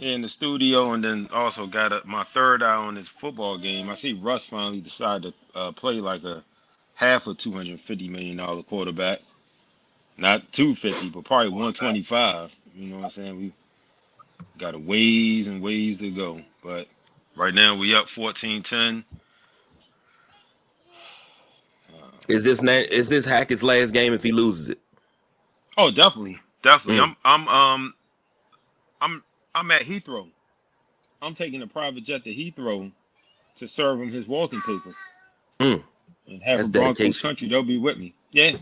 in 0.00 0.22
the 0.22 0.28
studio, 0.28 0.92
and 0.92 1.02
then 1.04 1.28
also 1.32 1.66
got 1.66 1.92
a, 1.92 2.02
my 2.04 2.24
third 2.24 2.62
eye 2.62 2.74
on 2.74 2.94
this 2.96 3.08
football 3.08 3.56
game. 3.56 3.88
I 3.88 3.94
see 3.94 4.12
Russ 4.14 4.44
finally 4.44 4.80
decided 4.80 5.32
to 5.54 5.58
uh, 5.58 5.72
play 5.72 5.94
like 6.00 6.24
a 6.24 6.42
half 6.94 7.26
a 7.28 7.34
two 7.34 7.52
hundred 7.52 7.80
fifty 7.80 8.08
million 8.08 8.38
dollar 8.38 8.62
quarterback, 8.64 9.20
not 10.18 10.52
two 10.52 10.74
fifty, 10.74 11.10
but 11.10 11.24
probably 11.24 11.50
one 11.50 11.72
twenty 11.74 12.02
five. 12.02 12.54
You 12.76 12.88
know 12.90 12.96
what 12.98 13.04
I'm 13.04 13.10
saying? 13.10 13.38
We 13.38 13.52
got 14.58 14.74
a 14.74 14.78
ways 14.78 15.48
and 15.48 15.62
ways 15.62 15.98
to 15.98 16.10
go, 16.10 16.40
but 16.62 16.88
right 17.36 17.54
now 17.54 17.76
we 17.76 17.94
up 17.96 18.06
14-10. 18.06 19.04
Uh, 21.92 21.96
Is 22.28 22.44
this 22.44 22.62
na- 22.62 22.72
is 22.90 23.08
this 23.10 23.26
Hackett's 23.26 23.62
last 23.62 23.92
game 23.92 24.14
if 24.14 24.22
he 24.22 24.32
loses 24.32 24.70
it? 24.70 24.80
Oh, 25.78 25.90
definitely, 25.90 26.38
definitely. 26.62 26.98
Mm. 26.98 27.02
I'm, 27.02 27.16
I'm, 27.24 27.48
um, 27.48 27.94
I'm, 29.00 29.24
I'm 29.54 29.70
at 29.72 29.82
Heathrow. 29.82 30.28
I'm 31.22 31.34
taking 31.34 31.62
a 31.62 31.66
private 31.66 32.04
jet 32.04 32.24
to 32.24 32.34
Heathrow 32.34 32.92
to 33.56 33.68
serve 33.68 34.00
him 34.00 34.10
his 34.10 34.28
walking 34.28 34.62
papers. 34.62 34.96
Mm. 35.60 35.84
And 36.28 36.42
half 36.42 36.58
That's 36.58 36.68
of 36.68 36.72
Broncos 36.72 37.18
dedication. 37.18 37.20
country, 37.20 37.48
they'll 37.48 37.62
be 37.64 37.78
with 37.78 37.98
me. 37.98 38.14
Yeah, 38.32 38.52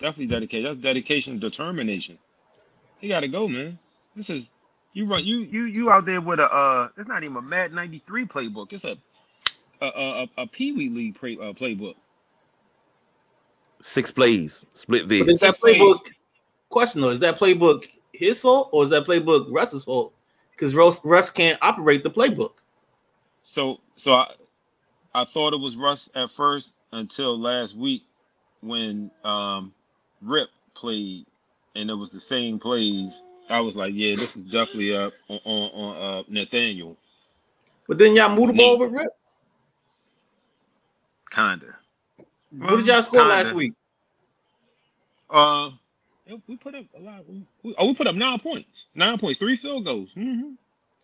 definitely 0.00 0.26
dedication. 0.28 0.64
That's 0.64 0.78
dedication, 0.78 1.32
and 1.34 1.40
determination. 1.40 2.18
He 2.98 3.08
got 3.08 3.20
to 3.20 3.28
go, 3.28 3.48
man. 3.48 3.78
This 4.16 4.30
is 4.30 4.52
you 4.94 5.06
run 5.06 5.24
you 5.24 5.38
you 5.40 5.64
you 5.64 5.90
out 5.90 6.06
there 6.06 6.20
with 6.20 6.40
a 6.40 6.52
uh. 6.52 6.88
It's 6.96 7.08
not 7.08 7.24
even 7.24 7.36
a 7.36 7.42
Mad 7.42 7.72
'93 7.72 8.26
playbook. 8.26 8.72
It's 8.72 8.84
a 8.84 8.96
a 9.80 9.86
a, 9.86 10.22
a, 10.24 10.28
a 10.42 10.46
Pee 10.48 10.72
Wee 10.72 10.88
League 10.90 11.16
play, 11.16 11.34
uh, 11.40 11.52
playbook. 11.52 11.94
Six 13.82 14.10
plays, 14.10 14.64
split 14.74 15.06
But 15.18 15.28
vid. 15.28 15.30
is 15.30 15.40
that 15.40 15.56
Six 15.56 15.58
plays. 15.58 15.78
playbook 15.78 16.00
question 16.70 17.00
though? 17.02 17.10
Is 17.10 17.20
that 17.20 17.38
playbook 17.38 17.86
his 18.12 18.40
fault 18.40 18.70
or 18.72 18.84
is 18.84 18.90
that 18.90 19.06
playbook 19.06 19.48
Russ's 19.50 19.84
fault? 19.84 20.14
because 20.56 20.74
Russ, 20.74 21.00
Russ 21.04 21.30
can't 21.30 21.58
operate 21.62 22.02
the 22.02 22.10
playbook. 22.10 22.52
So 23.44 23.80
so 23.96 24.14
I 24.14 24.32
I 25.14 25.24
thought 25.24 25.54
it 25.54 25.60
was 25.60 25.76
Russ 25.76 26.10
at 26.14 26.30
first 26.30 26.74
until 26.96 27.38
last 27.38 27.76
week 27.76 28.02
when 28.60 29.10
um 29.22 29.72
Rip 30.22 30.48
played 30.74 31.26
and 31.74 31.90
it 31.90 31.94
was 31.94 32.10
the 32.10 32.20
same 32.20 32.58
plays. 32.58 33.22
I 33.48 33.60
was 33.60 33.76
like, 33.76 33.92
yeah, 33.94 34.16
this 34.16 34.36
is 34.36 34.44
definitely 34.44 34.96
up 34.96 35.12
on, 35.28 35.38
on, 35.44 35.70
on 35.70 35.96
uh, 35.96 36.22
Nathaniel. 36.28 36.96
But 37.86 37.98
then 37.98 38.16
y'all 38.16 38.34
moved 38.34 38.54
the 38.54 38.58
ball 38.58 38.78
with 38.78 38.92
Rip. 38.92 39.12
Kinda. 41.30 41.76
what 42.50 42.78
did 42.78 42.86
y'all 42.86 43.02
score 43.02 43.20
kinda. 43.20 43.34
last 43.34 43.52
week? 43.52 43.74
Uh, 45.30 45.70
we 46.48 46.56
put 46.56 46.74
up 46.74 46.86
a 46.96 47.00
lot. 47.00 47.28
We, 47.28 47.44
we, 47.62 47.74
oh, 47.78 47.88
we 47.88 47.94
put 47.94 48.06
up 48.06 48.16
nine 48.16 48.38
points. 48.38 48.86
Nine 48.94 49.18
points, 49.18 49.38
three 49.38 49.56
field 49.56 49.84
goals. 49.84 50.12
hmm 50.14 50.52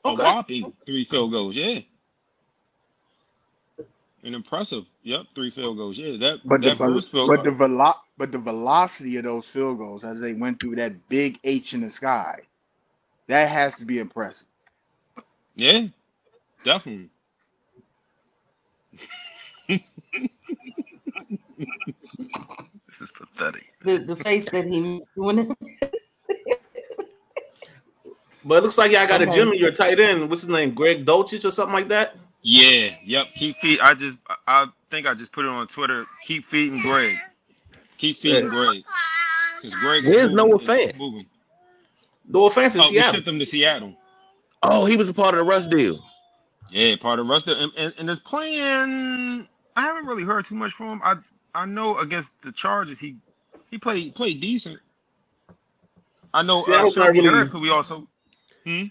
Okay. 0.05 0.20
A 0.20 0.24
whopping 0.24 0.72
three 0.85 1.05
field 1.05 1.31
goals. 1.31 1.55
Yeah. 1.55 1.78
An 4.25 4.35
impressive. 4.35 4.85
Yep, 5.03 5.27
three 5.35 5.51
field 5.51 5.77
goals. 5.79 5.99
Yeah, 5.99 6.17
that 6.19 6.41
But 6.45 6.65
the 6.65 6.71
that 6.71 6.77
vel- 6.79 7.03
first 7.03 7.11
field. 7.13 7.31
but 7.31 7.45
the 7.45 7.53
velo- 7.53 8.01
but 8.19 8.33
the 8.33 8.39
velocity 8.39 9.17
of 9.19 9.25
those 9.25 9.49
field 9.49 9.79
goals 9.79 10.05
as 10.05 10.21
they 10.21 10.35
went 10.35 10.61
through 10.61 10.77
that 10.77 11.09
big 11.09 11.39
H 11.45 11.75
in 11.75 11.83
the 11.83 11.91
sky, 11.91 12.41
that 13.29 13.49
has 13.51 13.77
to 13.79 13.85
be 13.87 13.99
impressive. 13.99 14.47
yeah, 15.57 15.87
definitely. 16.65 17.11
this 19.69 19.83
is 23.01 23.13
pathetic. 23.13 23.67
The, 23.83 23.99
the 23.99 24.17
face 24.17 24.51
that 24.51 24.67
he 24.67 24.81
makes 24.81 25.07
when 25.17 25.39
it, 25.41 25.49
But 28.45 28.57
it 28.59 28.63
looks 28.63 28.79
like 28.79 28.93
y'all 28.93 29.07
got 29.07 29.23
a 29.23 29.27
Okay. 29.27 29.29
Jimmy, 29.29 29.59
your 29.59 29.73
tight 29.73 30.01
end. 30.01 30.29
What's 30.31 30.43
his 30.43 30.51
name? 30.51 30.75
Greg 30.75 31.07
Dulcich 31.07 31.45
or 31.47 31.51
something 31.53 31.75
like 31.75 31.89
that? 31.89 32.17
Yeah. 32.42 32.90
Yep. 33.05 33.26
Keep 33.35 33.57
feed. 33.57 33.81
I 33.81 33.94
just. 33.94 34.18
I 34.28 34.37
I 34.46 34.66
think 34.90 35.07
I 35.07 35.14
just 35.14 35.33
put 35.33 35.44
it 35.44 35.48
on 35.48 35.66
Twitter. 35.68 36.05
Keep 36.26 36.44
feeding 36.44 36.81
Greg. 36.81 37.16
Keep 37.98 38.16
feeding 38.18 38.48
Greg. 38.48 38.83
Because 39.57 39.74
Greg. 39.76 40.05
is 40.05 40.11
Where's 40.11 40.31
moving. 40.31 40.37
Noah 40.37 40.59
It's 40.81 40.98
Moving. 40.98 41.26
No 42.28 42.46
offense 42.46 42.74
in 42.74 42.81
Oh, 42.83 42.90
we 42.90 43.02
shipped 43.02 43.26
him 43.26 43.38
to 43.38 43.46
Seattle. 43.46 43.96
Oh, 44.62 44.85
he 44.85 44.96
was 44.96 45.09
a 45.09 45.14
part 45.14 45.35
of 45.35 45.38
the 45.38 45.44
Russ 45.44 45.66
deal. 45.66 46.02
Yeah, 46.70 46.96
part 46.96 47.18
of 47.18 47.26
Russ. 47.26 47.46
And, 47.46 47.70
and, 47.76 47.92
and 47.98 48.09
his 48.09 48.20
playing, 48.20 49.46
I 49.76 49.83
haven't 49.83 50.07
really 50.07 50.22
heard 50.22 50.44
too 50.44 50.55
much 50.55 50.72
from 50.72 50.87
him. 50.87 51.00
I 51.05 51.16
I 51.55 51.66
know 51.66 51.98
against 51.98 52.40
the 52.42 52.52
Chargers, 52.52 52.98
he 52.98 53.16
he 53.70 53.78
played 53.78 54.14
played 54.14 54.40
decent. 54.40 54.78
I 56.35 56.42
know 56.42 56.59
uh, 56.61 56.62
Seattle's 56.62 56.96
not 56.96 57.11
really- 57.11 57.46
who 57.46 57.61
we 57.61 57.70
also. 57.70 58.07
Hmm? 58.66 58.85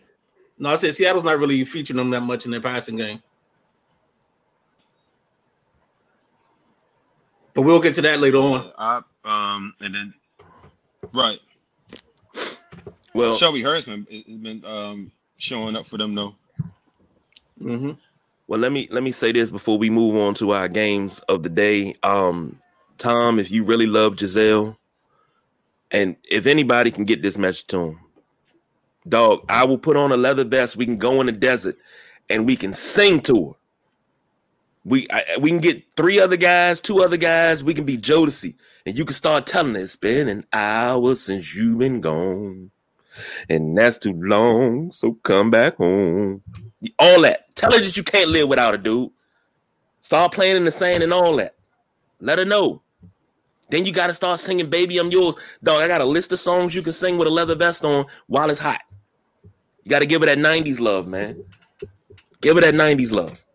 No, 0.59 0.69
I 0.69 0.75
said 0.75 0.93
Seattle's 0.93 1.23
not 1.23 1.39
really 1.39 1.63
featuring 1.65 1.97
them 1.97 2.11
that 2.11 2.21
much 2.21 2.45
in 2.45 2.51
their 2.51 2.61
passing 2.61 2.95
game. 2.95 3.21
But 7.61 7.67
we'll 7.67 7.79
get 7.79 7.93
to 7.93 8.01
that 8.01 8.19
later 8.19 8.37
on. 8.39 8.71
I 8.75 9.01
um 9.23 9.75
and 9.81 9.93
then 9.93 10.13
right. 11.13 11.37
Well, 13.13 13.35
Shelby 13.35 13.61
been, 13.61 14.07
has 14.09 14.37
been 14.39 14.65
um 14.65 15.11
showing 15.37 15.75
up 15.75 15.85
for 15.85 15.99
them 15.99 16.15
though. 16.15 16.35
hmm 17.59 17.91
well, 18.47 18.59
let 18.59 18.71
me 18.71 18.87
let 18.89 19.03
me 19.03 19.11
say 19.11 19.31
this 19.31 19.51
before 19.51 19.77
we 19.77 19.91
move 19.91 20.15
on 20.15 20.33
to 20.35 20.53
our 20.53 20.67
games 20.67 21.19
of 21.29 21.43
the 21.43 21.49
day. 21.49 21.93
Um, 22.01 22.59
Tom, 22.97 23.37
if 23.37 23.51
you 23.51 23.63
really 23.63 23.85
love 23.85 24.15
Gisele, 24.15 24.75
and 25.91 26.15
if 26.31 26.47
anybody 26.47 26.89
can 26.89 27.05
get 27.05 27.21
this 27.21 27.37
message 27.37 27.67
to 27.67 27.79
him, 27.79 27.99
dog, 29.07 29.45
I 29.49 29.65
will 29.65 29.77
put 29.77 29.97
on 29.97 30.11
a 30.11 30.17
leather 30.17 30.45
vest. 30.45 30.77
We 30.77 30.85
can 30.87 30.97
go 30.97 31.21
in 31.21 31.27
the 31.27 31.31
desert 31.31 31.77
and 32.27 32.47
we 32.47 32.55
can 32.55 32.73
sing 32.73 33.21
to 33.21 33.49
her. 33.49 33.60
We 34.83 35.07
I, 35.11 35.37
we 35.39 35.49
can 35.49 35.59
get 35.59 35.83
three 35.95 36.19
other 36.19 36.37
guys, 36.37 36.81
two 36.81 37.01
other 37.03 37.17
guys. 37.17 37.63
We 37.63 37.73
can 37.73 37.85
be 37.85 37.97
Jodeci, 37.97 38.55
and 38.85 38.97
you 38.97 39.05
can 39.05 39.13
start 39.13 39.45
telling 39.45 39.75
her 39.75 39.81
it's 39.81 39.95
been 39.95 40.27
an 40.27 40.45
hour 40.53 41.15
since 41.15 41.53
you've 41.53 41.77
been 41.77 42.01
gone, 42.01 42.71
and 43.47 43.77
that's 43.77 43.99
too 43.99 44.13
long. 44.13 44.91
So 44.91 45.13
come 45.23 45.51
back 45.51 45.77
home. 45.77 46.41
All 46.97 47.21
that. 47.21 47.55
Tell 47.55 47.71
her 47.71 47.79
that 47.79 47.95
you 47.95 48.03
can't 48.03 48.29
live 48.31 48.47
without 48.47 48.73
a 48.73 48.77
dude. 48.77 49.11
Start 50.01 50.33
playing 50.33 50.57
in 50.57 50.65
the 50.65 50.71
sand 50.71 51.03
and 51.03 51.13
all 51.13 51.35
that. 51.35 51.55
Let 52.19 52.39
her 52.39 52.45
know. 52.45 52.81
Then 53.69 53.85
you 53.85 53.93
got 53.93 54.07
to 54.07 54.13
start 54.13 54.39
singing 54.39 54.69
"Baby 54.69 54.97
I'm 54.97 55.11
Yours." 55.11 55.35
Dog, 55.63 55.81
I 55.81 55.87
got 55.87 56.01
a 56.01 56.05
list 56.05 56.31
of 56.31 56.39
songs 56.39 56.73
you 56.73 56.81
can 56.81 56.91
sing 56.91 57.19
with 57.19 57.27
a 57.27 57.31
leather 57.31 57.55
vest 57.55 57.85
on 57.85 58.05
while 58.25 58.49
it's 58.49 58.59
hot. 58.59 58.81
You 59.83 59.89
got 59.89 59.99
to 59.99 60.07
give 60.07 60.21
her 60.21 60.25
that 60.25 60.39
'90s 60.39 60.79
love, 60.79 61.07
man. 61.07 61.43
Give 62.41 62.55
her 62.55 62.61
that 62.61 62.73
'90s 62.73 63.13
love. 63.13 63.45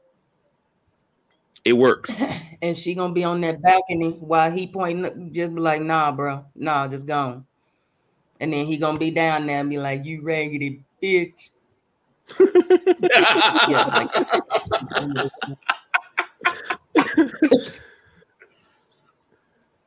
It 1.67 1.73
works. 1.73 2.15
and 2.63 2.79
she 2.79 2.95
gonna 2.95 3.13
be 3.13 3.25
on 3.25 3.41
that 3.41 3.61
balcony 3.61 4.11
while 4.21 4.53
he 4.53 4.69
pointing, 4.69 5.33
just 5.35 5.53
be 5.53 5.61
like, 5.61 5.83
nah, 5.83 6.13
bro, 6.13 6.45
nah, 6.55 6.87
just 6.87 7.07
gone. 7.07 7.45
And 8.39 8.53
then 8.53 8.67
he 8.67 8.77
gonna 8.77 9.01
be 9.01 9.11
down 9.11 9.49
there 9.49 9.59
and 9.59 9.69
be 9.69 9.77
like, 9.77 10.05
you 10.05 10.23
raggedy 10.23 10.85
bitch. 11.03 11.35
Yeah, 13.69 14.09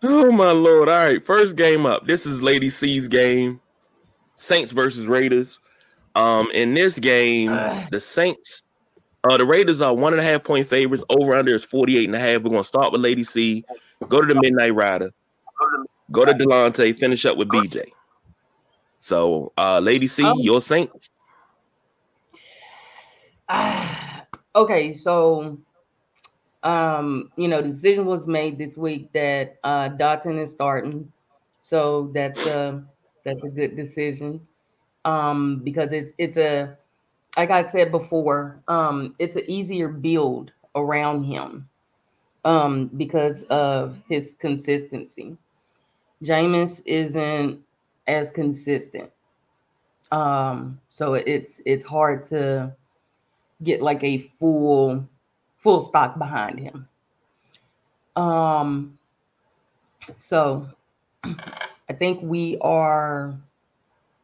Oh 0.03 0.31
my 0.31 0.51
lord! 0.51 0.89
All 0.89 0.97
right, 0.97 1.23
first 1.23 1.55
game 1.55 1.85
up. 1.85 2.07
This 2.07 2.25
is 2.25 2.41
Lady 2.41 2.69
C's 2.69 3.07
game. 3.07 3.59
Saints 4.35 4.71
versus 4.71 5.07
Raiders. 5.07 5.59
Um, 6.15 6.49
in 6.53 6.73
this 6.73 6.99
game, 6.99 7.51
the 7.91 7.99
Saints, 7.99 8.63
uh, 9.23 9.37
the 9.37 9.45
Raiders 9.45 9.81
are 9.81 9.93
one 9.93 10.13
and 10.13 10.21
a 10.21 10.23
half 10.23 10.43
point 10.43 10.67
favorites. 10.67 11.03
Over 11.09 11.35
under 11.35 11.53
is 11.53 11.63
48 11.63 12.05
and 12.05 12.15
a 12.15 12.19
half. 12.19 12.41
We're 12.41 12.51
gonna 12.51 12.63
start 12.63 12.91
with 12.91 13.01
Lady 13.01 13.23
C, 13.23 13.65
go 14.07 14.21
to 14.21 14.33
the 14.33 14.39
Midnight 14.39 14.73
Rider, 14.75 15.11
go 16.11 16.25
to 16.25 16.31
Delonte, 16.31 16.97
finish 16.97 17.25
up 17.25 17.37
with 17.37 17.49
BJ. 17.49 17.91
So, 18.99 19.51
uh, 19.57 19.79
Lady 19.79 20.07
C, 20.07 20.23
Um, 20.23 20.37
your 20.39 20.61
Saints. 20.61 21.09
Okay, 24.55 24.93
so 24.93 25.59
um, 26.63 27.31
you 27.35 27.47
know, 27.47 27.61
the 27.61 27.69
decision 27.69 28.05
was 28.05 28.27
made 28.27 28.57
this 28.57 28.77
week 28.77 29.11
that 29.13 29.57
uh 29.63 29.89
Dalton 29.89 30.39
is 30.39 30.51
starting. 30.51 31.11
So 31.61 32.11
that's 32.15 32.47
a 32.47 32.83
that's 33.23 33.43
a 33.43 33.49
good 33.49 33.75
decision. 33.75 34.41
Um, 35.05 35.61
because 35.63 35.93
it's 35.93 36.13
it's 36.17 36.37
a 36.37 36.78
like 37.37 37.51
I 37.51 37.65
said 37.65 37.91
before, 37.91 38.59
um, 38.67 39.15
it's 39.19 39.37
an 39.37 39.43
easier 39.47 39.87
build 39.87 40.51
around 40.75 41.23
him 41.23 41.67
um 42.45 42.87
because 42.95 43.43
of 43.49 43.97
his 44.07 44.35
consistency. 44.39 45.35
Jameis 46.23 46.81
isn't 46.85 47.59
as 48.07 48.31
consistent. 48.31 49.09
Um, 50.11 50.79
so 50.89 51.15
it's 51.15 51.61
it's 51.65 51.85
hard 51.85 52.25
to 52.25 52.73
get 53.63 53.81
like 53.81 54.03
a 54.03 54.19
full 54.39 55.05
full 55.57 55.81
stock 55.81 56.17
behind 56.17 56.59
him. 56.59 56.87
Um 58.15 58.97
so 60.17 60.67
I 61.23 61.93
think 61.93 62.21
we 62.21 62.57
are 62.61 63.35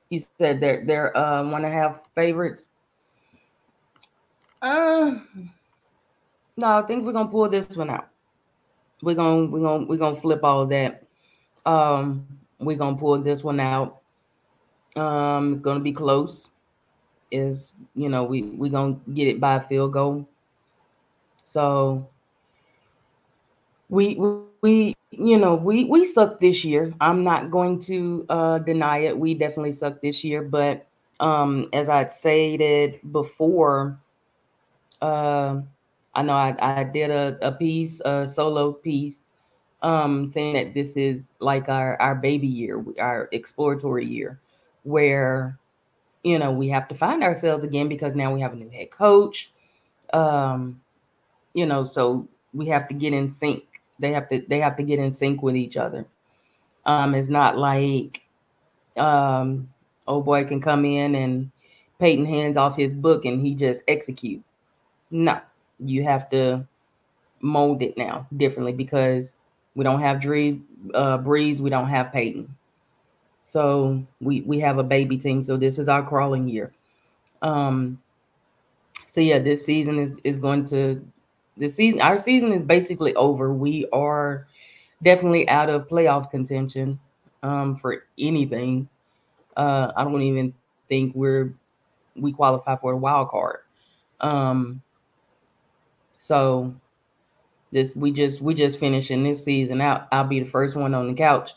you 0.09 0.21
said 0.37 0.59
they're 0.59 0.83
they're 0.85 1.15
uh 1.17 1.43
one 1.43 1.65
and 1.65 1.73
a 1.73 1.77
half 1.77 1.99
favorites. 2.15 2.67
Uh 4.65 5.19
no, 6.58 6.80
I 6.80 6.82
think 6.88 7.06
we're 7.06 7.13
gonna 7.13 7.30
pull 7.30 7.47
this 7.47 7.78
one 7.78 7.91
out. 7.91 8.08
We're 9.04 9.13
gonna 9.13 9.45
we're 9.45 9.60
gonna 9.60 9.86
we're 9.86 9.97
gonna 9.97 10.19
flip 10.19 10.43
all 10.43 10.65
that. 10.65 11.04
Um 11.67 12.25
we're 12.58 12.75
gonna 12.75 12.97
pull 12.97 13.21
this 13.21 13.43
one 13.43 13.60
out. 13.60 14.01
Um 14.95 15.51
it's 15.51 15.62
gonna 15.62 15.82
be 15.82 15.93
close 15.93 16.49
is 17.30 17.73
you 17.95 18.10
know 18.10 18.23
we 18.23 18.41
we 18.41 18.69
gonna 18.69 18.97
get 19.13 19.28
it 19.28 19.39
by 19.39 19.60
field 19.60 19.93
goal. 19.93 20.28
So 21.43 22.08
we 23.89 24.15
we, 24.15 24.39
we 24.62 24.95
you 25.12 25.38
know 25.38 25.54
we 25.54 25.84
we 25.86 26.06
suck 26.06 26.39
this 26.39 26.65
year. 26.65 26.91
I'm 26.99 27.23
not 27.23 27.51
going 27.51 27.78
to 27.82 28.25
uh, 28.30 28.58
deny 28.60 28.99
it. 29.06 29.15
We 29.15 29.36
definitely 29.36 29.73
suck 29.73 30.01
this 30.01 30.23
year, 30.23 30.41
but 30.41 30.88
um, 31.19 31.69
as 31.71 31.88
I 31.88 32.08
stated 32.08 32.99
before, 33.12 33.99
uh, 35.05 35.61
I 36.15 36.21
know 36.21 36.33
I, 36.33 36.55
I 36.59 36.83
did 36.83 37.11
a, 37.11 37.37
a 37.41 37.51
piece, 37.51 38.01
a 38.05 38.27
solo 38.27 38.71
piece, 38.73 39.19
um, 39.81 40.27
saying 40.27 40.53
that 40.55 40.73
this 40.73 40.95
is 40.95 41.29
like 41.39 41.69
our 41.69 41.99
our 42.01 42.15
baby 42.15 42.47
year, 42.47 42.83
our 42.99 43.29
exploratory 43.31 44.05
year, 44.05 44.39
where 44.83 45.59
you 46.23 46.39
know 46.39 46.51
we 46.51 46.69
have 46.69 46.87
to 46.87 46.95
find 46.95 47.23
ourselves 47.23 47.63
again 47.63 47.87
because 47.87 48.15
now 48.15 48.33
we 48.33 48.41
have 48.41 48.53
a 48.53 48.55
new 48.55 48.69
head 48.69 48.91
coach. 48.91 49.51
Um 50.13 50.81
you 51.53 51.65
know 51.65 51.83
so 51.83 52.27
we 52.53 52.67
have 52.67 52.87
to 52.87 52.93
get 52.93 53.13
in 53.13 53.29
sync. 53.29 53.63
They 53.99 54.11
have 54.11 54.29
to 54.29 54.43
they 54.47 54.59
have 54.59 54.77
to 54.77 54.83
get 54.83 54.99
in 54.99 55.13
sync 55.13 55.43
with 55.43 55.55
each 55.55 55.77
other. 55.77 56.05
Um 56.85 57.13
it's 57.13 57.29
not 57.29 57.57
like 57.57 58.21
um 58.97 59.69
oh 60.07 60.21
boy 60.21 60.45
can 60.45 60.61
come 60.61 60.85
in 60.85 61.15
and 61.15 61.51
Payton 61.99 62.25
hands 62.25 62.57
off 62.57 62.75
his 62.75 62.93
book 62.93 63.25
and 63.25 63.45
he 63.45 63.53
just 63.55 63.83
execute. 63.87 64.43
No, 65.11 65.39
you 65.79 66.03
have 66.03 66.29
to 66.31 66.67
mold 67.41 67.81
it 67.83 67.97
now 67.97 68.27
differently 68.37 68.73
because 68.73 69.33
we 69.75 69.83
don't 69.83 70.01
have 70.01 70.21
Dree, 70.21 70.61
uh, 70.93 71.19
Brees, 71.19 71.59
we 71.59 71.69
don't 71.69 71.89
have 71.89 72.11
Payton. 72.13 72.55
So 73.45 74.03
we 74.21 74.41
we 74.41 74.59
have 74.59 74.77
a 74.79 74.83
baby 74.83 75.17
team. 75.17 75.43
So 75.43 75.57
this 75.57 75.77
is 75.79 75.89
our 75.89 76.03
crawling 76.05 76.47
year. 76.47 76.73
Um. 77.41 78.01
So 79.07 79.21
yeah, 79.21 79.39
this 79.39 79.65
season 79.65 79.99
is 79.99 80.17
is 80.23 80.37
going 80.37 80.65
to 80.65 81.01
the 81.57 81.69
season. 81.69 82.01
Our 82.01 82.17
season 82.17 82.51
is 82.51 82.63
basically 82.63 83.15
over. 83.15 83.53
We 83.53 83.87
are 83.93 84.47
definitely 85.03 85.47
out 85.49 85.69
of 85.69 85.87
playoff 85.87 86.31
contention 86.31 86.99
um, 87.43 87.77
for 87.77 88.03
anything. 88.19 88.89
Uh, 89.57 89.91
I 89.95 90.03
don't 90.03 90.21
even 90.21 90.53
think 90.89 91.15
we're 91.15 91.53
we 92.15 92.33
qualify 92.33 92.75
for 92.77 92.93
a 92.93 92.97
wild 92.97 93.29
card. 93.29 93.59
Um, 94.21 94.81
so 96.25 96.73
this 97.71 97.95
we 97.95 98.11
just 98.11 98.41
we 98.41 98.55
just 98.55 98.79
finishing 98.79 99.23
this 99.23 99.43
season 99.43 99.79
out. 99.79 100.07
I'll 100.11 100.23
be 100.27 100.39
the 100.39 100.49
first 100.49 100.75
one 100.75 100.95
on 100.95 101.07
the 101.07 101.13
couch. 101.13 101.51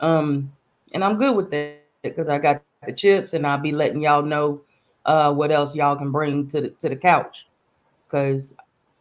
Um, 0.00 0.52
and 0.92 1.02
I'm 1.02 1.18
good 1.18 1.36
with 1.36 1.50
that 1.50 1.80
because 2.02 2.28
I 2.28 2.38
got 2.38 2.62
the 2.86 2.92
chips 2.92 3.34
and 3.34 3.46
I'll 3.46 3.58
be 3.58 3.72
letting 3.72 4.00
y'all 4.02 4.22
know 4.22 4.60
uh 5.04 5.32
what 5.32 5.50
else 5.50 5.74
y'all 5.74 5.96
can 5.96 6.12
bring 6.12 6.46
to 6.48 6.60
the 6.60 6.68
to 6.70 6.88
the 6.88 6.96
couch. 6.96 7.48
Cause 8.08 8.54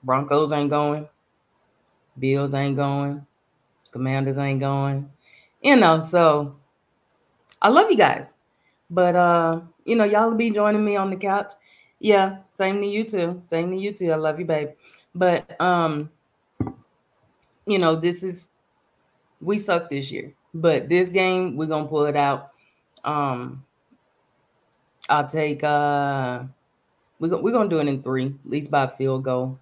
Broncos 0.04 0.52
ain't 0.52 0.72
going, 0.72 1.08
Bills 2.18 2.56
ain't 2.56 2.76
going, 2.76 3.26
Commanders 3.92 4.40
ain't 4.40 4.60
going. 4.60 5.12
You 5.62 5.76
know, 5.76 6.02
so 6.02 6.56
I 7.62 7.70
love 7.70 7.92
you 7.92 7.98
guys. 7.98 8.34
But 8.90 9.16
uh, 9.16 9.62
you 9.86 9.96
know, 9.96 10.06
y'all 10.06 10.32
be 10.32 10.50
joining 10.50 10.84
me 10.84 10.96
on 10.96 11.12
the 11.12 11.18
couch. 11.18 11.54
Yeah, 12.00 12.38
same 12.52 12.82
to 12.82 12.88
you 12.88 13.04
too. 13.04 13.42
Same 13.44 13.72
to 13.72 13.78
you 13.78 13.94
too. 13.94 14.12
I 14.12 14.16
love 14.16 14.40
you, 14.40 14.46
babe. 14.46 14.70
But 15.16 15.60
um, 15.62 16.10
you 17.66 17.80
know, 17.80 17.96
this 17.96 18.24
is 18.24 18.48
we 19.42 19.58
suck 19.60 19.90
this 19.90 20.12
year. 20.12 20.34
But 20.54 20.90
this 20.90 21.10
game, 21.10 21.58
we're 21.58 21.68
gonna 21.68 21.88
pull 21.88 22.06
it 22.06 22.16
out. 22.16 22.52
Um, 23.04 23.64
I'll 25.10 25.28
take 25.28 25.64
uh 25.64 26.44
we're 27.20 27.30
gonna 27.30 27.42
we're 27.42 27.52
gonna 27.52 27.70
do 27.70 27.80
it 27.80 27.88
in 27.88 28.02
three, 28.02 28.28
at 28.28 28.50
least 28.50 28.72
by 28.72 28.88
field 28.88 29.24
goal. 29.24 29.60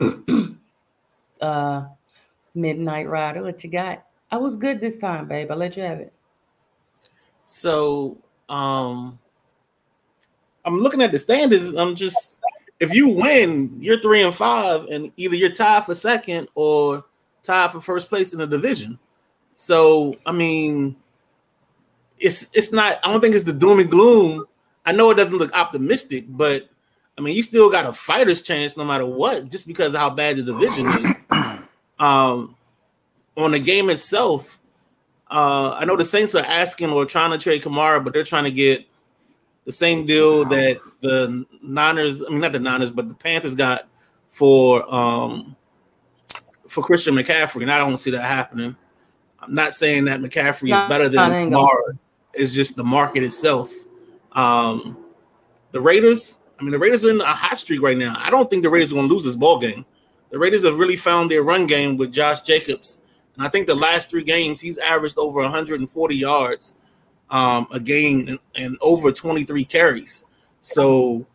uh 1.40 1.84
Midnight 2.54 3.08
Rider, 3.08 3.42
what 3.42 3.62
you 3.62 3.70
got? 3.70 4.04
I 4.30 4.36
was 4.36 4.56
good 4.56 4.80
this 4.80 4.96
time, 4.96 5.28
babe. 5.28 5.50
I'll 5.50 5.56
let 5.56 5.76
you 5.76 5.82
have 5.82 6.00
it. 6.00 6.12
So 7.44 8.18
um 8.48 9.18
I'm 10.64 10.80
looking 10.80 11.00
at 11.00 11.12
the 11.12 11.18
standards. 11.18 11.74
I'm 11.74 11.94
just 11.94 12.37
if 12.80 12.94
you 12.94 13.08
win, 13.08 13.76
you're 13.80 14.00
three 14.00 14.22
and 14.22 14.34
five, 14.34 14.84
and 14.86 15.10
either 15.16 15.36
you're 15.36 15.50
tied 15.50 15.84
for 15.84 15.94
second 15.94 16.48
or 16.54 17.04
tied 17.42 17.72
for 17.72 17.80
first 17.80 18.08
place 18.08 18.32
in 18.32 18.38
the 18.38 18.46
division. 18.46 18.98
So 19.52 20.14
I 20.24 20.32
mean, 20.32 20.96
it's 22.18 22.48
it's 22.52 22.72
not. 22.72 22.96
I 23.04 23.10
don't 23.10 23.20
think 23.20 23.34
it's 23.34 23.44
the 23.44 23.52
doom 23.52 23.80
and 23.80 23.90
gloom. 23.90 24.44
I 24.86 24.92
know 24.92 25.10
it 25.10 25.16
doesn't 25.16 25.38
look 25.38 25.52
optimistic, 25.54 26.24
but 26.28 26.68
I 27.18 27.20
mean, 27.20 27.34
you 27.34 27.42
still 27.42 27.68
got 27.68 27.86
a 27.86 27.92
fighter's 27.92 28.42
chance 28.42 28.76
no 28.76 28.84
matter 28.84 29.04
what, 29.04 29.50
just 29.50 29.66
because 29.66 29.94
of 29.94 30.00
how 30.00 30.10
bad 30.10 30.36
the 30.36 30.42
division 30.42 30.86
is. 30.88 31.14
Um, 32.00 32.54
on 33.36 33.50
the 33.50 33.58
game 33.58 33.90
itself, 33.90 34.60
uh, 35.32 35.76
I 35.76 35.84
know 35.84 35.96
the 35.96 36.04
Saints 36.04 36.36
are 36.36 36.44
asking 36.44 36.90
or 36.90 37.04
trying 37.04 37.32
to 37.32 37.38
trade 37.38 37.62
Kamara, 37.62 38.04
but 38.04 38.12
they're 38.12 38.22
trying 38.22 38.44
to 38.44 38.52
get 38.52 38.87
the 39.68 39.72
same 39.72 40.06
deal 40.06 40.46
that 40.46 40.80
the 41.02 41.44
Niners, 41.62 42.24
I 42.26 42.30
mean 42.30 42.40
not 42.40 42.52
the 42.52 42.58
Niners, 42.58 42.90
but 42.90 43.06
the 43.06 43.14
Panthers 43.14 43.54
got 43.54 43.86
for 44.30 44.82
um 44.92 45.54
for 46.68 46.82
Christian 46.82 47.14
McCaffrey, 47.14 47.60
and 47.60 47.70
I 47.70 47.76
don't 47.76 47.98
see 47.98 48.10
that 48.12 48.22
happening. 48.22 48.74
I'm 49.40 49.54
not 49.54 49.74
saying 49.74 50.06
that 50.06 50.20
McCaffrey 50.20 50.72
is 50.72 50.88
better 50.88 51.10
than 51.10 51.50
Kamara. 51.50 51.98
It's 52.32 52.54
just 52.54 52.76
the 52.76 52.84
market 52.84 53.22
itself. 53.22 53.70
Um, 54.32 55.04
the 55.72 55.82
Raiders, 55.82 56.38
I 56.58 56.62
mean, 56.62 56.72
the 56.72 56.78
Raiders 56.78 57.04
are 57.04 57.10
in 57.10 57.20
a 57.20 57.26
hot 57.26 57.58
streak 57.58 57.82
right 57.82 57.98
now. 57.98 58.14
I 58.16 58.30
don't 58.30 58.48
think 58.48 58.62
the 58.62 58.70
Raiders 58.70 58.90
are 58.92 58.94
going 58.94 59.08
to 59.08 59.12
lose 59.12 59.24
this 59.24 59.36
ball 59.36 59.58
game. 59.58 59.84
The 60.30 60.38
Raiders 60.38 60.64
have 60.64 60.78
really 60.78 60.96
found 60.96 61.30
their 61.30 61.42
run 61.42 61.66
game 61.66 61.98
with 61.98 62.10
Josh 62.10 62.40
Jacobs, 62.40 63.02
and 63.36 63.44
I 63.44 63.50
think 63.50 63.66
the 63.66 63.74
last 63.74 64.08
three 64.08 64.24
games 64.24 64.62
he's 64.62 64.78
averaged 64.78 65.18
over 65.18 65.42
140 65.42 66.16
yards 66.16 66.74
um, 67.30 67.66
a 67.70 67.80
game 67.80 68.38
and, 68.54 68.78
over 68.80 69.12
23 69.12 69.64
carries. 69.64 70.24
So, 70.60 71.26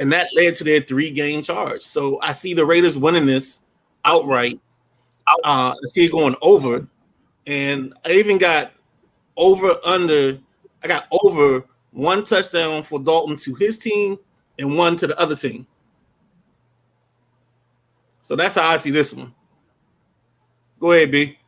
and 0.00 0.12
that 0.12 0.28
led 0.34 0.56
to 0.56 0.64
their 0.64 0.80
three 0.80 1.10
game 1.10 1.42
charge. 1.42 1.82
So 1.82 2.20
I 2.22 2.32
see 2.32 2.54
the 2.54 2.64
Raiders 2.64 2.98
winning 2.98 3.26
this 3.26 3.62
outright. 4.04 4.60
Uh, 5.26 5.74
I 5.74 5.86
see 5.86 6.04
it 6.04 6.12
going 6.12 6.36
over, 6.42 6.86
and 7.46 7.94
I 8.04 8.12
even 8.12 8.38
got 8.38 8.72
over 9.36 9.72
under. 9.84 10.38
I 10.82 10.88
got 10.88 11.06
over 11.10 11.64
one 11.92 12.24
touchdown 12.24 12.82
for 12.82 12.98
Dalton 12.98 13.36
to 13.36 13.54
his 13.54 13.78
team 13.78 14.18
and 14.58 14.76
one 14.76 14.96
to 14.98 15.06
the 15.06 15.18
other 15.18 15.34
team. 15.34 15.66
So 18.20 18.36
that's 18.36 18.54
how 18.54 18.68
I 18.68 18.76
see 18.76 18.90
this 18.90 19.12
one. 19.12 19.34
Go 20.78 20.92
ahead, 20.92 21.10
B. 21.10 21.38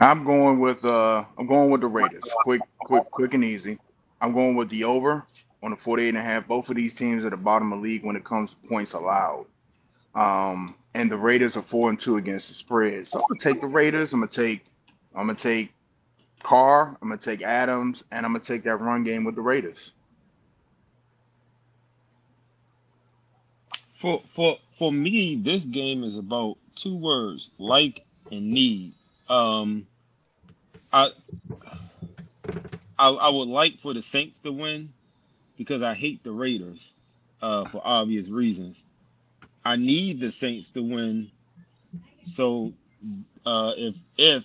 I'm 0.00 0.24
going 0.24 0.60
with 0.60 0.84
uh 0.84 1.24
I'm 1.38 1.46
going 1.46 1.70
with 1.70 1.82
the 1.82 1.86
Raiders. 1.86 2.22
Quick, 2.44 2.62
quick, 2.78 3.10
quick 3.10 3.34
and 3.34 3.44
easy. 3.44 3.78
I'm 4.22 4.32
going 4.32 4.56
with 4.56 4.70
the 4.70 4.84
over 4.84 5.26
on 5.62 5.70
the 5.72 5.76
48 5.76 6.08
and 6.08 6.18
a 6.18 6.22
half. 6.22 6.46
Both 6.46 6.70
of 6.70 6.76
these 6.76 6.94
teams 6.94 7.24
are 7.24 7.30
the 7.30 7.36
bottom 7.36 7.72
of 7.72 7.78
the 7.78 7.82
league 7.82 8.04
when 8.04 8.16
it 8.16 8.24
comes 8.24 8.50
to 8.50 8.56
points 8.68 8.94
allowed. 8.94 9.44
Um, 10.14 10.76
and 10.94 11.10
the 11.10 11.16
Raiders 11.16 11.56
are 11.56 11.62
four 11.62 11.90
and 11.90 12.00
two 12.00 12.16
against 12.16 12.48
the 12.48 12.54
spread. 12.54 13.08
So 13.08 13.18
I'm 13.18 13.26
gonna 13.28 13.40
take 13.40 13.60
the 13.60 13.66
Raiders. 13.66 14.14
I'm 14.14 14.20
gonna 14.20 14.32
take 14.32 14.64
I'm 15.14 15.26
gonna 15.26 15.38
take 15.38 15.72
Carr, 16.42 16.96
I'm 17.02 17.08
gonna 17.08 17.20
take 17.20 17.42
Adams, 17.42 18.02
and 18.10 18.24
I'm 18.24 18.32
gonna 18.32 18.44
take 18.44 18.64
that 18.64 18.76
run 18.76 19.04
game 19.04 19.24
with 19.24 19.34
the 19.34 19.42
Raiders. 19.42 19.92
For 23.92 24.22
for 24.34 24.56
for 24.70 24.90
me, 24.90 25.36
this 25.36 25.66
game 25.66 26.04
is 26.04 26.16
about 26.16 26.56
two 26.74 26.96
words: 26.96 27.50
like 27.58 28.02
and 28.32 28.50
need. 28.50 28.94
Um, 29.30 29.86
I, 30.92 31.10
I 32.98 33.08
I 33.08 33.28
would 33.30 33.48
like 33.48 33.78
for 33.78 33.94
the 33.94 34.02
Saints 34.02 34.40
to 34.40 34.52
win 34.52 34.92
because 35.56 35.82
I 35.82 35.94
hate 35.94 36.24
the 36.24 36.32
Raiders 36.32 36.92
uh, 37.40 37.64
for 37.66 37.80
obvious 37.84 38.28
reasons. 38.28 38.82
I 39.64 39.76
need 39.76 40.20
the 40.20 40.30
Saints 40.30 40.72
to 40.72 40.82
win. 40.82 41.30
So 42.24 42.74
uh, 43.46 43.72
if 43.76 43.94
if 44.18 44.44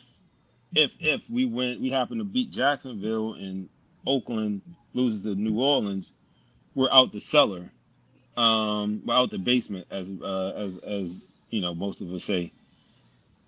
if 0.76 0.96
if 1.00 1.30
we 1.30 1.46
win, 1.46 1.82
we 1.82 1.90
happen 1.90 2.20
to 2.20 2.24
beat 2.24 2.52
Jacksonville 2.52 3.34
and 3.34 3.70
Oakland 4.06 4.62
loses 4.94 5.24
to 5.24 5.36
New 5.36 5.60
Orleans, 5.60 6.12
we're 6.74 6.92
out 6.92 7.12
the 7.12 7.22
cellar. 7.22 7.72
Um, 8.38 9.02
we're 9.06 9.16
out 9.16 9.32
the 9.32 9.40
basement, 9.40 9.88
as 9.90 10.12
uh, 10.22 10.54
as 10.56 10.78
as 10.78 11.22
you 11.50 11.62
know, 11.62 11.74
most 11.74 12.02
of 12.02 12.12
us 12.12 12.24
say. 12.24 12.52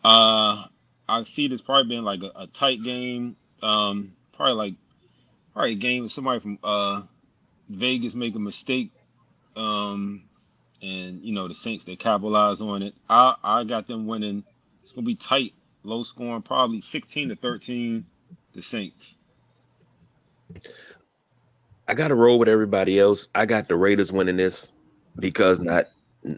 Uh, 0.04 0.65
I 1.10 1.24
see 1.24 1.48
this 1.48 1.62
probably 1.62 1.89
being 1.89 2.04
like 2.04 2.24
a, 2.24 2.32
a 2.36 2.48
tight 2.48 2.84
game. 2.84 3.36
Um, 3.62 4.13
probably 4.34 4.54
like 4.54 4.74
probably 5.54 5.72
a 5.74 5.76
game 5.76 6.04
with 6.04 6.12
somebody 6.12 6.39
from 6.39 6.60
uh 6.63 7.02
Vegas 7.70 8.15
make 8.15 8.36
a 8.36 8.39
mistake. 8.39 8.91
Um, 9.56 10.24
and 10.82 11.24
you 11.24 11.34
know 11.34 11.48
the 11.48 11.54
Saints 11.54 11.86
they 11.86 11.96
capitalize 11.96 12.62
on 12.62 12.84
it. 12.84 12.93
I 13.10 13.36
I 13.43 13.63
got 13.63 13.88
them 13.88 14.08
winning. 14.08 14.43
It's 14.84 14.91
gonna 14.91 15.06
be 15.06 15.15
tight, 15.15 15.54
low 15.84 16.04
scoring, 16.04 16.41
probably 16.41 16.82
16 16.82 17.30
to 17.30 17.36
13. 17.36 18.06
The 18.54 18.62
Saints. 18.62 19.17
I 21.88 21.93
got 21.93 22.10
to 22.10 22.15
roll 22.15 22.39
with 22.39 22.50
everybody 22.50 23.00
else. 23.00 23.28
I 23.36 23.46
got 23.46 23.67
the 23.67 23.76
Raiders 23.76 24.12
winning 24.12 24.38
this 24.38 24.72
because 25.17 25.60
not 25.60 25.86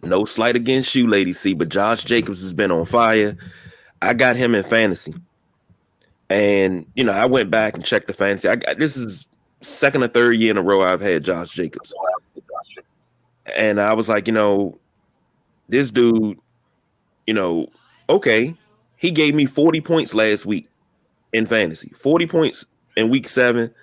no 0.03 0.25
slight 0.25 0.55
against 0.55 0.93
you, 0.95 1.07
Lady 1.07 1.33
C, 1.33 1.53
but 1.53 1.69
Josh 1.69 2.03
Jacobs 2.03 2.41
has 2.41 2.53
been 2.53 2.71
on 2.71 2.85
fire. 2.85 3.37
I 4.01 4.13
got 4.13 4.35
him 4.35 4.55
in 4.55 4.63
fantasy, 4.63 5.13
and 6.29 6.85
you 6.95 7.03
know 7.03 7.11
I 7.11 7.25
went 7.25 7.51
back 7.51 7.75
and 7.75 7.83
checked 7.83 8.07
the 8.07 8.13
fantasy. 8.13 8.47
I 8.47 8.55
got 8.55 8.77
this 8.77 8.95
is 8.95 9.27
second 9.61 10.03
or 10.03 10.07
third 10.07 10.33
year 10.33 10.51
in 10.51 10.57
a 10.57 10.61
row 10.61 10.81
I've 10.81 11.01
had 11.01 11.23
Josh 11.23 11.49
Jacobs, 11.49 11.93
and 13.55 13.79
I 13.81 13.93
was 13.93 14.07
like, 14.07 14.27
you 14.27 14.33
know, 14.33 14.77
this 15.67 15.91
dude, 15.91 16.37
you 17.27 17.33
know, 17.33 17.67
okay, 18.09 18.55
he 18.97 19.11
gave 19.11 19.35
me 19.35 19.45
forty 19.45 19.81
points 19.81 20.13
last 20.13 20.45
week 20.45 20.67
in 21.33 21.45
fantasy, 21.45 21.91
forty 21.95 22.25
points 22.25 22.65
in 22.95 23.09
week 23.09 23.27
seven. 23.27 23.73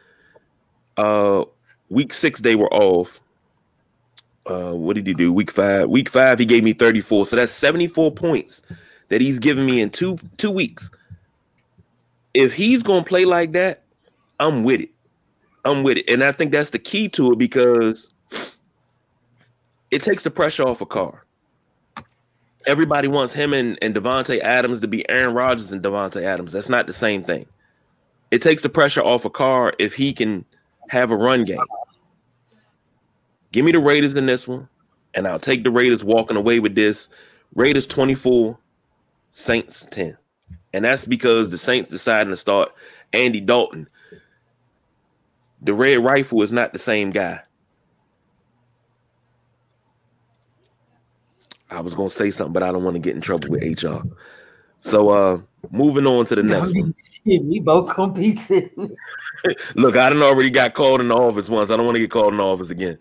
Uh, 0.96 1.44
week 1.90 2.14
six 2.14 2.40
they 2.40 2.54
were 2.54 2.72
off. 2.72 3.20
Uh, 4.46 4.72
what 4.72 4.94
did 4.94 5.06
he 5.06 5.12
do? 5.12 5.32
Week 5.32 5.50
five. 5.50 5.90
Week 5.90 6.08
five, 6.08 6.38
he 6.38 6.46
gave 6.46 6.62
me 6.62 6.72
34. 6.72 7.26
So 7.26 7.34
that's 7.34 7.50
74 7.50 8.12
points 8.12 8.62
that 9.08 9.20
he's 9.20 9.38
given 9.38 9.66
me 9.66 9.80
in 9.80 9.90
two 9.90 10.18
two 10.36 10.50
weeks. 10.50 10.90
If 12.34 12.52
he's 12.52 12.82
gonna 12.82 13.04
play 13.04 13.24
like 13.24 13.52
that, 13.52 13.82
I'm 14.40 14.64
with 14.64 14.80
it. 14.80 14.90
I'm 15.64 15.82
with 15.82 15.98
it, 15.98 16.08
and 16.08 16.22
I 16.22 16.32
think 16.32 16.52
that's 16.52 16.70
the 16.70 16.78
key 16.78 17.08
to 17.10 17.32
it 17.32 17.38
because 17.38 18.10
it 19.90 20.02
takes 20.02 20.22
the 20.22 20.30
pressure 20.30 20.62
off 20.62 20.80
a 20.80 20.86
Carr. 20.86 21.24
Everybody 22.66 23.08
wants 23.08 23.32
him 23.32 23.52
and, 23.52 23.78
and 23.80 23.96
Adams 23.96 24.80
to 24.80 24.88
be 24.88 25.08
Aaron 25.08 25.34
Rodgers 25.34 25.70
and 25.70 25.82
Davante 25.82 26.22
Adams. 26.22 26.52
That's 26.52 26.68
not 26.68 26.86
the 26.86 26.92
same 26.92 27.22
thing. 27.22 27.46
It 28.30 28.42
takes 28.42 28.62
the 28.62 28.68
pressure 28.68 29.02
off 29.02 29.24
a 29.24 29.30
Carr 29.30 29.72
if 29.78 29.94
he 29.94 30.12
can 30.12 30.44
have 30.88 31.10
a 31.10 31.16
run 31.16 31.44
game. 31.44 31.60
Give 33.52 33.64
me 33.64 33.72
the 33.72 33.78
Raiders 33.78 34.14
in 34.16 34.26
this 34.26 34.48
one, 34.48 34.68
and 35.14 35.26
I'll 35.26 35.38
take 35.38 35.64
the 35.64 35.70
Raiders 35.70 36.04
walking 36.04 36.36
away 36.36 36.60
with 36.60 36.74
this. 36.74 37.08
Raiders 37.54 37.86
24, 37.86 38.58
Saints 39.36 39.86
10. 39.90 40.16
And 40.72 40.82
that's 40.82 41.04
because 41.04 41.50
the 41.50 41.58
Saints 41.58 41.90
decided 41.90 42.30
to 42.30 42.38
start 42.38 42.72
Andy 43.12 43.42
Dalton. 43.42 43.86
The 45.60 45.74
red 45.74 46.02
rifle 46.02 46.40
is 46.40 46.52
not 46.52 46.72
the 46.72 46.78
same 46.78 47.10
guy. 47.10 47.42
I 51.70 51.80
was 51.80 51.94
gonna 51.94 52.08
say 52.08 52.30
something, 52.30 52.54
but 52.54 52.62
I 52.62 52.72
don't 52.72 52.82
want 52.82 52.94
to 52.94 53.00
get 53.00 53.14
in 53.14 53.20
trouble 53.20 53.50
with 53.50 53.62
HR. 53.62 53.98
So 54.80 55.10
uh 55.10 55.40
moving 55.70 56.06
on 56.06 56.24
to 56.26 56.34
the 56.34 56.42
next 56.42 56.74
one. 56.74 56.94
Shit, 57.26 57.44
we 57.44 57.60
both 57.60 57.94
gonna 57.94 58.14
be 58.14 58.36
sitting. 58.36 58.96
Look, 59.74 59.98
I 59.98 60.08
done 60.08 60.22
already 60.22 60.48
got 60.48 60.72
called 60.72 61.02
in 61.02 61.08
the 61.08 61.14
office 61.14 61.50
once. 61.50 61.70
I 61.70 61.76
don't 61.76 61.84
want 61.84 61.96
to 61.96 62.00
get 62.00 62.10
called 62.10 62.32
in 62.32 62.38
the 62.38 62.44
office 62.44 62.70
again. 62.70 62.98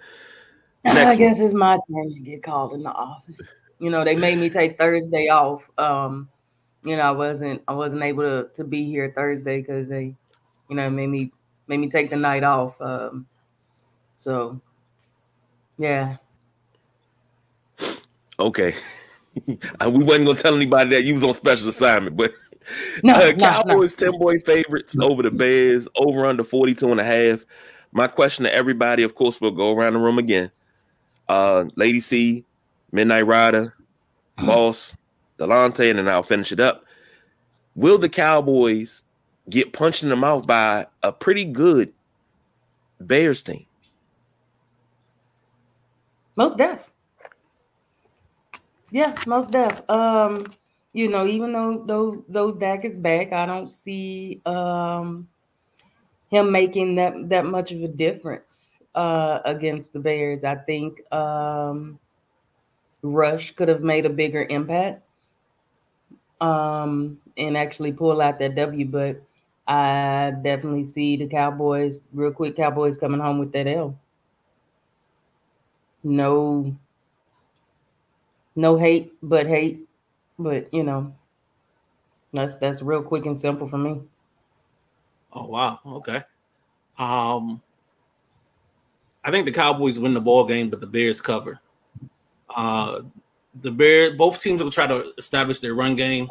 Next 0.83 1.13
I 1.13 1.15
guess 1.15 1.39
it's 1.39 1.53
my 1.53 1.79
turn 1.89 2.13
to 2.13 2.19
get 2.19 2.43
called 2.43 2.73
in 2.73 2.83
the 2.83 2.91
office. 2.91 3.39
You 3.79 3.89
know, 3.89 4.03
they 4.03 4.15
made 4.15 4.37
me 4.37 4.49
take 4.49 4.77
Thursday 4.77 5.27
off. 5.29 5.69
Um, 5.77 6.29
you 6.85 6.95
know, 6.95 7.03
I 7.03 7.11
wasn't 7.11 7.61
I 7.67 7.73
wasn't 7.73 8.03
able 8.03 8.23
to 8.23 8.49
to 8.55 8.63
be 8.63 8.85
here 8.85 9.11
Thursday 9.15 9.59
because 9.61 9.89
they, 9.89 10.15
you 10.69 10.75
know, 10.75 10.89
made 10.89 11.07
me 11.07 11.31
made 11.67 11.79
me 11.79 11.89
take 11.89 12.09
the 12.09 12.15
night 12.15 12.43
off. 12.43 12.79
Um, 12.79 13.25
so 14.17 14.59
yeah. 15.77 16.17
Okay. 18.39 18.75
We 19.47 20.03
wasn't 20.03 20.27
gonna 20.27 20.35
tell 20.35 20.55
anybody 20.55 20.91
that 20.91 21.03
you 21.03 21.15
was 21.15 21.23
on 21.23 21.33
special 21.33 21.67
assignment, 21.67 22.15
but 22.15 22.33
No, 23.03 23.15
uh, 23.15 23.19
no, 23.19 23.31
no. 23.31 23.35
Cowboys 23.35 23.93
10 23.95 24.17
boy 24.17 24.39
favorites 24.39 24.97
over 24.97 25.23
the 25.23 25.29
Bears, 25.31 25.89
over 25.97 26.25
under 26.25 26.43
42 26.45 26.89
and 26.89 27.01
a 27.01 27.03
half. 27.03 27.43
My 27.91 28.07
question 28.07 28.45
to 28.45 28.53
everybody, 28.53 29.03
of 29.03 29.13
course, 29.13 29.41
we'll 29.41 29.51
go 29.51 29.73
around 29.75 29.93
the 29.93 29.99
room 29.99 30.19
again. 30.19 30.51
Uh 31.27 31.65
Lady 31.75 31.99
C, 31.99 32.45
Midnight 32.95 33.27
Rider, 33.27 33.75
Boss, 34.37 34.95
Delonte, 35.37 35.89
and 35.89 35.99
then 35.99 36.07
I'll 36.07 36.23
finish 36.23 36.53
it 36.53 36.61
up. 36.61 36.85
Will 37.75 37.97
the 37.97 38.07
Cowboys 38.07 39.03
get 39.49 39.73
punched 39.73 40.01
in 40.01 40.09
the 40.09 40.15
mouth 40.15 40.47
by 40.47 40.87
a 41.03 41.11
pretty 41.11 41.43
good 41.43 41.91
Bears 43.01 43.43
team? 43.43 43.65
Most 46.37 46.57
deaf. 46.57 46.79
Yeah, 48.91 49.13
most 49.27 49.51
deaf. 49.51 49.87
Um, 49.89 50.45
you 50.93 51.09
know, 51.09 51.27
even 51.27 51.51
though 51.51 51.83
though 51.85 52.23
though 52.29 52.53
Dak 52.53 52.85
is 52.85 52.95
back, 52.95 53.33
I 53.33 53.45
don't 53.45 53.69
see 53.69 54.41
um 54.45 55.27
him 56.29 56.49
making 56.49 56.95
that 56.95 57.27
that 57.27 57.45
much 57.45 57.73
of 57.73 57.83
a 57.83 57.89
difference 57.89 58.77
uh 58.95 59.39
against 59.43 59.91
the 59.91 59.99
Bears. 59.99 60.45
I 60.45 60.55
think 60.55 61.01
um 61.11 61.99
Rush 63.05 63.51
could 63.55 63.67
have 63.67 63.81
made 63.81 64.05
a 64.05 64.09
bigger 64.09 64.45
impact 64.49 65.01
um 66.41 67.17
and 67.37 67.57
actually 67.57 67.91
pull 67.91 68.21
out 68.21 68.39
that 68.39 68.55
W, 68.55 68.85
but 68.85 69.21
I 69.67 70.33
definitely 70.43 70.83
see 70.83 71.15
the 71.17 71.27
Cowboys, 71.27 71.99
real 72.13 72.31
quick 72.31 72.55
Cowboys 72.55 72.97
coming 72.97 73.19
home 73.19 73.39
with 73.39 73.51
that 73.53 73.67
L. 73.67 73.97
No 76.03 76.75
no 78.55 78.77
hate, 78.77 79.13
but 79.23 79.47
hate. 79.47 79.87
But 80.37 80.73
you 80.73 80.83
know, 80.83 81.13
that's 82.33 82.57
that's 82.57 82.81
real 82.81 83.01
quick 83.01 83.25
and 83.25 83.39
simple 83.39 83.67
for 83.67 83.77
me. 83.77 84.01
Oh 85.33 85.47
wow. 85.47 85.79
Okay. 85.85 86.23
Um 86.97 87.61
I 89.23 89.31
think 89.31 89.45
the 89.45 89.51
Cowboys 89.51 89.97
win 89.99 90.13
the 90.13 90.21
ball 90.21 90.45
game, 90.45 90.69
but 90.69 90.79
the 90.81 90.87
Bears 90.87 91.19
cover. 91.19 91.59
Uh 92.55 93.01
the 93.61 93.71
Bears 93.71 94.15
both 94.15 94.41
teams 94.41 94.61
will 94.61 94.71
try 94.71 94.87
to 94.87 95.13
establish 95.17 95.59
their 95.59 95.75
run 95.75 95.95
game. 95.95 96.27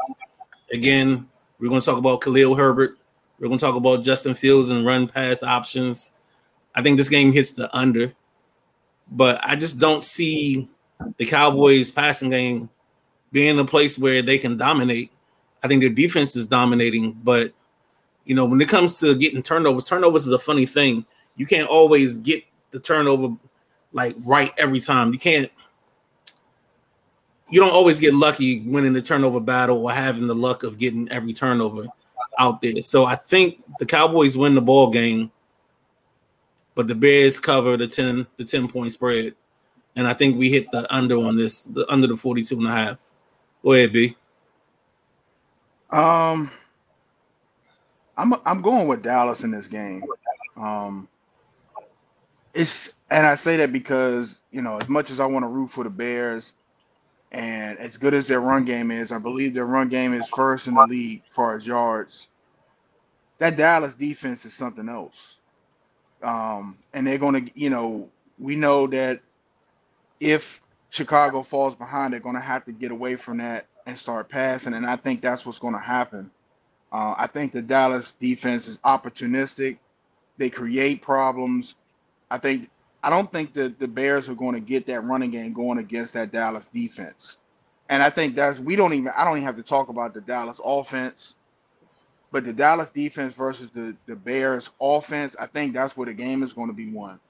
Again, 0.73 1.29
we're 1.59 1.69
going 1.69 1.81
to 1.81 1.87
talk 1.87 1.99
about 1.99 2.21
Khalil 2.21 2.55
Herbert. 2.55 2.99
We're 3.39 3.49
going 3.49 3.59
to 3.59 3.65
talk 3.65 3.77
about 3.77 4.05
Justin 4.05 4.35
Fields 4.35 4.71
and 4.71 4.85
run 4.85 5.07
pass 5.07 5.43
options. 5.43 6.13
I 6.75 6.83
think 6.83 6.97
this 6.97 7.09
game 7.09 7.33
hits 7.33 7.53
the 7.53 7.75
under, 7.77 8.13
but 9.11 9.41
I 9.43 9.57
just 9.57 9.79
don't 9.79 10.05
see 10.05 10.69
the 11.17 11.25
Cowboys 11.25 11.91
passing 11.91 12.31
game 12.31 12.69
being 13.33 13.59
a 13.59 13.65
place 13.65 13.99
where 13.99 14.23
they 14.23 14.39
can 14.39 14.57
dominate. 14.57 15.13
I 15.63 15.69
think 15.69 15.81
their 15.81 15.91
defense 15.91 16.37
is 16.37 16.47
dominating, 16.47 17.13
but 17.13 17.53
you 18.25 18.35
know, 18.35 18.45
when 18.45 18.61
it 18.61 18.69
comes 18.69 18.99
to 19.01 19.15
getting 19.15 19.43
turnovers, 19.43 19.85
turnovers 19.85 20.27
is 20.27 20.33
a 20.33 20.39
funny 20.39 20.67
thing. 20.67 21.05
You 21.37 21.47
can't 21.47 21.69
always 21.69 22.17
get 22.17 22.45
the 22.71 22.81
turnover 22.81 23.37
like 23.93 24.15
right 24.25 24.53
every 24.59 24.81
time. 24.81 25.13
You 25.13 25.19
can't 25.19 25.51
you 27.51 27.61
don't 27.61 27.73
always 27.73 28.01
get 28.01 28.15
lucky 28.15 28.61
winning 28.61 28.93
the 28.93 29.03
turnover 29.03 29.41
battle 29.41 29.83
or 29.83 29.91
having 29.93 30.27
the 30.27 30.35
luck 30.35 30.63
of 30.63 30.79
getting 30.79 31.11
every 31.11 31.33
turnover 31.33 31.87
out 32.39 32.61
there. 32.63 32.81
So 32.81 33.05
I 33.05 33.17
think 33.17 33.63
the 33.79 33.87
Cowboys 33.87 34.37
win 34.37 34.55
the 34.55 34.61
ball 34.61 34.91
game, 34.91 35.31
but 36.75 36.89
the 36.89 36.95
Bears 36.95 37.39
cover 37.39 37.77
the 37.77 37.87
10 37.87 38.27
the 38.37 38.45
10 38.45 38.69
point 38.69 38.93
spread. 38.93 39.35
And 39.97 40.09
I 40.09 40.15
think 40.15 40.37
we 40.37 40.51
hit 40.51 40.71
the 40.73 40.93
under 40.93 41.17
on 41.19 41.37
this, 41.37 41.65
the 41.65 41.91
under 41.93 42.09
the 42.09 42.17
42 42.17 42.59
and 42.59 42.67
a 42.67 42.71
half. 42.71 43.01
Go 43.63 43.73
ahead, 43.73 43.93
B. 43.93 44.17
Um, 45.91 46.51
I'm 48.17 48.35
I'm 48.45 48.61
going 48.61 48.89
with 48.89 49.03
Dallas 49.03 49.45
in 49.45 49.53
this 49.53 49.69
game. 49.69 50.03
Um, 50.57 51.09
it's 52.53 52.91
and 53.11 53.27
I 53.27 53.37
say 53.37 53.57
that 53.59 53.73
because 53.73 54.41
you 54.51 54.61
know 54.61 54.77
as 54.79 54.89
much 54.89 55.11
as 55.11 55.21
I 55.21 55.27
want 55.27 55.45
to 55.45 55.49
root 55.49 55.71
for 55.71 55.85
the 55.85 55.91
Bears, 55.91 56.55
and 57.35 57.81
as 57.81 57.97
good 57.97 58.15
as 58.15 58.29
their 58.29 58.41
run 58.41 58.65
game 58.65 58.93
is, 58.93 59.11
I 59.11 59.19
believe 59.19 59.55
their 59.55 59.67
run 59.67 59.89
game 59.89 60.15
is 60.15 60.29
first 60.29 60.69
in 60.69 60.75
the 60.75 60.87
league 60.87 61.23
as 61.29 61.35
far 61.35 61.57
as 61.57 61.67
yards. 61.67 62.29
That 63.39 63.57
Dallas 63.57 63.93
defense 63.97 64.45
is 64.45 64.55
something 64.55 64.89
else. 64.89 65.39
Um, 66.23 66.79
and 66.93 67.05
they're 67.05 67.19
going 67.19 67.47
to, 67.47 67.61
you 67.61 67.71
know, 67.71 68.09
we 68.39 68.55
know 68.55 68.87
that 68.87 69.21
if 70.21 70.63
Chicago 70.91 71.43
falls 71.43 71.75
behind, 71.75 72.13
they're 72.13 72.21
going 72.21 72.37
to 72.37 72.41
have 72.41 72.65
to 72.67 72.73
get 72.73 72.93
away 72.93 73.17
from 73.17 73.39
that 73.39 73.67
and 73.85 73.99
start 73.99 74.29
passing. 74.29 74.73
And 74.73 74.87
I 74.87 74.95
think 74.95 75.21
that's 75.21 75.45
what's 75.45 75.59
going 75.59 75.75
to 75.75 75.81
happen. 75.81 76.31
Uh, 76.93 77.17
I 77.19 77.27
think 77.27 77.51
the 77.51 77.63
Dallas 77.63 78.13
defense 78.21 78.69
is 78.69 78.79
opportunistic. 78.79 79.79
They 80.39 80.51
create 80.51 81.03
problems. 81.03 81.75
I 82.31 82.39
think 82.39 82.71
I 83.05 83.11
don't 83.11 83.31
think 83.31 83.53
that 83.53 83.79
the 83.79 83.87
Bears 83.87 84.31
are 84.31 84.35
going 84.35 84.55
to 84.55 84.61
get 84.61 84.87
that 84.87 85.05
running 85.05 85.31
game 85.31 85.53
going 85.53 85.77
against 85.77 86.15
that 86.15 86.33
Dallas 86.33 86.69
defense. 86.69 87.37
And 87.91 88.03
I 88.03 88.09
think 88.09 88.35
that's 88.35 88.59
we 88.59 88.77
don't 88.77 88.95
even 88.95 89.13
I 89.15 89.25
don't 89.25 89.37
even 89.37 89.45
have 89.45 89.57
to 89.57 89.63
talk 89.63 89.91
about 89.91 90.15
the 90.15 90.23
Dallas 90.23 90.59
offense, 90.65 91.35
but 92.33 92.45
the 92.45 92.53
Dallas 92.55 92.89
defense 92.89 93.35
versus 93.35 93.69
the 93.75 93.95
the 94.07 94.17
Bears 94.17 94.71
offense, 94.81 95.37
I 95.39 95.47
think 95.47 95.75
that's 95.75 95.99
where 95.99 96.07
the 96.07 96.15
game 96.15 96.43
is 96.43 96.55
going 96.55 96.69
to 96.69 96.75
be 96.75 96.91
won. 96.91 97.21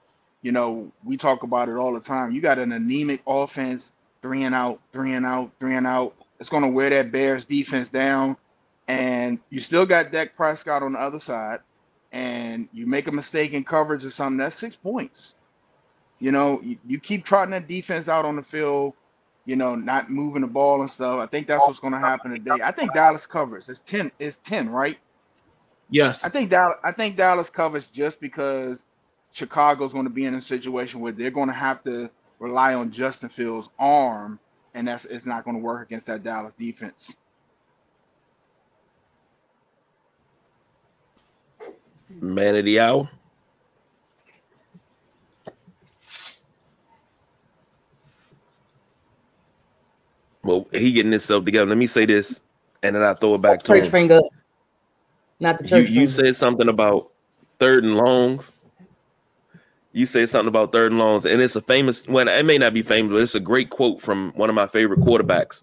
You 0.43 0.53
know, 0.53 0.93
we 1.03 1.17
talk 1.17 1.43
about 1.43 1.69
it 1.69 1.75
all 1.75 1.93
the 1.93 2.01
time. 2.01 2.31
You 2.31 2.41
got 2.41 2.61
an 2.61 2.71
anemic 2.71 3.23
offense, 3.27 3.95
three 4.23 4.45
and 4.45 4.55
out, 4.55 4.79
three 4.93 5.15
and 5.15 5.27
out, 5.27 5.51
three 5.59 5.75
and 5.75 5.89
out. 5.89 6.15
It's 6.39 6.51
going 6.51 6.63
to 6.63 6.69
wear 6.69 6.91
that 6.91 7.11
Bears 7.11 7.45
defense 7.45 7.89
down. 7.89 8.37
And 8.87 9.41
you 9.51 9.59
still 9.59 9.87
got 9.87 10.13
Dak 10.13 10.37
Prescott 10.37 10.85
on 10.85 10.93
the 10.93 11.01
other 11.01 11.19
side, 11.19 11.61
and 12.13 12.69
you 12.73 12.87
make 12.87 13.09
a 13.09 13.13
mistake 13.13 13.55
in 13.55 13.65
coverage 13.65 14.05
or 14.05 14.11
something, 14.11 14.37
that's 14.37 14.55
six 14.55 14.77
points. 14.77 15.35
You 16.25 16.33
know, 16.33 16.59
you, 16.63 16.79
you 16.87 16.99
keep 16.99 17.23
trotting 17.23 17.51
that 17.51 17.69
defense 17.69 18.09
out 18.09 18.25
on 18.25 18.35
the 18.35 18.43
field, 18.43 18.95
you 19.45 19.57
know, 19.57 19.75
not 19.75 20.09
moving 20.09 20.41
the 20.41 20.47
ball 20.47 20.81
and 20.81 20.91
stuff. 20.91 21.21
I 21.21 21.27
think 21.27 21.47
that's 21.47 21.61
what's 21.67 21.81
going 21.81 21.93
to 21.93 21.99
happen 21.99 22.31
today. 22.31 22.63
I 22.65 22.73
think 22.73 22.95
Dallas 22.95 23.27
covers. 23.27 23.69
It's 23.69 23.81
10, 23.81 24.11
it's 24.19 24.39
10, 24.43 24.71
right? 24.71 24.97
Yes. 25.91 26.25
I 26.25 26.31
think 26.31 26.49
Dallas, 26.49 26.79
I 26.83 26.93
think 26.93 27.19
Dallas 27.19 27.51
covers 27.51 27.89
just 27.89 28.21
because 28.21 28.85
Chicago's 29.33 29.93
going 29.93 30.07
to 30.07 30.11
be 30.11 30.25
in 30.25 30.35
a 30.37 30.41
situation 30.41 31.01
where 31.01 31.13
they're 31.13 31.31
going 31.31 31.49
to 31.49 31.55
have 31.55 31.85
to 31.85 32.09
rely 32.39 32.73
on 32.73 32.91
Justin 32.91 33.29
Fields' 33.29 33.69
arm, 33.79 34.41
and 34.73 34.89
that's 34.89 35.05
it's 35.05 35.27
not 35.27 35.45
going 35.45 35.59
to 35.59 35.63
work 35.63 35.87
against 35.87 36.07
that 36.07 36.23
Dallas 36.23 36.55
defense. 36.59 37.15
Man 42.09 42.57
of 42.57 42.65
the 42.65 42.81
hour. 42.81 43.11
Well, 50.45 50.67
he 50.73 50.93
getting 50.93 51.13
himself 51.13 51.45
together. 51.45 51.67
Let 51.67 51.79
me 51.79 51.87
say 51.87 52.05
this, 52.07 52.41
and 52.83 52.95
then 52.95 53.03
I 53.03 53.15
throw 53.15 53.35
it 53.35 53.41
back 53.41 53.63
to 53.63 53.73
Church 53.73 53.85
him. 53.85 53.91
finger. 53.91 54.21
Not 55.41 55.59
the 55.59 55.65
You, 55.65 55.71
church 55.71 55.91
you 55.91 56.07
finger. 56.07 56.13
said 56.13 56.37
something 56.37 56.69
about 56.69 57.11
third 57.59 57.85
and 57.85 57.97
longs. 57.97 58.53
You 59.93 60.07
said 60.07 60.29
something 60.29 60.49
about 60.49 60.73
third 60.73 60.91
and 60.93 60.99
longs, 60.99 61.25
and 61.25 61.41
it's 61.41 61.57
a 61.57 61.61
famous. 61.61 62.07
Well, 62.07 62.29
it 62.29 62.45
may 62.45 62.59
not 62.59 62.75
be 62.75 62.83
famous, 62.83 63.13
but 63.13 63.23
it's 63.23 63.35
a 63.35 63.41
great 63.41 63.71
quote 63.71 64.01
from 64.01 64.33
one 64.35 64.49
of 64.49 64.55
my 64.55 64.67
favorite 64.67 65.01
quarterbacks, 65.01 65.63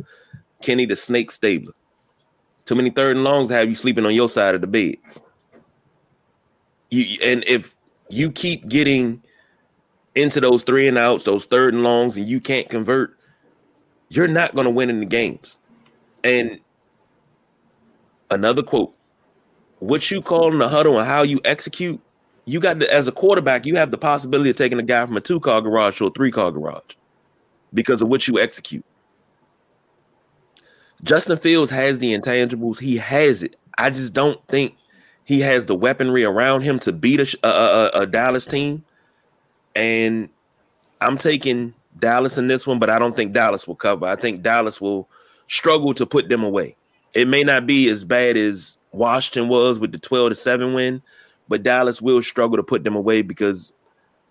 Kenny 0.62 0.86
the 0.86 0.96
Snake 0.96 1.32
Stabler. 1.32 1.74
Too 2.66 2.76
many 2.76 2.90
third 2.90 3.18
and 3.18 3.24
longs 3.26 3.52
have 3.52 3.68
you 3.68 3.76
sleeping 3.76 4.06
on 4.06 4.16
your 4.16 4.30
side 4.30 4.56
of 4.56 4.62
the 4.62 4.68
bed. 4.68 4.96
You 6.90 7.18
and 7.24 7.44
if 7.46 7.76
you 8.10 8.32
keep 8.32 8.68
getting 8.70 9.22
into 10.16 10.40
those 10.42 10.64
three 10.64 10.88
and 10.88 10.98
outs, 10.98 11.24
those 11.26 11.46
third 11.46 11.74
and 11.74 11.84
longs, 11.84 12.18
and 12.18 12.26
you 12.28 12.40
can't 12.40 12.70
convert, 12.70 13.18
you're 14.12 14.28
not 14.28 14.54
going 14.54 14.66
to 14.66 14.72
win 14.72 14.90
in 14.90 15.00
the 15.00 15.06
games. 15.06 15.58
And 16.26 16.60
another 18.30 18.62
quote: 18.62 18.94
"What 19.80 20.12
you 20.12 20.22
call 20.22 20.52
in 20.52 20.60
the 20.60 20.68
huddle 20.68 21.00
and 21.00 21.08
how 21.08 21.24
you 21.24 21.40
execute, 21.46 22.00
you 22.46 22.60
got 22.60 22.82
to, 22.82 22.94
as 22.94 23.08
a 23.08 23.14
quarterback, 23.14 23.66
you 23.66 23.78
have 23.78 23.90
the 23.90 23.98
possibility 23.98 24.50
of 24.50 24.58
taking 24.58 24.80
a 24.80 24.84
guy 24.84 25.06
from 25.06 25.16
a 25.16 25.22
two 25.22 25.40
car 25.40 25.62
garage 25.62 25.98
to 26.00 26.08
a 26.08 26.12
three 26.12 26.30
car 26.30 26.52
garage 26.52 26.96
because 27.74 28.02
of 28.02 28.10
what 28.10 28.28
you 28.28 28.38
execute." 28.38 28.84
Justin 31.04 31.38
Fields 31.38 31.72
has 31.72 32.00
the 32.00 32.14
intangibles. 32.14 32.80
He 32.80 32.98
has 32.98 33.42
it. 33.44 33.56
I 33.78 33.90
just 33.90 34.14
don't 34.14 34.46
think 34.50 34.76
he 35.24 35.40
has 35.40 35.66
the 35.66 35.76
weaponry 35.76 36.26
around 36.26 36.62
him 36.62 36.80
to 36.80 36.92
beat 36.92 37.22
a, 37.22 37.48
a, 37.48 37.50
a, 37.50 38.02
a 38.02 38.06
Dallas 38.06 38.46
team. 38.46 38.84
And 39.74 40.30
I'm 41.00 41.18
taking 41.18 41.74
Dallas 42.00 42.38
in 42.38 42.48
this 42.48 42.66
one, 42.66 42.80
but 42.80 42.90
I 42.90 43.00
don't 43.00 43.16
think 43.16 43.34
Dallas 43.34 43.68
will 43.68 43.76
cover. 43.76 44.06
I 44.06 44.16
think 44.16 44.42
Dallas 44.42 44.80
will 44.80 45.10
struggle 45.48 45.94
to 45.94 46.06
put 46.06 46.30
them 46.30 46.44
away. 46.44 46.76
It 47.14 47.28
may 47.28 47.44
not 47.44 47.68
be 47.68 47.90
as 47.90 48.06
bad 48.06 48.38
as 48.38 48.78
Washington 48.92 49.50
was 49.50 49.80
with 49.80 49.92
the 49.92 50.00
12 50.00 50.32
to 50.32 50.36
7 50.36 50.74
win, 50.74 51.02
but 51.50 51.64
Dallas 51.64 52.02
will 52.02 52.22
struggle 52.22 52.58
to 52.58 52.64
put 52.64 52.84
them 52.84 52.96
away 52.96 53.22
because 53.22 53.74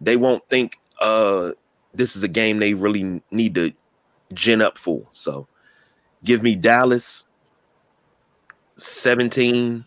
they 0.01 0.17
won't 0.17 0.47
think 0.49 0.79
uh 1.01 1.53
this 1.95 2.17
is 2.17 2.23
a 2.23 2.29
game 2.29 2.59
they 2.59 2.75
really 2.75 3.21
need 3.31 3.55
to 3.55 3.73
gin 4.33 4.63
up 4.63 4.79
for. 4.79 5.03
So 5.13 5.47
give 6.25 6.43
me 6.43 6.55
Dallas 6.55 7.27
17, 8.77 9.85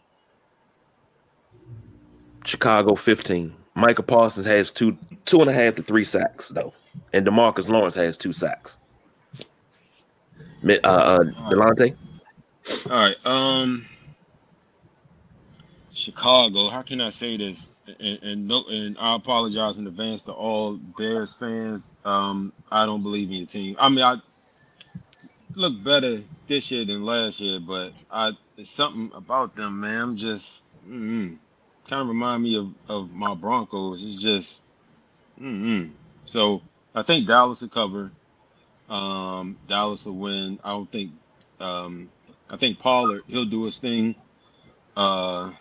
Chicago 2.46 2.96
15. 2.96 3.56
Micah 3.76 4.04
Parsons 4.04 4.46
has 4.46 4.70
two 4.70 4.98
two 5.26 5.42
and 5.42 5.50
a 5.50 5.54
half 5.54 5.76
to 5.76 5.82
three 5.82 6.04
sacks 6.04 6.50
though, 6.50 6.74
and 7.14 7.26
Demarcus 7.26 7.70
Lawrence 7.70 7.96
has 7.96 8.18
two 8.18 8.34
sacks. 8.34 8.78
Uh, 10.66 10.78
uh 10.84 11.20
Delonte. 11.50 11.96
All 12.90 12.92
right. 12.92 13.16
Um, 13.26 13.86
Chicago. 15.94 16.70
How 16.70 16.82
can 16.82 17.02
I 17.02 17.10
say 17.10 17.38
this? 17.38 17.70
And, 18.00 18.24
and 18.24 18.48
no, 18.48 18.64
and 18.70 18.98
I 18.98 19.16
apologize 19.16 19.78
in 19.78 19.86
advance 19.88 20.24
to 20.24 20.32
all 20.32 20.76
Bears 20.98 21.34
fans. 21.34 21.92
Um, 22.06 22.54
I 22.72 22.86
don't 22.86 23.04
believe 23.04 23.30
in 23.30 23.36
your 23.36 23.48
team. 23.48 23.76
I 23.80 23.90
mean, 23.90 24.04
I 24.04 24.16
look 25.56 25.84
better 25.84 26.20
this 26.48 26.72
year 26.72 26.86
than 26.86 27.04
last 27.04 27.40
year, 27.40 27.60
but 27.60 27.92
I 28.10 28.32
it's 28.58 28.70
something 28.70 29.12
about 29.16 29.56
them, 29.56 29.82
man. 29.82 30.02
I'm 30.02 30.18
just 30.18 30.62
mm 30.88 31.38
kind 31.90 32.02
of 32.02 32.08
remind 32.08 32.42
me 32.42 32.58
of, 32.58 32.74
of 32.90 33.12
my 33.12 33.36
Broncos. 33.36 34.04
It's 34.06 34.22
just 34.22 34.62
mm 35.42 35.92
so 36.26 36.62
I 36.96 37.02
think 37.02 37.28
Dallas 37.28 37.62
will 37.62 37.70
cover. 37.70 38.12
Um, 38.90 39.58
Dallas 39.68 40.06
will 40.06 40.16
win. 40.16 40.60
I 40.64 40.72
don't 40.72 40.92
think 40.92 41.12
um, 41.60 42.10
I 42.50 42.58
think 42.58 42.80
Pollard 42.80 43.24
he'll 43.28 43.46
do 43.46 43.64
his 43.64 43.78
thing. 43.80 44.16
Uh, 44.96 45.52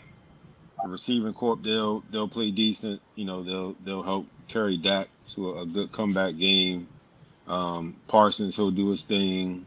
the 0.83 0.89
receiving 0.89 1.33
corp 1.33 1.63
they'll 1.63 2.01
they'll 2.11 2.29
play 2.29 2.51
decent. 2.51 3.01
You 3.15 3.25
know 3.25 3.43
they'll 3.43 3.73
they'll 3.85 4.03
help 4.03 4.27
carry 4.49 4.77
Dak 4.77 5.09
to 5.29 5.53
a, 5.53 5.63
a 5.63 5.67
good 5.67 5.93
comeback 5.93 6.37
game. 6.37 6.89
Um, 7.47 7.97
Parsons 8.09 8.57
he'll 8.57 8.71
do 8.71 8.91
his 8.91 9.03
thing. 9.03 9.65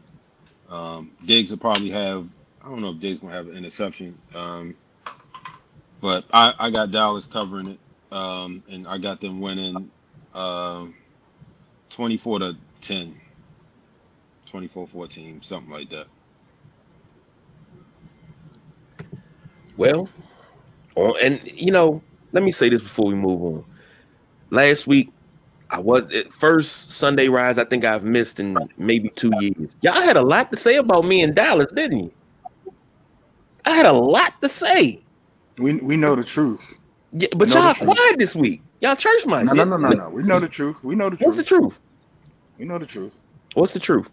Um, 0.68 1.10
Diggs 1.24 1.50
will 1.50 1.58
probably 1.58 1.90
have 1.90 2.26
I 2.62 2.68
don't 2.68 2.80
know 2.80 2.90
if 2.90 3.00
Diggs 3.00 3.20
gonna 3.20 3.32
have 3.32 3.48
an 3.48 3.56
interception. 3.56 4.16
Um, 4.34 4.76
but 6.00 6.24
I, 6.32 6.54
I 6.58 6.70
got 6.70 6.90
Dallas 6.90 7.26
covering 7.26 7.68
it. 7.68 7.78
Um, 8.12 8.62
and 8.70 8.86
I 8.86 8.98
got 8.98 9.20
them 9.20 9.40
winning 9.40 9.90
uh, 10.32 10.86
24 11.90 12.38
to 12.40 12.56
10. 12.80 13.20
24-14, 14.46 15.44
something 15.44 15.70
like 15.72 15.90
that. 15.90 16.06
Well, 19.76 20.08
and 21.22 21.40
you 21.44 21.70
know, 21.70 22.00
let 22.32 22.42
me 22.42 22.50
say 22.50 22.68
this 22.70 22.80
before 22.80 23.06
we 23.06 23.14
move 23.14 23.42
on. 23.42 23.64
Last 24.50 24.86
week, 24.86 25.10
I 25.70 25.80
was 25.80 26.04
first 26.30 26.92
Sunday 26.92 27.28
rise. 27.28 27.58
I 27.58 27.64
think 27.64 27.84
I've 27.84 28.04
missed 28.04 28.40
in 28.40 28.56
maybe 28.78 29.10
two 29.10 29.32
years. 29.40 29.76
Y'all 29.82 29.94
had 29.94 30.16
a 30.16 30.22
lot 30.22 30.50
to 30.52 30.56
say 30.56 30.76
about 30.76 31.04
me 31.04 31.20
in 31.20 31.34
Dallas, 31.34 31.70
didn't 31.72 31.98
you? 32.04 32.12
I 33.66 33.72
had 33.72 33.84
a 33.84 33.92
lot 33.92 34.40
to 34.40 34.48
say. 34.48 35.02
We 35.58 35.78
we 35.80 35.96
know 35.96 36.14
the 36.14 36.24
truth. 36.24 36.62
Yeah, 37.12 37.28
but 37.36 37.48
y'all 37.48 37.74
quiet 37.74 38.18
this 38.18 38.34
week. 38.34 38.62
Y'all 38.80 38.96
church 38.96 39.24
minds. 39.26 39.52
No, 39.52 39.64
no, 39.64 39.76
no, 39.76 39.88
no, 39.88 40.04
no. 40.04 40.10
We 40.10 40.22
know 40.22 40.40
the 40.40 40.48
truth. 40.48 40.76
We 40.82 40.94
know 40.94 41.10
the 41.10 41.16
truth. 41.16 41.26
What's 41.26 41.38
the 41.38 41.44
truth? 41.44 41.78
We 42.58 42.64
know 42.64 42.78
the 42.78 42.86
truth. 42.86 43.12
What's 43.54 43.72
the 43.72 43.80
truth? 43.80 44.10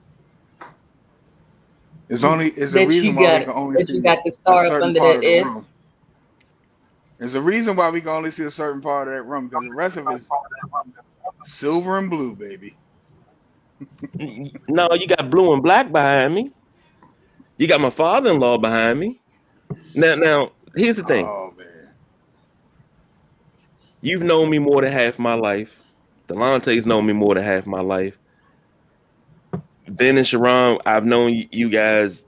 It's 2.10 2.24
only 2.24 2.50
it's 2.52 2.74
a 2.74 2.86
reason 2.86 3.16
why 3.16 3.40
we 3.40 3.46
can 3.46 3.54
only 3.54 3.86
see 3.86 3.96
you 3.96 4.02
got 4.02 4.24
the 4.24 4.32
stars 4.32 4.72
under 4.72 5.00
that 5.00 5.24
is. 5.24 5.64
There's 7.18 7.36
a 7.36 7.42
reason 7.42 7.76
why 7.76 7.90
we 7.90 8.02
can 8.02 8.10
only 8.10 8.32
see 8.32 8.44
a 8.44 8.52
certain 8.52 8.82
part 8.82 9.08
of 9.08 9.14
that 9.14 9.24
room 9.24 9.48
because 9.48 9.64
the 9.64 9.74
rest 9.74 9.98
of 9.98 10.10
it 10.10 10.16
is 10.16 10.28
silver 11.46 11.98
and 11.98 12.10
blue, 12.10 12.36
baby. 12.36 12.76
no, 14.68 14.90
you 14.94 15.08
got 15.08 15.30
blue 15.30 15.54
and 15.54 15.64
black 15.64 15.92
behind 15.92 16.36
me. 16.36 16.52
You 17.58 17.68
got 17.68 17.82
my 17.82 17.90
father-in-law 17.90 18.58
behind 18.58 19.00
me. 19.00 19.22
Now, 19.96 20.16
now 20.16 20.52
here's 20.76 20.98
the 20.98 21.04
thing. 21.04 21.26
Oh 21.26 21.54
man. 21.58 21.63
You've 24.04 24.22
known 24.22 24.50
me 24.50 24.60
more 24.60 24.82
than 24.82 24.92
half 24.92 25.18
my 25.18 25.34
life. 25.34 25.82
Delonte's 26.28 26.86
known 26.86 27.06
me 27.06 27.14
more 27.14 27.36
than 27.36 27.44
half 27.46 27.66
my 27.66 27.80
life. 27.80 28.20
Ben 29.88 30.18
and 30.18 30.28
Sharon, 30.28 30.78
I've 30.86 31.06
known 31.06 31.42
you 31.52 31.70
guys 31.70 32.26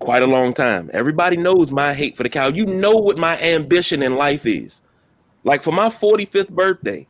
quite 0.00 0.24
a 0.24 0.26
long 0.26 0.52
time. 0.52 0.90
Everybody 0.92 1.36
knows 1.36 1.70
my 1.70 1.94
hate 1.94 2.16
for 2.16 2.24
the 2.24 2.28
cow. 2.28 2.48
You 2.48 2.66
know 2.66 2.96
what 2.96 3.16
my 3.16 3.40
ambition 3.40 4.02
in 4.02 4.16
life 4.16 4.44
is. 4.44 4.80
Like 5.44 5.62
for 5.62 5.70
my 5.70 5.88
45th 5.88 6.50
birthday, 6.50 7.06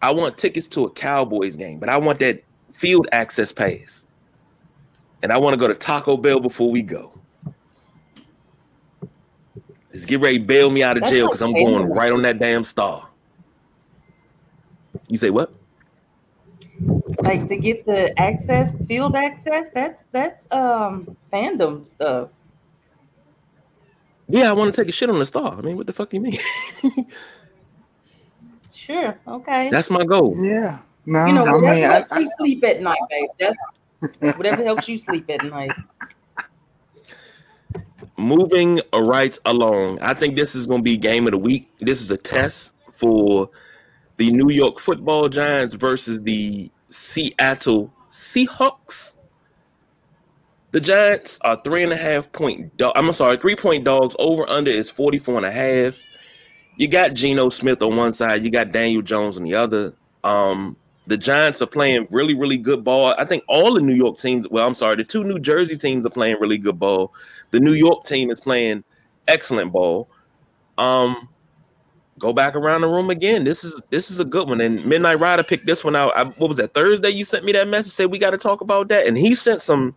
I 0.00 0.10
want 0.10 0.38
tickets 0.38 0.66
to 0.68 0.86
a 0.86 0.90
Cowboys 0.90 1.56
game, 1.56 1.78
but 1.78 1.90
I 1.90 1.98
want 1.98 2.20
that 2.20 2.42
field 2.70 3.06
access 3.12 3.52
pass. 3.52 4.06
And 5.22 5.30
I 5.30 5.36
want 5.36 5.52
to 5.52 5.60
go 5.60 5.68
to 5.68 5.74
Taco 5.74 6.16
Bell 6.16 6.40
before 6.40 6.70
we 6.70 6.80
go. 6.80 7.11
Just 9.92 10.06
get 10.06 10.20
ready 10.20 10.38
bail 10.38 10.70
me 10.70 10.82
out 10.82 10.96
of 10.96 11.08
jail 11.10 11.26
because 11.26 11.42
I'm 11.42 11.52
going 11.52 11.88
right 11.90 12.12
on 12.12 12.22
that 12.22 12.38
damn 12.38 12.62
star. 12.62 13.08
You 15.08 15.18
say 15.18 15.30
what? 15.30 15.52
Like 17.22 17.46
to 17.48 17.56
get 17.56 17.84
the 17.84 18.18
access, 18.18 18.70
field 18.88 19.14
access, 19.14 19.68
that's 19.74 20.04
that's 20.04 20.48
um 20.50 21.16
fandom 21.32 21.86
stuff. 21.86 22.30
Yeah, 24.28 24.48
I 24.48 24.52
want 24.52 24.74
to 24.74 24.80
take 24.80 24.88
a 24.88 24.92
shit 24.92 25.10
on 25.10 25.18
the 25.18 25.26
star. 25.26 25.58
I 25.58 25.60
mean, 25.60 25.76
what 25.76 25.86
the 25.86 25.92
fuck 25.92 26.08
do 26.08 26.16
you 26.16 26.22
mean? 26.22 26.38
sure, 28.74 29.18
okay. 29.28 29.68
That's 29.70 29.90
my 29.90 30.04
goal. 30.04 30.34
Yeah. 30.42 30.78
No, 31.04 31.26
you 31.26 31.32
know, 31.32 31.44
whatever 31.44 31.66
I 31.66 31.74
mean, 31.74 31.84
helps 31.84 32.12
I, 32.12 32.18
you 32.20 32.26
I, 32.26 32.36
sleep 32.38 32.64
at 32.64 32.80
night, 32.80 32.98
babe. 33.10 33.28
That's 33.38 34.36
whatever 34.38 34.64
helps 34.64 34.88
you 34.88 34.98
sleep 34.98 35.28
at 35.28 35.44
night 35.44 35.72
moving 38.16 38.80
right 38.94 39.38
along, 39.44 39.98
I 40.00 40.14
think 40.14 40.36
this 40.36 40.54
is 40.54 40.66
going 40.66 40.80
to 40.80 40.84
be 40.84 40.96
game 40.96 41.26
of 41.26 41.32
the 41.32 41.38
week. 41.38 41.70
This 41.80 42.00
is 42.00 42.10
a 42.10 42.16
test 42.16 42.72
for 42.92 43.50
the 44.16 44.30
New 44.30 44.50
York 44.50 44.78
Football 44.78 45.28
Giants 45.28 45.74
versus 45.74 46.20
the 46.22 46.70
Seattle 46.88 47.92
Seahawks. 48.08 49.16
The 50.72 50.80
Giants 50.80 51.38
are 51.42 51.60
three 51.62 51.82
and 51.82 51.92
a 51.92 51.96
half 51.96 52.30
point. 52.32 52.76
Do- 52.76 52.92
I'm 52.94 53.12
sorry, 53.12 53.36
three 53.36 53.56
point 53.56 53.84
dogs. 53.84 54.16
Over 54.18 54.48
under 54.48 54.70
is 54.70 54.90
44 54.90 55.38
and 55.38 55.46
a 55.46 55.50
half. 55.50 55.98
You 56.76 56.88
got 56.88 57.12
Geno 57.12 57.50
Smith 57.50 57.82
on 57.82 57.96
one 57.96 58.12
side. 58.12 58.44
You 58.44 58.50
got 58.50 58.72
Daniel 58.72 59.02
Jones 59.02 59.36
on 59.36 59.44
the 59.44 59.54
other. 59.54 59.94
Um, 60.24 60.76
the 61.06 61.18
Giants 61.18 61.60
are 61.60 61.66
playing 61.66 62.06
really, 62.10 62.34
really 62.34 62.56
good 62.56 62.84
ball. 62.84 63.14
I 63.18 63.24
think 63.24 63.44
all 63.48 63.74
the 63.74 63.80
New 63.80 63.94
York 63.94 64.18
teams. 64.18 64.48
Well, 64.48 64.66
I'm 64.66 64.74
sorry, 64.74 64.96
the 64.96 65.04
two 65.04 65.24
New 65.24 65.38
Jersey 65.38 65.76
teams 65.76 66.06
are 66.06 66.10
playing 66.10 66.36
really 66.40 66.58
good 66.58 66.78
ball. 66.78 67.12
The 67.52 67.60
New 67.60 67.74
York 67.74 68.06
team 68.06 68.30
is 68.30 68.40
playing 68.40 68.84
excellent 69.28 69.72
ball. 69.72 70.10
Um, 70.78 71.28
go 72.18 72.32
back 72.34 72.56
around 72.56 72.82
the 72.82 72.88
room 72.88 73.10
again. 73.10 73.44
This 73.44 73.64
is 73.64 73.80
this 73.90 74.10
is 74.10 74.20
a 74.20 74.26
good 74.26 74.48
one. 74.48 74.60
And 74.62 74.84
Midnight 74.86 75.20
Rider 75.20 75.44
picked 75.44 75.66
this 75.66 75.84
one 75.84 75.96
out. 75.96 76.16
I, 76.16 76.24
what 76.24 76.48
was 76.48 76.58
that 76.58 76.74
Thursday? 76.74 77.10
You 77.10 77.24
sent 77.24 77.44
me 77.46 77.52
that 77.52 77.68
message. 77.68 77.92
Said 77.92 78.12
we 78.12 78.18
got 78.18 78.32
to 78.32 78.38
talk 78.38 78.62
about 78.62 78.88
that, 78.90 79.06
and 79.08 79.18
he 79.18 79.34
sent 79.36 79.62
some 79.62 79.96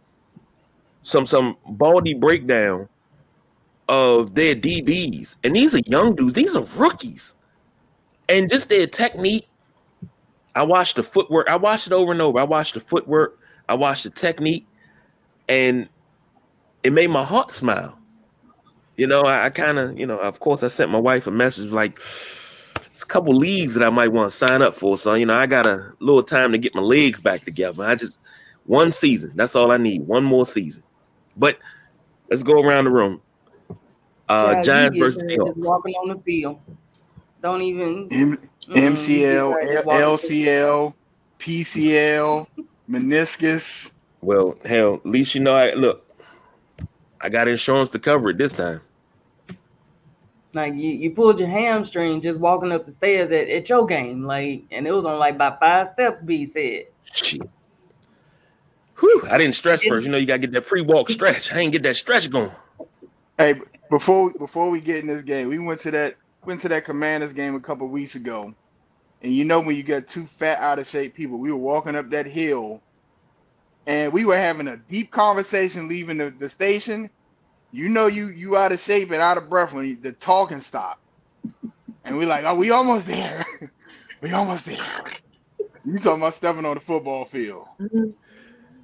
some 1.04 1.26
some 1.26 1.58
baldy 1.72 2.14
breakdown 2.16 2.90
of 3.90 4.36
their 4.36 4.56
DBs. 4.56 5.38
And 5.44 5.56
these 5.56 5.76
are 5.76 5.82
young 5.88 6.16
dudes. 6.16 6.34
These 6.34 6.56
are 6.56 6.64
rookies. 6.78 7.34
and 8.30 8.50
just 8.50 8.70
their 8.70 8.88
technique. 8.88 9.48
I 10.56 10.64
watched 10.64 10.96
the 10.98 11.04
footwork. 11.04 11.50
I 11.50 11.58
watched 11.58 11.88
it 11.88 11.94
over 11.94 12.12
and 12.12 12.22
over. 12.22 12.40
I 12.40 12.44
watched 12.44 12.76
the 12.76 12.80
footwork. 12.80 13.40
I 13.70 13.76
watched 13.76 14.04
the 14.04 14.10
technique, 14.10 14.68
and 15.50 15.90
it 16.86 16.94
made 16.94 17.10
my 17.10 17.24
heart 17.24 17.52
smile. 17.52 17.98
You 18.96 19.08
know, 19.08 19.24
I, 19.24 19.46
I 19.46 19.50
kind 19.50 19.80
of, 19.80 19.98
you 19.98 20.06
know, 20.06 20.20
of 20.20 20.40
course, 20.40 20.62
I 20.62 20.68
sent 20.68 20.92
my 20.92 21.00
wife 21.00 21.26
a 21.26 21.32
message 21.32 21.72
like, 21.72 21.98
"It's 22.92 23.02
a 23.02 23.08
couple 23.08 23.34
leagues 23.34 23.74
that 23.74 23.84
I 23.86 23.90
might 23.90 24.12
want 24.12 24.30
to 24.30 24.38
sign 24.38 24.62
up 24.62 24.76
for." 24.76 24.96
So, 24.98 25.16
you 25.16 25.26
know, 25.26 25.36
I 25.36 25.48
got 25.48 25.66
a 25.66 25.94
little 26.00 26.22
time 26.24 26.52
to 26.52 26.60
get 26.60 26.76
my 26.76 26.84
legs 26.84 27.20
back 27.20 27.44
together. 27.44 27.84
I 27.84 27.96
just 27.96 28.20
one 28.66 28.92
season. 28.92 29.32
That's 29.36 29.56
all 29.56 29.72
I 29.72 29.78
need. 29.78 30.04
One 30.04 30.24
more 30.24 30.46
season. 30.46 30.84
But 31.36 31.58
let's 32.30 32.44
go 32.44 32.62
around 32.62 32.86
the 32.86 32.92
room. 32.92 33.20
Uh, 34.30 34.54
Child, 34.54 34.66
Giants 34.66 34.98
versus 35.00 35.24
there 35.24 35.38
just 35.38 35.40
Seahawks. 35.40 35.56
walking 35.58 35.94
on 35.96 36.10
the 36.10 36.22
field. 36.22 36.60
Don't 37.42 37.62
even 37.64 38.08
M- 38.12 38.38
mm, 38.70 38.76
MCL, 38.76 39.54
get 39.54 39.62
there 39.62 39.74
just 39.74 39.88
walking 39.88 40.02
L- 40.02 40.18
LCL, 40.18 40.94
PCL, 41.40 42.48
meniscus. 42.90 43.92
Well, 44.22 44.56
hell, 44.64 44.96
at 44.96 45.06
least 45.06 45.34
you 45.34 45.42
know 45.42 45.56
I 45.56 45.74
look. 45.74 46.05
I 47.26 47.30
got 47.30 47.48
insurance 47.48 47.90
to 47.90 47.98
cover 47.98 48.30
it 48.30 48.38
this 48.38 48.54
time. 48.54 48.82
Like 50.54 50.76
you, 50.76 50.92
you 50.92 51.10
pulled 51.10 51.40
your 51.40 51.50
hamstring 51.50 52.22
just 52.22 52.40
walking 52.40 52.72
up 52.72 52.86
the 52.86 52.92
stairs 52.92 53.32
at, 53.32 53.50
at 53.50 53.68
your 53.68 53.88
game, 53.88 54.24
like, 54.24 54.64
and 54.70 54.86
it 54.86 54.92
was 54.92 55.08
on 55.08 55.18
like 55.18 55.34
about 55.34 55.60
five 55.60 55.88
steps. 55.88 56.22
B 56.22 56.46
said, 56.46 56.86
Shit. 57.04 57.42
Whew, 59.00 59.24
I 59.28 59.40
didn't 59.40 59.56
stretch 59.56 59.88
first. 59.88 60.06
You 60.06 60.12
know, 60.12 60.20
you 60.20 60.28
gotta 60.28 60.40
get 60.40 60.52
that 60.52 60.68
pre-walk 60.68 61.10
stretch. 61.10 61.52
I 61.52 61.58
ain't 61.58 61.72
get 61.72 61.82
that 61.82 61.96
stretch 61.96 62.30
going. 62.30 62.52
Hey, 63.40 63.60
before 63.90 64.32
before 64.34 64.70
we 64.70 64.80
get 64.80 64.98
in 64.98 65.08
this 65.08 65.24
game, 65.24 65.50
we 65.50 65.58
went 65.58 65.82
to 65.82 65.92
that 65.92 66.16
went 66.46 66.62
to 66.62 66.70
that 66.70 66.86
Commanders 66.86 67.34
game 67.34 67.56
a 67.56 67.60
couple 67.60 67.88
weeks 67.88 68.14
ago, 68.14 68.54
and 69.24 69.34
you 69.34 69.46
know 69.46 69.60
when 69.60 69.76
you 69.76 69.82
get 69.82 70.08
two 70.08 70.28
fat 70.28 70.60
out 70.60 70.78
of 70.78 70.88
shape 70.88 71.16
people, 71.16 71.40
we 71.40 71.52
were 71.52 71.58
walking 71.58 71.96
up 71.96 72.12
that 72.12 72.28
hill, 72.28 72.82
and 73.88 74.14
we 74.14 74.26
were 74.26 74.38
having 74.38 74.68
a 74.68 74.78
deep 74.78 75.12
conversation 75.12 75.88
leaving 75.88 76.20
the, 76.20 76.30
the 76.30 76.48
station. 76.48 77.10
You 77.76 77.90
know 77.90 78.08
you 78.08 78.30
you 78.30 78.56
out 78.56 78.72
of 78.72 78.80
shape 78.80 79.12
and 79.12 79.22
out 79.22 79.38
of 79.38 79.50
breath 79.50 79.74
when 79.74 79.86
you, 79.86 79.98
the 79.98 80.14
talking 80.14 80.62
stopped, 80.62 81.02
and 82.06 82.18
we're 82.18 82.26
like, 82.26 82.46
oh, 82.46 82.56
we 82.56 82.72
almost 82.72 83.06
there, 83.06 83.46
we 84.22 84.32
almost 84.32 84.66
there. 84.66 84.78
You 85.84 86.00
talking 86.00 86.22
about 86.22 86.36
stepping 86.36 86.64
on 86.66 86.76
the 86.76 86.80
football 86.80 87.26
field? 87.26 87.68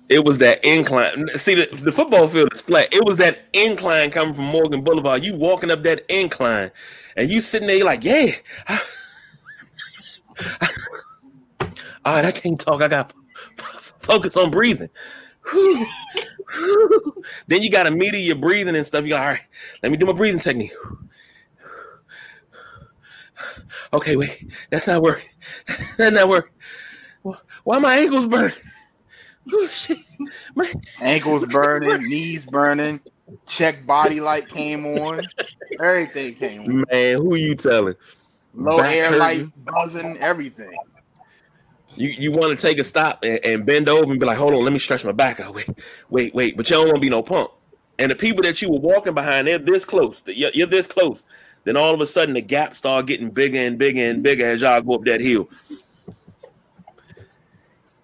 It 0.10 0.26
was 0.26 0.40
that 0.40 0.62
incline. 0.66 1.30
See, 1.38 1.56
the, 1.56 1.74
the 1.74 1.94
football 1.94 2.28
field 2.28 2.54
is 2.54 2.60
flat. 2.60 2.94
It 2.94 3.06
was 3.06 3.16
that 3.16 3.44
incline 3.54 4.12
coming 4.12 4.34
from 4.34 4.44
Morgan 4.46 4.84
Boulevard. 4.84 5.24
You 5.24 5.36
walking 5.36 5.72
up 5.72 5.84
that 5.84 6.04
incline, 6.10 6.70
and 7.16 7.30
you 7.30 7.40
sitting 7.40 7.70
there, 7.70 7.86
like, 7.86 8.04
yeah. 8.04 8.34
All 12.04 12.14
right, 12.14 12.26
I 12.26 12.32
can't 12.34 12.60
talk. 12.60 12.82
I 12.82 12.90
got 12.90 13.14
f- 13.58 13.94
focus 14.00 14.36
on 14.36 14.52
breathing. 14.52 14.90
Then 17.48 17.62
you 17.62 17.70
got 17.70 17.84
to 17.84 17.92
meter 17.92 18.18
your 18.18 18.36
breathing 18.36 18.76
and 18.76 18.86
stuff. 18.86 19.04
You 19.04 19.10
got 19.12 19.22
all 19.22 19.32
right. 19.34 19.42
Let 19.84 19.92
me 19.92 19.98
do 19.98 20.06
my 20.06 20.14
breathing 20.14 20.40
technique. 20.40 20.74
Okay, 23.94 24.16
wait, 24.16 24.52
that's 24.70 24.88
not 24.88 25.02
working. 25.02 25.30
That's 25.98 26.14
not 26.14 26.30
working. 26.30 26.54
Why 27.64 27.80
my 27.80 27.98
ankles 27.98 28.28
burning? 28.28 28.56
Oh, 29.52 29.66
shit. 29.68 29.98
My- 30.54 30.72
Ankles 31.02 31.48
burning, 31.48 32.04
knees 32.10 32.46
burning, 32.46 33.00
check 33.48 33.84
body 33.88 34.22
light 34.22 34.48
came 34.48 34.86
on, 34.86 35.28
everything 35.80 36.36
came 36.36 36.62
on. 36.62 36.86
Man, 36.92 37.18
who 37.18 37.34
you 37.34 37.56
telling? 37.56 37.96
Low 38.54 38.78
Back 38.78 38.94
air 38.94 39.06
hurting. 39.06 39.20
light 39.20 39.66
buzzing, 39.66 40.18
everything. 40.20 40.78
You 41.96 42.10
you 42.10 42.32
want 42.32 42.58
to 42.58 42.68
take 42.68 42.80
a 42.80 42.84
stop 42.84 43.24
and, 43.24 43.44
and 43.44 43.66
bend 43.66 43.90
over 43.90 44.10
and 44.10 44.20
be 44.20 44.26
like, 44.26 44.38
hold 44.38 44.54
on, 44.54 44.64
let 44.64 44.74
me 44.74 44.80
stretch 44.80 45.04
my 45.04 45.12
back 45.12 45.40
out. 45.40 45.54
Wait, 45.54 45.70
wait, 46.10 46.34
wait. 46.34 46.58
But 46.58 46.70
y'all 46.70 46.80
don't 46.80 46.88
want 46.88 46.98
to 46.98 47.02
be 47.02 47.10
no 47.10 47.22
punk. 47.22 47.52
And 48.00 48.10
the 48.10 48.16
people 48.16 48.42
that 48.44 48.62
you 48.62 48.72
were 48.72 48.80
walking 48.80 49.14
behind, 49.14 49.48
they're 49.48 49.60
this 49.60 49.86
close. 49.86 50.24
You're, 50.26 50.52
you're 50.54 50.68
this 50.68 50.88
close. 50.88 51.26
Then 51.64 51.78
all 51.78 51.94
of 51.94 52.02
a 52.02 52.08
sudden, 52.08 52.34
the 52.34 52.42
gap 52.42 52.76
start 52.76 53.06
getting 53.06 53.30
bigger 53.30 53.60
and 53.60 53.78
bigger 53.78 54.02
and 54.02 54.24
bigger 54.24 54.46
as 54.46 54.62
y'all 54.62 54.82
go 54.82 54.96
up 54.96 55.04
that 55.06 55.22
hill. 55.22 55.48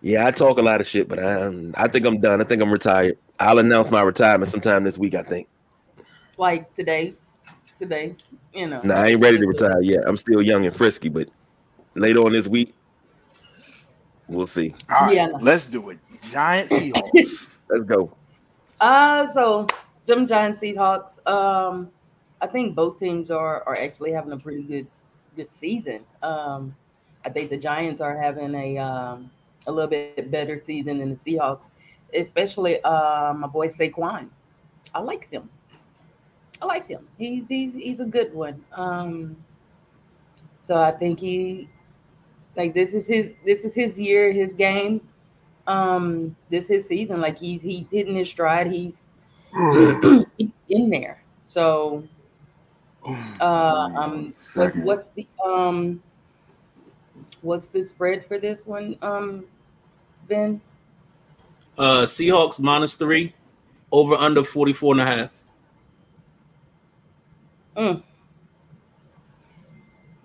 Yeah, 0.02 0.28
I 0.28 0.32
talk 0.32 0.60
a 0.60 0.62
lot 0.62 0.80
of 0.80 0.88
shit, 0.88 1.08
but 1.08 1.20
I, 1.20 1.52
I 1.74 1.88
think 1.88 2.06
I'm 2.06 2.20
done. 2.20 2.40
I 2.40 2.44
think 2.44 2.62
I'm 2.62 2.72
retired. 2.72 3.18
I'll 3.40 3.58
announce 3.58 3.90
my 3.90 4.02
retirement 4.02 4.52
sometime 4.52 4.84
this 4.84 4.98
week. 4.98 5.16
I 5.16 5.24
think. 5.24 5.48
like 6.38 6.74
today, 6.76 7.16
today, 7.80 8.16
you 8.54 8.68
know. 8.68 8.82
Nah, 8.84 9.02
I 9.02 9.08
ain't 9.08 9.22
ready 9.22 9.40
to 9.40 9.48
retire 9.48 9.82
yet. 9.82 10.04
I'm 10.06 10.18
still 10.18 10.42
young 10.42 10.66
and 10.66 10.76
frisky, 10.76 11.10
but 11.10 11.30
later 11.96 12.20
on 12.20 12.34
this 12.34 12.48
week, 12.48 12.74
we'll 14.28 14.48
see. 14.48 14.74
All 14.90 15.08
right, 15.08 15.16
Yeah, 15.16 15.30
let's 15.40 15.66
do 15.68 15.90
it. 15.90 16.00
Giant 16.32 16.70
Seahawks. 16.70 17.48
Let's 17.70 17.84
go. 17.84 18.12
Uh 18.80 19.28
so 19.32 19.68
them 20.06 20.26
Giants 20.28 20.60
Seahawks. 20.62 21.26
Um, 21.28 21.90
I 22.42 22.48
think 22.48 22.76
both 22.76 22.98
teams 23.00 23.30
are 23.30 23.64
are 23.68 23.78
actually 23.78 24.12
having 24.12 24.32
a 24.32 24.38
pretty 24.38 24.64
good 24.64 24.88
good 25.36 25.54
season. 25.54 26.02
Um, 26.24 26.76
I 27.26 27.30
think 27.30 27.50
the 27.50 27.58
Giants 27.58 28.02
are 28.02 28.18
having 28.18 28.56
a 28.56 28.78
um 28.78 29.30
a 29.68 29.72
little 29.72 29.90
bit 29.90 30.32
better 30.32 30.62
season 30.62 31.00
than 31.00 31.10
the 31.10 31.16
Seahawks, 31.16 31.72
especially 32.14 32.82
uh 32.84 33.34
my 33.34 33.48
boy 33.48 33.68
Saquon. 33.68 34.30
I 34.96 35.00
like 35.00 35.30
him. 35.30 35.50
I 36.62 36.66
like 36.66 36.88
him. 36.88 37.08
He's 37.18 37.48
he's 37.48 37.74
he's 37.74 38.00
a 38.00 38.06
good 38.06 38.34
one. 38.34 38.64
Um, 38.74 39.36
so 40.62 40.76
I 40.82 40.92
think 40.92 41.20
he 41.20 41.70
like 42.58 42.74
this 42.74 42.94
is 42.96 43.08
his 43.08 43.32
this 43.46 43.64
is 43.64 43.74
his 43.76 44.00
year, 44.00 44.32
his 44.34 44.52
game. 44.54 45.00
Um, 45.68 46.36
this 46.50 46.68
his 46.68 46.86
season. 46.88 47.22
Like 47.22 47.38
he's 47.38 47.62
he's 47.62 47.90
hitting 47.90 48.16
his 48.16 48.28
stride. 48.30 48.68
He's 48.72 49.04
in 49.54 50.90
there. 50.90 51.24
So 51.42 52.04
uh 53.40 53.90
um 53.96 54.34
what, 54.56 54.76
what's 54.78 55.08
the 55.10 55.26
um 55.46 56.04
what's 57.42 57.68
the 57.68 57.82
spread 57.82 58.26
for 58.28 58.38
this 58.38 58.66
one 58.66 58.98
um 59.02 59.46
ben 60.28 60.60
Uh, 61.78 62.02
Seahawks 62.06 62.60
minus 62.60 62.96
three, 62.96 63.34
over 63.92 64.16
under 64.16 64.44
44 64.44 64.96
and 64.96 65.02
a 65.02 65.06
half. 65.06 65.44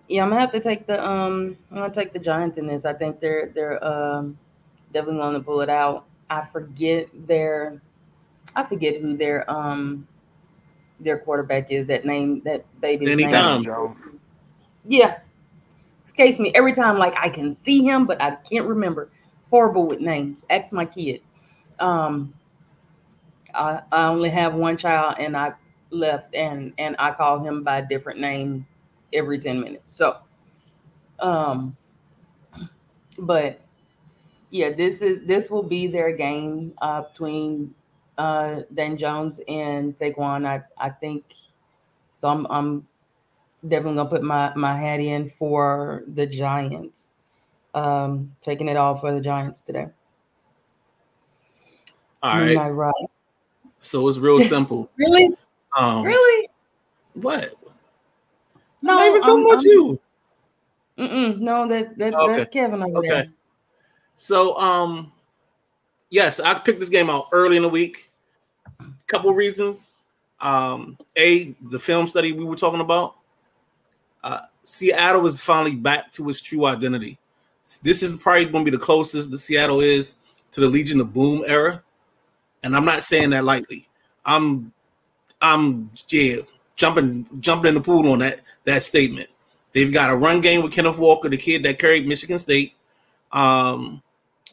Yeah 0.08 0.22
i'm 0.22 0.28
gonna 0.30 0.40
have 0.40 0.52
to 0.52 0.60
take 0.60 0.86
the 0.86 1.02
um 1.04 1.56
i'm 1.70 1.78
gonna 1.78 1.92
take 1.94 2.12
the 2.12 2.18
giants 2.18 2.58
in 2.58 2.66
this. 2.66 2.84
I 2.84 2.92
think 2.92 3.20
they're 3.20 3.50
they're 3.54 3.82
um 3.84 4.38
definitely 4.92 5.20
gonna 5.20 5.40
pull 5.40 5.60
it 5.60 5.70
out. 5.70 6.06
I 6.30 6.44
forget 6.44 7.08
their 7.26 7.80
i 8.56 8.64
forget 8.64 9.00
who 9.00 9.16
their 9.16 9.48
um 9.50 10.06
their 11.00 11.18
quarterback 11.18 11.70
is. 11.70 11.86
That 11.88 12.04
name 12.04 12.42
that 12.44 12.64
baby's 12.80 13.16
Danny 13.16 13.24
name. 13.24 13.32
Dimes. 13.32 13.78
Yeah. 14.84 15.18
Escapes 16.06 16.38
me 16.38 16.52
every 16.54 16.74
time 16.74 16.98
like 16.98 17.14
i 17.16 17.28
can 17.28 17.56
see 17.56 17.82
him 17.84 18.06
but 18.06 18.20
i 18.20 18.36
can't 18.36 18.66
remember. 18.66 19.10
Horrible 19.50 19.86
with 19.86 20.00
names. 20.00 20.44
Ask 20.50 20.72
my 20.72 20.84
kid. 20.86 21.20
Um 21.80 22.34
i, 23.54 23.80
I 23.92 24.06
only 24.08 24.30
have 24.30 24.54
one 24.54 24.76
child 24.76 25.16
and 25.18 25.36
i 25.36 25.52
left 25.90 26.34
and 26.34 26.72
and 26.78 26.96
i 26.98 27.12
call 27.12 27.40
him 27.40 27.62
by 27.62 27.78
a 27.78 27.86
different 27.86 28.20
name 28.20 28.66
every 29.12 29.38
10 29.38 29.60
minutes 29.60 29.92
so 29.92 30.16
um 31.20 31.76
but 33.18 33.60
yeah 34.50 34.70
this 34.70 35.02
is 35.02 35.26
this 35.26 35.50
will 35.50 35.62
be 35.62 35.86
their 35.86 36.14
game 36.16 36.72
uh 36.82 37.02
between 37.02 37.74
uh 38.18 38.60
dan 38.74 38.96
jones 38.96 39.40
and 39.48 39.94
saquon 39.94 40.46
i 40.46 40.60
i 40.78 40.88
think 40.90 41.24
so 42.16 42.28
i'm 42.28 42.46
i'm 42.50 42.86
definitely 43.68 43.96
gonna 43.96 44.08
put 44.08 44.22
my 44.22 44.52
my 44.54 44.76
hat 44.76 45.00
in 45.00 45.30
for 45.30 46.04
the 46.08 46.26
Giants. 46.26 47.08
Um, 47.74 48.34
taking 48.42 48.68
it 48.68 48.76
all 48.76 48.98
for 48.98 49.14
the 49.14 49.20
Giants 49.20 49.60
today. 49.60 49.86
All 52.22 52.38
Am 52.38 52.46
right. 52.46 52.58
I 52.58 52.70
right? 52.70 53.10
So 53.78 54.08
it's 54.08 54.18
real 54.18 54.40
simple. 54.40 54.90
Really? 54.98 55.30
Um, 55.76 56.04
Really? 56.04 56.48
What? 57.14 57.54
No, 58.82 58.92
I'm 58.92 58.98
not 58.98 59.06
even 59.08 59.22
talking 59.22 59.46
I'm- 59.46 59.52
about 59.52 59.64
you. 59.64 60.00
Mm-mm, 60.98 61.40
no, 61.40 61.66
that, 61.68 61.96
that 61.98 62.14
Okay. 62.14 62.36
that's 62.36 62.50
Kevin 62.50 62.82
over 62.82 62.98
Okay. 62.98 63.08
there. 63.08 63.32
So, 64.16 64.56
um, 64.58 65.10
yes, 66.10 66.38
I 66.38 66.54
picked 66.54 66.80
this 66.80 66.90
game 66.90 67.08
out 67.08 67.28
early 67.32 67.56
in 67.56 67.62
the 67.62 67.68
week. 67.68 68.10
Couple 69.06 69.32
reasons. 69.32 69.92
Um, 70.40 70.98
a 71.16 71.54
the 71.70 71.78
film 71.78 72.06
study 72.06 72.32
we 72.32 72.44
were 72.44 72.56
talking 72.56 72.80
about. 72.80 73.16
Uh, 74.22 74.40
Seattle 74.62 75.26
is 75.26 75.40
finally 75.40 75.74
back 75.74 76.12
to 76.12 76.28
its 76.28 76.40
true 76.42 76.66
identity. 76.66 77.18
This 77.82 78.02
is 78.02 78.16
probably 78.16 78.44
going 78.46 78.64
to 78.64 78.70
be 78.70 78.76
the 78.76 78.82
closest 78.82 79.30
the 79.30 79.38
Seattle 79.38 79.80
is 79.80 80.16
to 80.50 80.60
the 80.60 80.66
Legion 80.66 81.00
of 81.00 81.12
Boom 81.14 81.42
era, 81.46 81.82
and 82.62 82.76
I'm 82.76 82.84
not 82.84 83.02
saying 83.02 83.30
that 83.30 83.44
lightly. 83.44 83.88
I'm, 84.24 84.72
I'm 85.40 85.90
yeah, 86.08 86.36
jumping 86.76 87.26
jumping 87.40 87.70
in 87.70 87.74
the 87.74 87.80
pool 87.80 88.10
on 88.10 88.20
that 88.20 88.40
that 88.64 88.82
statement. 88.82 89.28
They've 89.72 89.92
got 89.92 90.10
a 90.10 90.16
run 90.16 90.40
game 90.40 90.62
with 90.62 90.72
Kenneth 90.72 90.98
Walker, 90.98 91.28
the 91.28 91.36
kid 91.36 91.62
that 91.62 91.78
carried 91.78 92.06
Michigan 92.06 92.38
State 92.38 92.74
um, 93.32 94.02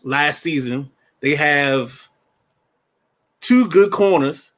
last 0.04 0.42
season. 0.42 0.90
They 1.20 1.36
have 1.36 2.08
two 3.42 3.68
good 3.68 3.92
corners. 3.92 4.52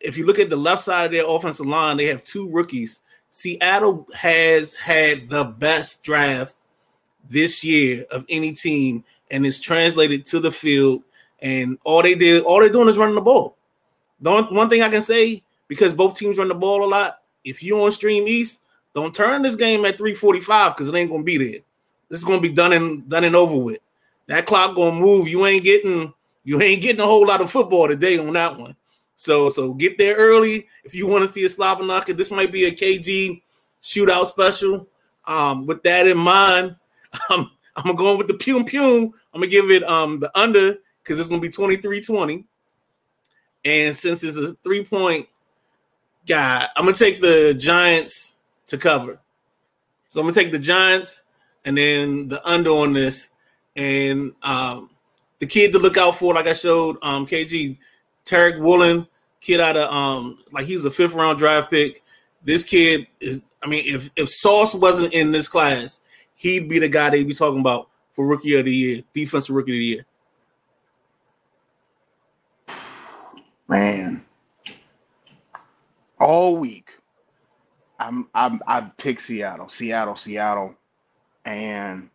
If 0.00 0.16
you 0.16 0.24
look 0.26 0.38
at 0.38 0.50
the 0.50 0.56
left 0.56 0.84
side 0.84 1.06
of 1.06 1.12
their 1.12 1.28
offensive 1.28 1.66
line, 1.66 1.96
they 1.96 2.06
have 2.06 2.22
two 2.22 2.48
rookies. 2.48 3.00
Seattle 3.30 4.06
has 4.14 4.76
had 4.76 5.28
the 5.28 5.44
best 5.44 6.02
draft 6.02 6.60
this 7.28 7.64
year 7.64 8.06
of 8.10 8.24
any 8.28 8.52
team, 8.52 9.04
and 9.30 9.44
it's 9.44 9.60
translated 9.60 10.24
to 10.26 10.40
the 10.40 10.52
field. 10.52 11.02
And 11.40 11.78
all 11.84 12.02
they 12.02 12.14
did, 12.14 12.44
all 12.44 12.60
they're 12.60 12.68
doing 12.68 12.88
is 12.88 12.98
running 12.98 13.14
the 13.14 13.20
ball. 13.20 13.56
The 14.20 14.30
one, 14.30 14.54
one 14.54 14.68
thing 14.68 14.82
I 14.82 14.88
can 14.88 15.02
say, 15.02 15.42
because 15.68 15.94
both 15.94 16.16
teams 16.16 16.38
run 16.38 16.48
the 16.48 16.54
ball 16.54 16.84
a 16.84 16.86
lot, 16.86 17.20
if 17.44 17.62
you're 17.62 17.84
on 17.84 17.92
Stream 17.92 18.26
East, 18.26 18.62
don't 18.94 19.14
turn 19.14 19.42
this 19.42 19.54
game 19.54 19.84
at 19.84 19.98
345 19.98 20.74
because 20.74 20.88
it 20.88 20.94
ain't 20.96 21.10
gonna 21.10 21.22
be 21.22 21.36
there. 21.36 21.60
This 22.08 22.18
is 22.18 22.24
gonna 22.24 22.40
be 22.40 22.48
done 22.48 22.72
and 22.72 23.08
done 23.08 23.24
and 23.24 23.36
over 23.36 23.56
with. 23.56 23.78
That 24.26 24.46
clock 24.46 24.74
gonna 24.74 24.98
move. 24.98 25.28
You 25.28 25.46
ain't 25.46 25.64
getting 25.64 26.12
you 26.44 26.60
ain't 26.60 26.82
getting 26.82 27.00
a 27.00 27.06
whole 27.06 27.26
lot 27.26 27.40
of 27.40 27.50
football 27.50 27.88
today 27.88 28.18
on 28.18 28.32
that 28.32 28.58
one. 28.58 28.74
So 29.16 29.50
so 29.50 29.74
get 29.74 29.98
there 29.98 30.16
early 30.16 30.66
if 30.84 30.94
you 30.94 31.06
want 31.06 31.24
to 31.24 31.30
see 31.30 31.44
a 31.44 31.48
slobber 31.48 31.84
knocker. 31.84 32.12
This 32.12 32.30
might 32.30 32.50
be 32.50 32.64
a 32.64 32.70
KG 32.70 33.42
shootout 33.82 34.26
special. 34.26 34.86
Um, 35.26 35.66
with 35.66 35.82
that 35.82 36.06
in 36.06 36.16
mind, 36.16 36.76
I'm 37.30 37.50
I'm 37.76 37.94
going 37.94 38.18
with 38.18 38.28
the 38.28 38.34
pum 38.34 38.64
pum. 38.64 39.12
I'm 39.34 39.40
gonna 39.40 39.46
give 39.46 39.70
it 39.70 39.84
um 39.84 40.20
the 40.20 40.36
under 40.38 40.78
because 41.02 41.20
it's 41.20 41.28
gonna 41.28 41.40
be 41.40 41.48
23-20. 41.48 42.44
And 43.64 43.96
since 43.96 44.22
it's 44.22 44.36
a 44.36 44.54
three-point 44.62 45.28
guy, 46.28 46.68
I'm 46.76 46.84
gonna 46.84 46.96
take 46.96 47.20
the 47.20 47.54
Giants 47.54 48.34
to 48.68 48.78
cover. 48.78 49.18
So 50.10 50.20
I'm 50.20 50.26
gonna 50.26 50.34
take 50.34 50.52
the 50.52 50.58
Giants 50.58 51.22
and 51.64 51.76
then 51.76 52.28
the 52.28 52.46
under 52.48 52.70
on 52.70 52.92
this. 52.92 53.30
And 53.76 54.32
um, 54.42 54.90
the 55.38 55.46
kid 55.46 55.72
to 55.72 55.78
look 55.78 55.96
out 55.96 56.16
for, 56.16 56.34
like 56.34 56.46
I 56.46 56.52
showed 56.52 56.98
um, 57.02 57.26
KG, 57.26 57.78
Tariq 58.24 58.58
Woolen, 58.60 59.06
kid 59.40 59.60
out 59.60 59.76
of 59.76 59.92
um, 59.92 60.38
like 60.52 60.66
he 60.66 60.74
was 60.74 60.84
a 60.84 60.90
fifth 60.90 61.14
round 61.14 61.38
draft 61.38 61.70
pick. 61.70 62.02
This 62.44 62.64
kid 62.64 63.06
is, 63.20 63.44
I 63.62 63.66
mean, 63.66 63.82
if 63.86 64.10
if 64.16 64.28
Sauce 64.28 64.74
wasn't 64.74 65.14
in 65.14 65.30
this 65.30 65.48
class, 65.48 66.00
he'd 66.34 66.68
be 66.68 66.78
the 66.78 66.88
guy 66.88 67.10
they'd 67.10 67.26
be 67.26 67.34
talking 67.34 67.60
about 67.60 67.88
for 68.12 68.26
rookie 68.26 68.56
of 68.56 68.64
the 68.64 68.74
year, 68.74 69.02
defensive 69.14 69.54
rookie 69.54 69.72
of 69.72 69.74
the 69.74 69.84
year. 69.84 70.04
Man, 73.68 74.24
all 76.20 76.56
week, 76.56 76.90
I'm 77.98 78.28
I'm 78.34 78.60
I 78.66 78.82
pick 78.98 79.20
Seattle, 79.20 79.68
Seattle, 79.68 80.16
Seattle, 80.16 80.74
and 81.44 82.10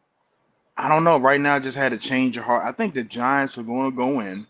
I 0.78 0.89
don't 0.89 1.04
know. 1.04 1.18
Right 1.18 1.41
now, 1.41 1.56
I 1.56 1.60
just 1.60 1.78
had 1.78 1.93
a 1.93 1.97
change 1.97 2.38
of 2.38 2.43
heart. 2.43 2.64
I 2.66 2.72
think 2.72 2.93
the 2.93 3.04
Giants 3.04 3.58
are 3.58 3.64
going 3.64 3.91
to 3.91 3.97
go 3.97 4.20
in. 4.22 4.47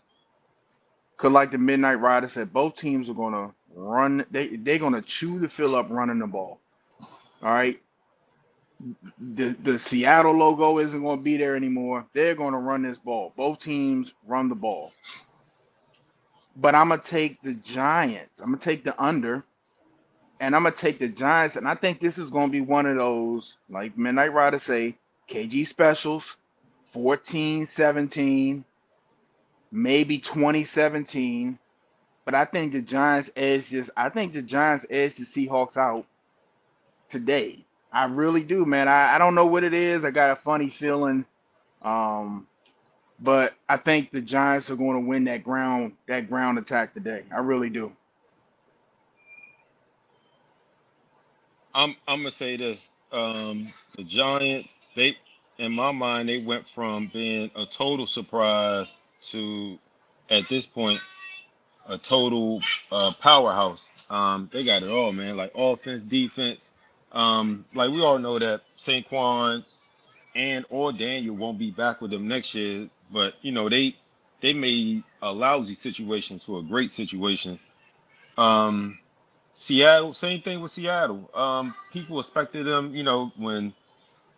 Cause 1.16 1.32
like 1.32 1.52
the 1.52 1.58
Midnight 1.58 2.00
Rider 2.00 2.28
said, 2.28 2.52
both 2.52 2.76
teams 2.76 3.08
are 3.08 3.14
going 3.14 3.34
to 3.34 3.54
run. 3.74 4.26
They 4.30 4.48
they're 4.56 4.78
going 4.78 4.94
to 4.94 5.02
chew 5.02 5.38
the 5.38 5.48
fill 5.48 5.76
up 5.76 5.86
running 5.90 6.18
the 6.18 6.26
ball. 6.26 6.60
All 7.42 7.52
right. 7.54 7.80
The 9.18 9.56
the 9.62 9.78
Seattle 9.78 10.32
logo 10.34 10.78
isn't 10.78 11.02
going 11.02 11.18
to 11.18 11.24
be 11.24 11.36
there 11.36 11.56
anymore. 11.56 12.06
They're 12.14 12.34
going 12.34 12.52
to 12.52 12.58
run 12.58 12.82
this 12.82 12.98
ball. 12.98 13.32
Both 13.36 13.60
teams 13.60 14.12
run 14.26 14.48
the 14.48 14.54
ball. 14.54 14.92
But 16.56 16.74
I'm 16.74 16.88
gonna 16.88 17.02
take 17.02 17.42
the 17.42 17.54
Giants. 17.54 18.40
I'm 18.40 18.46
gonna 18.46 18.58
take 18.58 18.84
the 18.84 19.00
under, 19.02 19.44
and 20.40 20.54
I'm 20.54 20.62
gonna 20.64 20.74
take 20.74 20.98
the 20.98 21.08
Giants. 21.08 21.56
And 21.56 21.68
I 21.68 21.74
think 21.74 22.00
this 22.00 22.18
is 22.18 22.30
gonna 22.30 22.52
be 22.52 22.60
one 22.60 22.86
of 22.86 22.96
those, 22.96 23.56
like 23.68 23.96
Midnight 23.98 24.32
Rider 24.32 24.58
say, 24.58 24.96
KG 25.28 25.66
specials, 25.66 26.36
14, 26.92 27.66
17, 27.66 28.64
maybe 29.72 30.18
2017. 30.18 31.58
But 32.24 32.34
I 32.34 32.44
think 32.44 32.72
the 32.72 32.80
Giants 32.82 33.30
edge 33.36 33.68
just 33.70 33.90
I 33.96 34.08
think 34.08 34.32
the 34.32 34.42
Giants 34.42 34.86
edge 34.90 35.16
the 35.16 35.24
Seahawks 35.24 35.76
out 35.76 36.06
today. 37.08 37.64
I 37.92 38.06
really 38.06 38.42
do, 38.42 38.64
man. 38.64 38.88
I, 38.88 39.14
I 39.14 39.18
don't 39.18 39.34
know 39.34 39.46
what 39.46 39.64
it 39.64 39.74
is. 39.74 40.04
I 40.04 40.10
got 40.10 40.30
a 40.30 40.36
funny 40.36 40.68
feeling. 40.68 41.24
Um, 41.82 42.46
but 43.24 43.54
I 43.68 43.78
think 43.78 44.12
the 44.12 44.22
Giants 44.22 44.70
are 44.70 44.76
going 44.76 44.94
to 45.02 45.08
win 45.08 45.24
that 45.26 45.44
ground 45.44 45.94
that 46.08 46.30
ground 46.30 46.58
attack 46.58 46.94
today. 46.94 47.24
I 47.34 47.40
really 47.40 47.70
do. 47.70 47.92
I'm 51.74 51.96
I'm 52.08 52.20
gonna 52.20 52.30
say 52.32 52.56
this. 52.56 52.92
Um, 53.12 53.72
the 53.96 54.04
Giants, 54.04 54.80
they 54.96 55.16
in 55.58 55.72
my 55.72 55.92
mind, 55.92 56.28
they 56.28 56.42
went 56.42 56.68
from 56.68 57.10
being 57.12 57.50
a 57.56 57.66
total 57.66 58.06
surprise 58.06 58.98
to 59.30 59.78
at 60.30 60.48
this 60.48 60.66
point 60.66 61.00
a 61.88 61.98
total 61.98 62.62
uh, 62.92 63.12
powerhouse. 63.20 63.88
Um, 64.10 64.50
they 64.52 64.64
got 64.64 64.82
it 64.82 64.90
all, 64.90 65.12
man. 65.12 65.36
Like 65.36 65.52
offense, 65.56 66.02
defense. 66.02 66.70
Um, 67.12 67.64
like 67.74 67.90
we 67.90 68.02
all 68.02 68.18
know 68.18 68.38
that 68.38 68.62
St. 68.76 69.08
Saquon 69.08 69.64
and 70.36 70.64
or 70.70 70.92
Daniel 70.92 71.36
won't 71.36 71.58
be 71.58 71.72
back 71.72 72.00
with 72.02 72.12
them 72.12 72.28
next 72.28 72.54
year. 72.54 72.88
But 73.12 73.34
you 73.42 73.52
know, 73.52 73.68
they 73.68 73.96
they 74.40 74.54
made 74.54 75.04
a 75.22 75.32
lousy 75.32 75.74
situation 75.74 76.38
to 76.40 76.58
a 76.58 76.62
great 76.62 76.90
situation. 76.90 77.58
Um, 78.38 78.98
Seattle, 79.54 80.14
same 80.14 80.40
thing 80.42 80.60
with 80.60 80.72
Seattle. 80.72 81.30
Um, 81.34 81.74
people 81.92 82.18
expected 82.20 82.64
them, 82.66 82.94
you 82.94 83.04
know, 83.04 83.32
when 83.36 83.74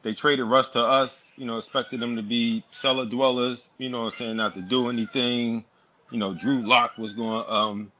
they 0.02 0.14
traded 0.14 0.46
Russ 0.46 0.70
to 0.72 0.80
us, 0.82 1.30
you 1.36 1.46
know, 1.46 1.58
expected 1.58 2.00
them 2.00 2.16
to 2.16 2.22
be 2.22 2.64
cellar 2.72 3.06
dwellers, 3.06 3.68
you 3.78 3.90
know, 3.90 4.10
saying 4.10 4.36
not 4.38 4.54
to 4.54 4.62
do 4.62 4.90
anything. 4.90 5.64
You 6.10 6.18
know, 6.18 6.34
Drew 6.34 6.62
Lock 6.62 6.98
was 6.98 7.14
going 7.14 7.44
to 7.44 7.52
um, 7.52 7.92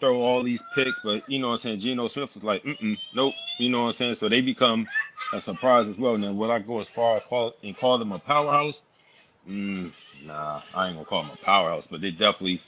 throw 0.00 0.20
all 0.22 0.42
these 0.42 0.62
picks, 0.74 1.00
but 1.00 1.28
you 1.30 1.38
know 1.38 1.52
I'm 1.52 1.58
saying? 1.58 1.80
Geno 1.80 2.08
Smith 2.08 2.34
was 2.34 2.44
like, 2.44 2.62
Mm-mm, 2.64 2.98
nope, 3.14 3.34
you 3.58 3.70
know 3.70 3.80
what 3.82 3.86
I'm 3.88 3.92
saying? 3.94 4.14
So 4.16 4.28
they 4.28 4.40
become 4.40 4.86
a 5.32 5.40
surprise 5.40 5.88
as 5.88 5.98
well. 5.98 6.18
Now, 6.18 6.32
will 6.32 6.52
I 6.52 6.58
go 6.60 6.80
as 6.80 6.88
far 6.88 7.16
as 7.18 7.24
call 7.24 7.54
and 7.64 7.76
call 7.76 7.98
them 7.98 8.12
a 8.12 8.18
powerhouse? 8.18 8.82
Mm, 9.48 9.92
nah, 10.24 10.62
I 10.74 10.88
ain't 10.88 10.96
gonna 10.96 11.04
call 11.04 11.22
them 11.22 11.32
a 11.32 11.44
powerhouse, 11.44 11.86
but 11.86 12.00
they 12.00 12.10
definitely 12.10 12.60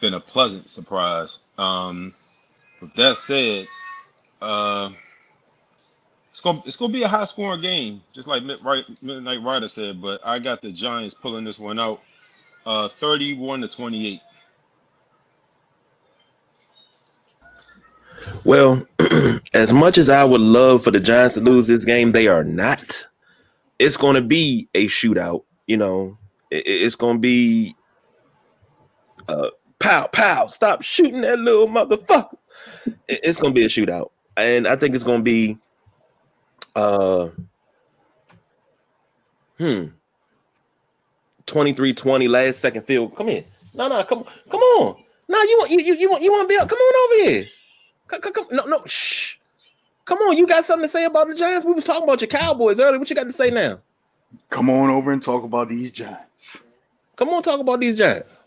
been 0.00 0.14
a 0.14 0.20
pleasant 0.20 0.68
surprise. 0.68 1.40
Um, 1.58 2.14
with 2.80 2.94
that 2.94 3.16
said, 3.16 3.66
uh, 4.40 4.90
it's 6.30 6.40
gonna 6.40 6.62
it's 6.64 6.76
gonna 6.76 6.92
be 6.92 7.02
a 7.02 7.08
high 7.08 7.24
scoring 7.24 7.60
game, 7.60 8.02
just 8.12 8.28
like 8.28 8.42
Mid- 8.44 8.60
Midnight 9.02 9.42
Rider 9.42 9.68
said. 9.68 10.00
But 10.00 10.20
I 10.24 10.38
got 10.38 10.62
the 10.62 10.72
Giants 10.72 11.14
pulling 11.14 11.44
this 11.44 11.58
one 11.58 11.78
out, 11.78 12.00
uh, 12.66 12.88
thirty-one 12.88 13.60
to 13.62 13.68
twenty-eight. 13.68 14.20
Well, 18.44 18.86
as 19.54 19.72
much 19.72 19.98
as 19.98 20.10
I 20.10 20.24
would 20.24 20.40
love 20.40 20.84
for 20.84 20.90
the 20.90 21.00
Giants 21.00 21.34
to 21.34 21.40
lose 21.40 21.66
this 21.66 21.84
game, 21.84 22.12
they 22.12 22.28
are 22.28 22.44
not. 22.44 23.06
It's 23.78 23.96
going 23.96 24.14
to 24.14 24.22
be 24.22 24.68
a 24.74 24.86
shootout. 24.86 25.42
You 25.72 25.78
know, 25.78 26.18
it- 26.50 26.66
it's 26.66 26.96
to 26.98 27.18
be 27.18 27.74
uh, 29.26 29.48
pow 29.78 30.06
pow. 30.08 30.46
Stop 30.48 30.82
shooting 30.82 31.22
that 31.22 31.38
little 31.38 31.66
motherfucker. 31.66 32.36
It- 33.08 33.20
It's 33.24 33.38
to 33.38 33.50
be 33.50 33.64
a 33.64 33.68
shootout, 33.68 34.10
and 34.36 34.68
I 34.68 34.76
think 34.76 34.94
it's 34.94 35.04
to 35.04 35.18
be 35.18 35.56
uh 36.76 37.28
hmm 39.56 39.84
23-20 41.46 42.28
last 42.28 42.58
second 42.60 42.82
field. 42.82 43.16
Come 43.16 43.30
in. 43.30 43.44
No, 43.74 43.88
no, 43.88 44.04
come 44.04 44.24
come 44.50 44.60
on. 44.60 45.02
No, 45.30 45.42
you 45.42 45.56
want 45.58 45.70
you 45.70 45.80
you, 45.80 45.94
you 45.94 46.10
want 46.10 46.22
you 46.22 46.30
want 46.32 46.46
to 46.50 46.54
be 46.54 46.58
up. 46.60 46.68
Come 46.68 46.78
on 46.78 47.12
over 47.14 47.30
here. 47.30 47.46
Come, 48.08 48.20
come, 48.20 48.32
come. 48.34 48.46
No, 48.50 48.64
no, 48.66 48.82
shh. 48.84 49.36
Come 50.04 50.18
on, 50.18 50.36
you 50.36 50.46
got 50.46 50.64
something 50.64 50.84
to 50.84 50.88
say 50.88 51.06
about 51.06 51.28
the 51.28 51.34
Giants? 51.34 51.64
We 51.64 51.72
was 51.72 51.84
talking 51.84 52.02
about 52.04 52.20
your 52.20 52.28
Cowboys 52.28 52.78
earlier. 52.78 52.98
What 52.98 53.08
you 53.08 53.16
got 53.16 53.26
to 53.28 53.32
say 53.32 53.50
now? 53.50 53.80
Come 54.50 54.70
on 54.70 54.90
over 54.90 55.12
and 55.12 55.22
talk 55.22 55.44
about 55.44 55.68
these 55.68 55.90
Giants. 55.90 56.58
Come 57.16 57.30
on, 57.30 57.42
talk 57.42 57.60
about 57.60 57.80
these 57.80 57.96
Giants. 57.96 58.40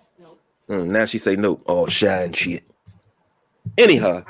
Mm, 0.69 0.87
now 0.87 1.05
she 1.05 1.17
say 1.17 1.35
nope. 1.35 1.63
Oh, 1.67 1.87
shine 1.87 2.33
shit. 2.33 2.63
Anyhow, 3.77 4.23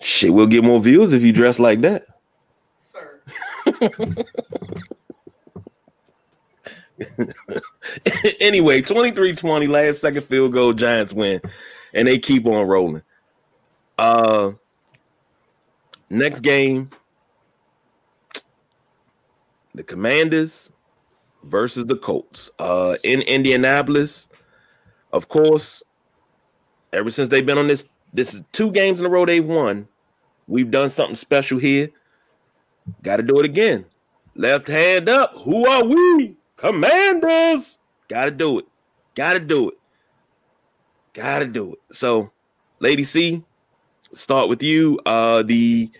shit, 0.00 0.32
we'll 0.32 0.46
get 0.46 0.64
more 0.64 0.80
views 0.80 1.12
if 1.12 1.22
you 1.22 1.32
dress 1.32 1.58
like 1.58 1.80
that. 1.82 2.06
Sir. 2.76 3.20
anyway, 8.40 8.82
23-20, 8.82 9.68
last 9.68 10.00
second 10.00 10.22
field 10.22 10.52
goal, 10.52 10.72
Giants 10.72 11.12
win, 11.12 11.40
and 11.92 12.08
they 12.08 12.18
keep 12.18 12.46
on 12.46 12.66
rolling. 12.66 13.02
Uh 13.98 14.52
next 16.10 16.40
game, 16.40 16.90
the 19.74 19.82
Commanders 19.82 20.70
versus 21.44 21.86
the 21.86 21.96
Colts. 21.96 22.50
Uh 22.58 22.96
in 23.04 23.22
Indianapolis. 23.22 24.28
Of 25.12 25.28
course, 25.28 25.82
ever 26.92 27.10
since 27.10 27.28
they've 27.28 27.46
been 27.46 27.58
on 27.58 27.68
this, 27.68 27.84
this 28.12 28.34
is 28.34 28.42
two 28.52 28.72
games 28.72 28.98
in 29.00 29.06
a 29.06 29.08
row 29.08 29.24
they've 29.24 29.44
won. 29.44 29.86
We've 30.46 30.70
done 30.70 30.90
something 30.90 31.16
special 31.16 31.58
here. 31.58 31.90
Got 33.02 33.16
to 33.16 33.22
do 33.22 33.38
it 33.38 33.44
again. 33.44 33.86
Left 34.34 34.66
hand 34.68 35.08
up. 35.08 35.32
Who 35.38 35.66
are 35.66 35.84
we? 35.84 36.36
Commanders. 36.56 37.78
Got 38.08 38.26
to 38.26 38.30
do 38.30 38.58
it. 38.58 38.66
Got 39.14 39.34
to 39.34 39.40
do 39.40 39.68
it. 39.70 39.78
Got 41.14 41.38
to 41.38 41.46
do 41.46 41.72
it. 41.72 41.78
So, 41.92 42.32
Lady 42.80 43.04
C, 43.04 43.44
start 44.12 44.48
with 44.48 44.62
you. 44.62 44.98
Uh, 45.06 45.42
the 45.44 45.90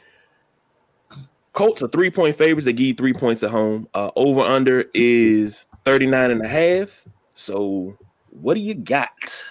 Colts 1.54 1.82
are 1.82 1.88
three 1.88 2.10
point 2.10 2.36
favorites. 2.36 2.66
They 2.66 2.72
give 2.72 2.86
you 2.86 2.94
three 2.94 3.14
points 3.14 3.42
at 3.42 3.50
home. 3.50 3.88
Uh, 3.94 4.10
over 4.16 4.40
under 4.40 4.84
is 4.92 5.66
39 5.84 6.32
and 6.32 6.44
a 6.44 6.48
half. 6.48 7.06
So, 7.34 7.96
what 8.30 8.54
do 8.54 8.60
you 8.60 8.74
got? 8.74 9.44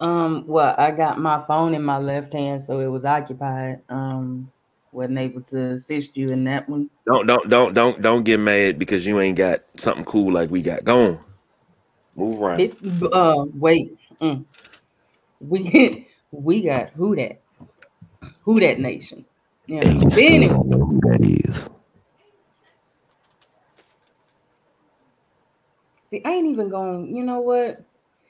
Um, 0.00 0.44
well, 0.46 0.74
I 0.78 0.92
got 0.92 1.18
my 1.18 1.44
phone 1.46 1.74
in 1.74 1.82
my 1.82 1.98
left 1.98 2.32
hand, 2.32 2.62
so 2.62 2.80
it 2.80 2.86
was 2.86 3.04
occupied. 3.04 3.82
Um, 3.88 4.50
wasn't 4.92 5.18
able 5.18 5.40
to 5.42 5.72
assist 5.72 6.16
you 6.16 6.30
in 6.30 6.44
that 6.44 6.68
one. 6.68 6.88
Don't 7.06 7.26
don't 7.26 7.48
don't 7.48 7.74
don't 7.74 8.00
don't 8.00 8.22
get 8.22 8.38
mad 8.38 8.78
because 8.78 9.04
you 9.04 9.20
ain't 9.20 9.36
got 9.36 9.62
something 9.76 10.04
cool 10.04 10.32
like 10.32 10.50
we 10.50 10.62
got. 10.62 10.84
Go 10.84 11.06
on. 11.06 11.24
Move 12.14 12.40
around. 12.40 12.60
It, 12.60 12.76
uh, 13.12 13.46
wait. 13.54 13.96
Mm. 14.20 14.44
We 15.40 16.08
we 16.30 16.62
got 16.62 16.90
who 16.90 17.16
that? 17.16 17.40
Who 18.42 18.60
that 18.60 18.78
nation? 18.78 19.24
Yeah. 19.66 19.80
But 19.80 20.18
anyway, 20.18 20.54
That 21.02 21.20
is. 21.22 21.70
see, 26.08 26.22
I 26.24 26.30
ain't 26.30 26.48
even 26.48 26.68
going. 26.68 27.14
You 27.14 27.24
know 27.24 27.40
what? 27.40 27.84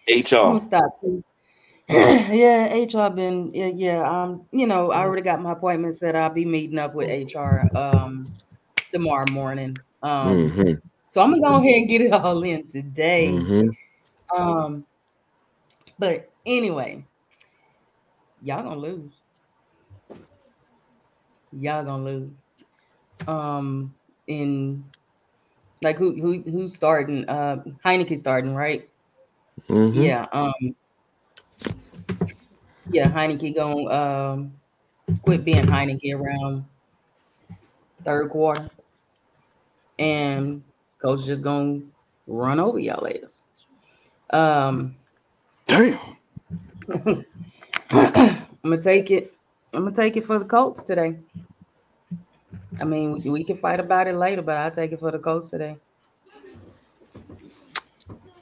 I'm 0.09 0.57
HR. 0.57 0.61
stop. 0.61 1.01
yeah, 1.89 2.75
HR 2.75 3.11
been 3.11 3.53
yeah, 3.53 3.71
yeah. 3.75 4.09
Um, 4.09 4.47
you 4.53 4.67
know, 4.67 4.91
I 4.93 5.01
already 5.01 5.23
got 5.23 5.43
my 5.43 5.53
appointment 5.53 5.97
set. 5.97 6.17
I'll 6.17 6.31
be 6.31 6.45
meeting 6.45 6.79
up 6.79 6.95
with 6.95 7.09
HR 7.09 7.67
um 7.77 8.33
tomorrow 8.91 9.31
morning. 9.31 9.77
Um, 10.03 10.51
hmm 10.51 10.73
so 11.09 11.21
I'm 11.21 11.31
gonna 11.31 11.43
go 11.43 11.61
ahead 11.61 11.75
and 11.77 11.89
get 11.89 12.01
it 12.01 12.13
all 12.13 12.43
in 12.43 12.69
today. 12.69 13.29
hmm 13.29 13.69
Um, 14.35 14.87
but 15.99 16.31
anyway, 16.47 17.05
y'all 18.43 18.63
gonna 18.63 18.77
lose. 18.81 19.22
Y'all 21.53 21.85
gonna 21.85 22.05
lose. 22.05 22.31
Um, 23.27 23.95
in 24.27 24.85
like 25.83 25.97
who 25.97 26.15
who 26.15 26.41
who's 26.43 26.75
starting? 26.75 27.29
Uh, 27.29 27.63
Heinicke 27.85 28.19
starting, 28.19 28.55
right? 28.55 28.89
hmm 29.69 30.03
Yeah. 30.03 30.27
Um. 30.33 30.75
Yeah, 32.91 33.11
Heinicke 33.11 33.55
gonna 33.55 33.85
um 33.87 34.53
quit 35.23 35.45
being 35.45 35.67
Heinicke 35.67 36.15
around 36.15 36.65
third 38.05 38.31
quarter, 38.31 38.71
and 39.99 40.63
coach 41.01 41.25
just 41.25 41.43
gonna 41.43 41.81
run 42.27 42.61
over 42.61 42.79
y'all 42.79 43.07
ass. 43.07 43.39
Um. 44.31 44.97
Damn. 45.67 45.99
I'm 47.91 48.57
gonna 48.65 48.83
take 48.83 49.11
it. 49.11 49.35
I'm 49.75 49.85
gonna 49.85 49.97
take 49.97 50.17
it 50.17 50.27
for 50.27 50.39
the 50.39 50.45
Colts 50.45 50.83
today. 50.83 51.17
I 52.81 52.85
mean, 52.85 53.23
we, 53.23 53.31
we 53.31 53.45
can 53.45 53.57
fight 53.57 53.81
about 53.81 54.07
it 54.07 54.15
later, 54.15 54.43
but 54.43 54.57
I'll 54.57 54.71
take 54.71 54.93
it 54.93 55.01
for 55.01 55.11
the 55.11 55.19
Colts 55.19 55.51
today. 55.51 55.77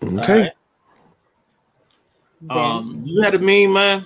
Okay. 0.03 0.53
Alright. 2.51 2.77
Um, 2.79 3.03
you 3.05 3.23
had 3.23 3.35
a 3.35 3.39
meme, 3.39 3.73
man. 3.73 4.05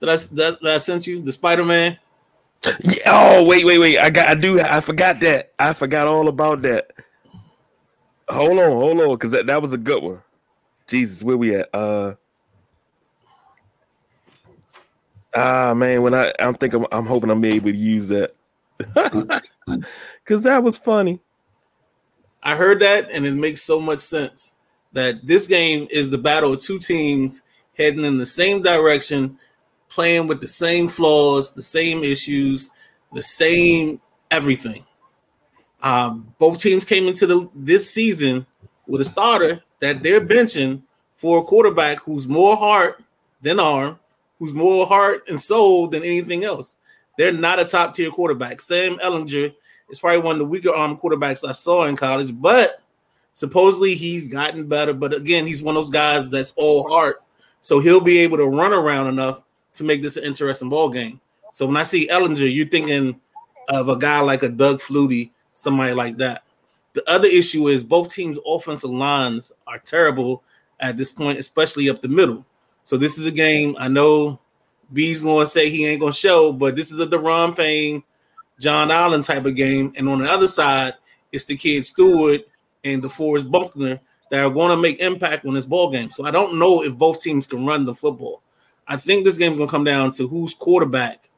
That 0.00 0.08
I 0.10 0.16
that, 0.16 0.62
that 0.62 0.74
I 0.74 0.78
sent 0.78 1.06
you, 1.06 1.20
the 1.20 1.32
Spider 1.32 1.64
Man. 1.64 1.98
Yeah, 2.80 3.02
oh 3.06 3.44
wait, 3.44 3.64
wait, 3.64 3.78
wait. 3.78 3.98
I 3.98 4.10
got. 4.10 4.26
I 4.26 4.34
do. 4.34 4.60
I 4.60 4.80
forgot 4.80 5.20
that. 5.20 5.52
I 5.58 5.72
forgot 5.72 6.06
all 6.06 6.28
about 6.28 6.62
that. 6.62 6.90
Hold 8.28 8.58
on, 8.58 8.72
hold 8.72 9.00
on, 9.00 9.10
because 9.10 9.30
that, 9.32 9.46
that 9.46 9.62
was 9.62 9.72
a 9.72 9.78
good 9.78 10.02
one. 10.02 10.20
Jesus, 10.88 11.22
where 11.22 11.36
we 11.36 11.54
at? 11.54 11.68
Uh. 11.72 12.14
Ah 15.36 15.74
man, 15.74 16.02
when 16.02 16.14
I 16.14 16.32
I'm 16.38 16.54
thinking 16.54 16.86
I'm 16.92 17.06
hoping 17.06 17.30
I'm 17.30 17.44
able 17.44 17.70
to 17.70 17.76
use 17.76 18.08
that 18.08 18.34
because 18.78 20.42
that 20.42 20.62
was 20.62 20.78
funny. 20.78 21.20
I 22.42 22.54
heard 22.54 22.80
that, 22.80 23.10
and 23.10 23.26
it 23.26 23.34
makes 23.34 23.62
so 23.62 23.80
much 23.80 23.98
sense 23.98 24.54
that 24.92 25.26
this 25.26 25.46
game 25.46 25.88
is 25.90 26.10
the 26.10 26.18
battle 26.18 26.54
of 26.54 26.60
two 26.60 26.78
teams 26.78 27.42
heading 27.76 28.04
in 28.04 28.18
the 28.18 28.26
same 28.26 28.62
direction, 28.62 29.38
playing 29.88 30.26
with 30.26 30.40
the 30.40 30.46
same 30.46 30.88
flaws, 30.88 31.52
the 31.52 31.62
same 31.62 32.02
issues, 32.02 32.70
the 33.12 33.22
same 33.22 34.00
everything. 34.30 34.84
Um, 35.82 36.34
both 36.38 36.60
teams 36.60 36.84
came 36.84 37.06
into 37.06 37.26
the 37.26 37.50
this 37.54 37.90
season 37.90 38.46
with 38.86 39.00
a 39.00 39.04
starter 39.04 39.62
that 39.80 40.02
they're 40.02 40.20
benching 40.20 40.82
for 41.14 41.38
a 41.38 41.42
quarterback 41.42 41.98
who's 41.98 42.26
more 42.28 42.56
heart 42.56 43.02
than 43.42 43.60
arm, 43.60 43.98
who's 44.38 44.54
more 44.54 44.86
heart 44.86 45.28
and 45.28 45.40
soul 45.40 45.88
than 45.88 46.02
anything 46.02 46.44
else. 46.44 46.76
They're 47.18 47.32
not 47.32 47.60
a 47.60 47.64
top 47.64 47.94
tier 47.94 48.10
quarterback. 48.10 48.60
Sam 48.60 48.98
Ehlinger 48.98 49.54
is 49.88 50.00
probably 50.00 50.20
one 50.20 50.34
of 50.34 50.38
the 50.38 50.44
weaker 50.44 50.74
arm 50.74 50.98
quarterbacks 50.98 51.48
I 51.48 51.52
saw 51.52 51.86
in 51.86 51.96
college, 51.96 52.32
but 52.38 52.82
supposedly 53.34 53.94
he's 53.94 54.28
gotten 54.28 54.68
better. 54.68 54.92
But 54.92 55.14
again, 55.14 55.46
he's 55.46 55.62
one 55.62 55.76
of 55.76 55.82
those 55.82 55.90
guys 55.90 56.30
that's 56.30 56.52
all 56.56 56.88
heart, 56.88 57.22
so 57.62 57.80
he'll 57.80 58.00
be 58.00 58.18
able 58.18 58.36
to 58.36 58.46
run 58.46 58.72
around 58.72 59.06
enough 59.06 59.42
to 59.74 59.84
make 59.84 60.02
this 60.02 60.16
an 60.16 60.24
interesting 60.24 60.68
ball 60.68 60.90
game. 60.90 61.20
So 61.52 61.66
when 61.66 61.76
I 61.76 61.84
see 61.84 62.08
Ehlinger, 62.08 62.54
you're 62.54 62.66
thinking 62.66 63.18
of 63.68 63.88
a 63.88 63.96
guy 63.96 64.20
like 64.20 64.42
a 64.42 64.48
Doug 64.48 64.80
Flutie, 64.80 65.30
somebody 65.54 65.94
like 65.94 66.16
that. 66.18 66.42
The 66.92 67.08
other 67.10 67.28
issue 67.28 67.68
is 67.68 67.84
both 67.84 68.12
teams' 68.12 68.38
offensive 68.46 68.90
lines 68.90 69.52
are 69.66 69.78
terrible 69.78 70.42
at 70.80 70.96
this 70.96 71.10
point, 71.10 71.38
especially 71.38 71.90
up 71.90 72.00
the 72.00 72.08
middle. 72.08 72.44
So 72.86 72.96
this 72.96 73.18
is 73.18 73.26
a 73.26 73.32
game 73.32 73.74
I 73.80 73.88
know 73.88 74.38
B's 74.92 75.24
to 75.40 75.46
say 75.46 75.68
he 75.68 75.84
ain't 75.86 76.00
to 76.12 76.18
show, 76.18 76.52
but 76.52 76.76
this 76.76 76.92
is 76.92 77.00
a 77.00 77.06
Daron 77.06 77.56
Payne, 77.56 78.04
John 78.60 78.92
Allen 78.92 79.22
type 79.22 79.44
of 79.44 79.56
game. 79.56 79.92
And 79.96 80.08
on 80.08 80.20
the 80.20 80.30
other 80.30 80.46
side, 80.46 80.94
it's 81.32 81.46
the 81.46 81.56
kid 81.56 81.84
Stewart 81.84 82.42
and 82.84 83.02
DeForest 83.02 83.50
Buckner 83.50 84.00
that 84.30 84.44
are 84.44 84.50
to 84.70 84.76
make 84.76 85.00
impact 85.00 85.46
on 85.46 85.54
this 85.54 85.66
ball 85.66 85.90
game. 85.90 86.10
So 86.10 86.24
I 86.24 86.30
don't 86.30 86.60
know 86.60 86.84
if 86.84 86.96
both 86.96 87.20
teams 87.20 87.48
can 87.48 87.66
run 87.66 87.86
the 87.86 87.94
football. 87.94 88.40
I 88.86 88.96
think 88.96 89.24
this 89.24 89.36
game's 89.36 89.56
to 89.68 89.72
come 89.72 89.82
down 89.82 90.12
to 90.12 90.28
whose 90.28 90.54
quarterback 90.54 91.28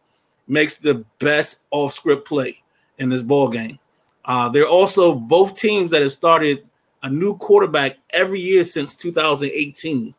makes 0.49 0.77
the 0.77 1.03
best 1.19 1.61
off 1.71 1.95
script 1.95 2.29
play 2.29 2.63
in 2.99 3.09
this 3.09 3.23
ball 3.23 3.49
game. 3.49 3.79
Uh, 4.27 4.51
they're 4.51 4.69
also 4.69 5.15
both 5.15 5.55
teams 5.55 5.91
that 5.93 6.03
have 6.03 6.13
started 6.13 6.67
a 7.05 7.09
new 7.09 7.39
quarterback 7.39 7.97
every 8.11 8.39
year 8.39 8.65
since 8.65 8.95
2018. 8.95 10.15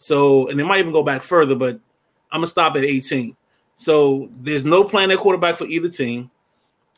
So, 0.00 0.48
and 0.48 0.58
they 0.58 0.64
might 0.64 0.78
even 0.78 0.92
go 0.92 1.02
back 1.02 1.20
further, 1.20 1.54
but 1.54 1.78
I'm 2.32 2.40
gonna 2.40 2.46
stop 2.46 2.74
at 2.74 2.84
18. 2.84 3.36
So 3.76 4.30
there's 4.38 4.64
no 4.64 4.82
plan 4.82 5.10
at 5.10 5.18
quarterback 5.18 5.56
for 5.56 5.66
either 5.66 5.90
team. 5.90 6.30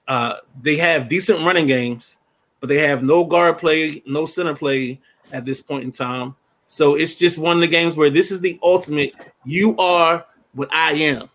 Uh, 0.06 0.36
they 0.62 0.76
have 0.76 1.08
decent 1.08 1.40
running 1.40 1.66
games, 1.66 2.16
but 2.60 2.68
they 2.68 2.78
have 2.78 3.02
no 3.02 3.24
guard 3.24 3.58
play, 3.58 4.02
no 4.06 4.24
center 4.24 4.54
play 4.54 5.00
at 5.32 5.44
this 5.44 5.60
point 5.60 5.82
in 5.82 5.90
time. 5.90 6.36
So 6.68 6.94
it's 6.94 7.16
just 7.16 7.38
one 7.38 7.56
of 7.56 7.60
the 7.60 7.68
games 7.68 7.96
where 7.96 8.08
this 8.08 8.30
is 8.30 8.40
the 8.40 8.58
ultimate. 8.62 9.14
You 9.44 9.76
are 9.78 10.24
what 10.54 10.68
I 10.72 10.92
am. 10.92 11.28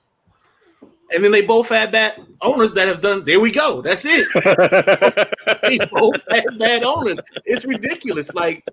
And 1.14 1.24
then 1.24 1.32
they 1.32 1.46
both 1.46 1.70
had 1.70 1.92
bad 1.92 2.22
owners 2.42 2.74
that 2.74 2.88
have 2.88 3.02
done. 3.02 3.24
There 3.24 3.40
we 3.40 3.52
go. 3.52 3.82
That's 3.82 4.04
it. 4.06 4.28
they 5.64 5.78
both 5.92 6.22
had 6.30 6.44
bad 6.60 6.84
owners. 6.84 7.18
It's 7.46 7.66
ridiculous. 7.66 8.34
Like 8.34 8.64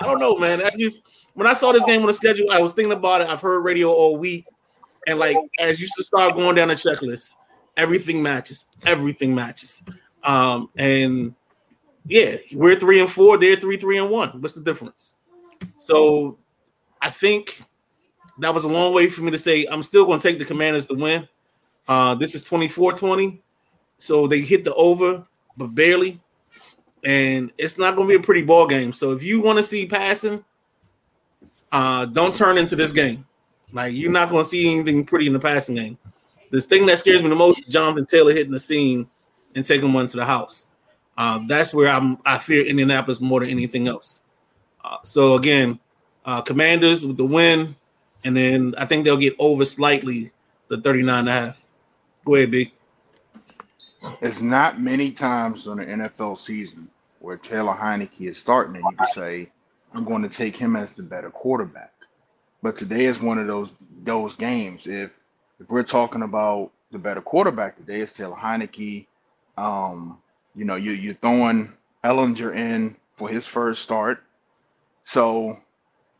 I 0.00 0.06
don't 0.06 0.18
know, 0.18 0.36
man. 0.36 0.60
I 0.62 0.70
just 0.78 1.06
when 1.34 1.46
I 1.46 1.52
saw 1.52 1.72
this 1.72 1.84
game 1.84 2.00
on 2.00 2.06
the 2.06 2.14
schedule, 2.14 2.50
I 2.50 2.60
was 2.60 2.72
thinking 2.72 2.92
about 2.92 3.20
it. 3.20 3.28
I've 3.28 3.40
heard 3.40 3.60
radio 3.60 3.92
all 3.92 4.16
week, 4.16 4.46
and 5.06 5.18
like 5.18 5.36
as 5.60 5.80
you 5.80 5.86
should 5.86 6.06
start 6.06 6.34
going 6.34 6.56
down 6.56 6.68
the 6.68 6.74
checklist, 6.74 7.36
everything 7.76 8.22
matches. 8.22 8.68
Everything 8.84 9.34
matches. 9.34 9.82
Um, 10.24 10.70
and 10.76 11.34
yeah, 12.06 12.36
we're 12.54 12.76
three 12.76 13.00
and 13.00 13.10
four. 13.10 13.38
They're 13.38 13.56
three, 13.56 13.76
three 13.76 13.98
and 13.98 14.10
one. 14.10 14.40
What's 14.40 14.54
the 14.54 14.62
difference? 14.62 15.16
So 15.78 16.38
I 17.00 17.10
think 17.10 17.60
that 18.38 18.52
was 18.52 18.64
a 18.64 18.68
long 18.68 18.92
way 18.94 19.08
for 19.08 19.22
me 19.22 19.30
to 19.30 19.38
say 19.38 19.66
I'm 19.70 19.82
still 19.82 20.06
going 20.06 20.18
to 20.18 20.28
take 20.28 20.38
the 20.38 20.44
Commanders 20.44 20.86
to 20.86 20.94
win. 20.94 21.28
Uh, 21.88 22.14
this 22.14 22.34
is 22.34 22.42
24-20. 22.48 23.38
So 23.98 24.26
they 24.26 24.40
hit 24.40 24.64
the 24.64 24.74
over, 24.74 25.26
but 25.56 25.68
barely. 25.68 26.20
And 27.04 27.52
it's 27.56 27.78
not 27.78 27.94
going 27.96 28.08
to 28.08 28.18
be 28.18 28.22
a 28.22 28.24
pretty 28.24 28.42
ball 28.42 28.66
game. 28.66 28.92
So 28.92 29.12
if 29.12 29.22
you 29.22 29.40
want 29.40 29.58
to 29.58 29.62
see 29.62 29.86
passing, 29.86 30.44
uh, 31.72 32.06
don't 32.06 32.36
turn 32.36 32.58
into 32.58 32.76
this 32.76 32.92
game. 32.92 33.26
Like 33.72 33.94
you're 33.94 34.12
not 34.12 34.30
going 34.30 34.44
to 34.44 34.48
see 34.48 34.72
anything 34.72 35.04
pretty 35.04 35.26
in 35.26 35.32
the 35.32 35.38
passing 35.38 35.76
game. 35.76 35.98
This 36.50 36.66
thing 36.66 36.86
that 36.86 36.98
scares 36.98 37.22
me 37.22 37.28
the 37.28 37.34
most, 37.34 37.60
is 37.60 37.66
Jonathan 37.66 38.06
Taylor 38.06 38.32
hitting 38.32 38.52
the 38.52 38.60
scene 38.60 39.08
and 39.54 39.64
taking 39.64 39.92
one 39.92 40.06
to 40.06 40.16
the 40.16 40.24
house. 40.24 40.68
Uh, 41.18 41.40
that's 41.46 41.74
where 41.74 41.88
I'm. 41.88 42.18
I 42.24 42.38
fear 42.38 42.64
Indianapolis 42.64 43.20
more 43.20 43.40
than 43.40 43.48
anything 43.48 43.88
else. 43.88 44.22
Uh, 44.84 44.98
so 45.02 45.34
again, 45.34 45.80
uh, 46.24 46.42
Commanders 46.42 47.04
with 47.04 47.16
the 47.16 47.24
win, 47.24 47.74
and 48.22 48.36
then 48.36 48.74
I 48.78 48.86
think 48.86 49.04
they'll 49.04 49.16
get 49.16 49.34
over 49.38 49.64
slightly 49.64 50.30
the 50.68 50.80
39 50.80 51.18
and 51.18 51.28
a 51.28 51.32
half. 51.32 51.65
Go 52.26 52.34
ahead, 52.34 52.50
B. 52.50 52.72
It's 54.20 54.40
not 54.40 54.80
many 54.80 55.12
times 55.12 55.68
in 55.68 55.76
the 55.76 55.84
NFL 55.84 56.38
season 56.38 56.88
where 57.20 57.36
Taylor 57.36 57.72
Heinicke 57.72 58.28
is 58.28 58.36
starting 58.36 58.74
and 58.74 58.84
you 58.90 58.96
can 58.96 59.06
say, 59.06 59.48
I'm 59.94 60.04
going 60.04 60.22
to 60.22 60.28
take 60.28 60.56
him 60.56 60.74
as 60.74 60.92
the 60.92 61.04
better 61.04 61.30
quarterback. 61.30 61.92
But 62.62 62.76
today 62.76 63.04
is 63.04 63.20
one 63.20 63.38
of 63.38 63.46
those 63.46 63.70
those 64.02 64.34
games. 64.34 64.88
If 64.88 65.12
if 65.60 65.68
we're 65.70 65.84
talking 65.84 66.22
about 66.22 66.72
the 66.90 66.98
better 66.98 67.20
quarterback 67.20 67.76
today, 67.76 68.00
it's 68.00 68.10
Taylor 68.10 68.36
Heinicke. 68.36 69.06
Um, 69.56 70.18
you 70.56 70.64
know, 70.64 70.74
you 70.74 70.92
you're 70.92 71.14
throwing 71.14 71.72
Ehlinger 72.04 72.56
in 72.56 72.96
for 73.16 73.28
his 73.28 73.46
first 73.46 73.82
start. 73.82 74.24
So 75.04 75.58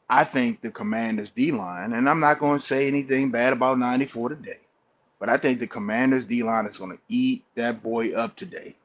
I 0.08 0.22
think 0.22 0.60
the 0.60 0.70
Commanders 0.70 1.32
D 1.32 1.50
line, 1.50 1.94
and 1.94 2.08
I'm 2.08 2.20
not 2.20 2.38
going 2.38 2.60
to 2.60 2.64
say 2.64 2.86
anything 2.86 3.32
bad 3.32 3.52
about 3.52 3.80
94 3.80 4.28
today, 4.28 4.58
but 5.18 5.28
I 5.28 5.36
think 5.36 5.60
the 5.60 5.66
Commanders 5.66 6.24
D 6.24 6.42
line 6.42 6.66
is 6.66 6.78
going 6.78 6.92
to 6.92 7.02
eat 7.08 7.44
that 7.54 7.82
boy 7.82 8.12
up 8.12 8.36
today. 8.36 8.76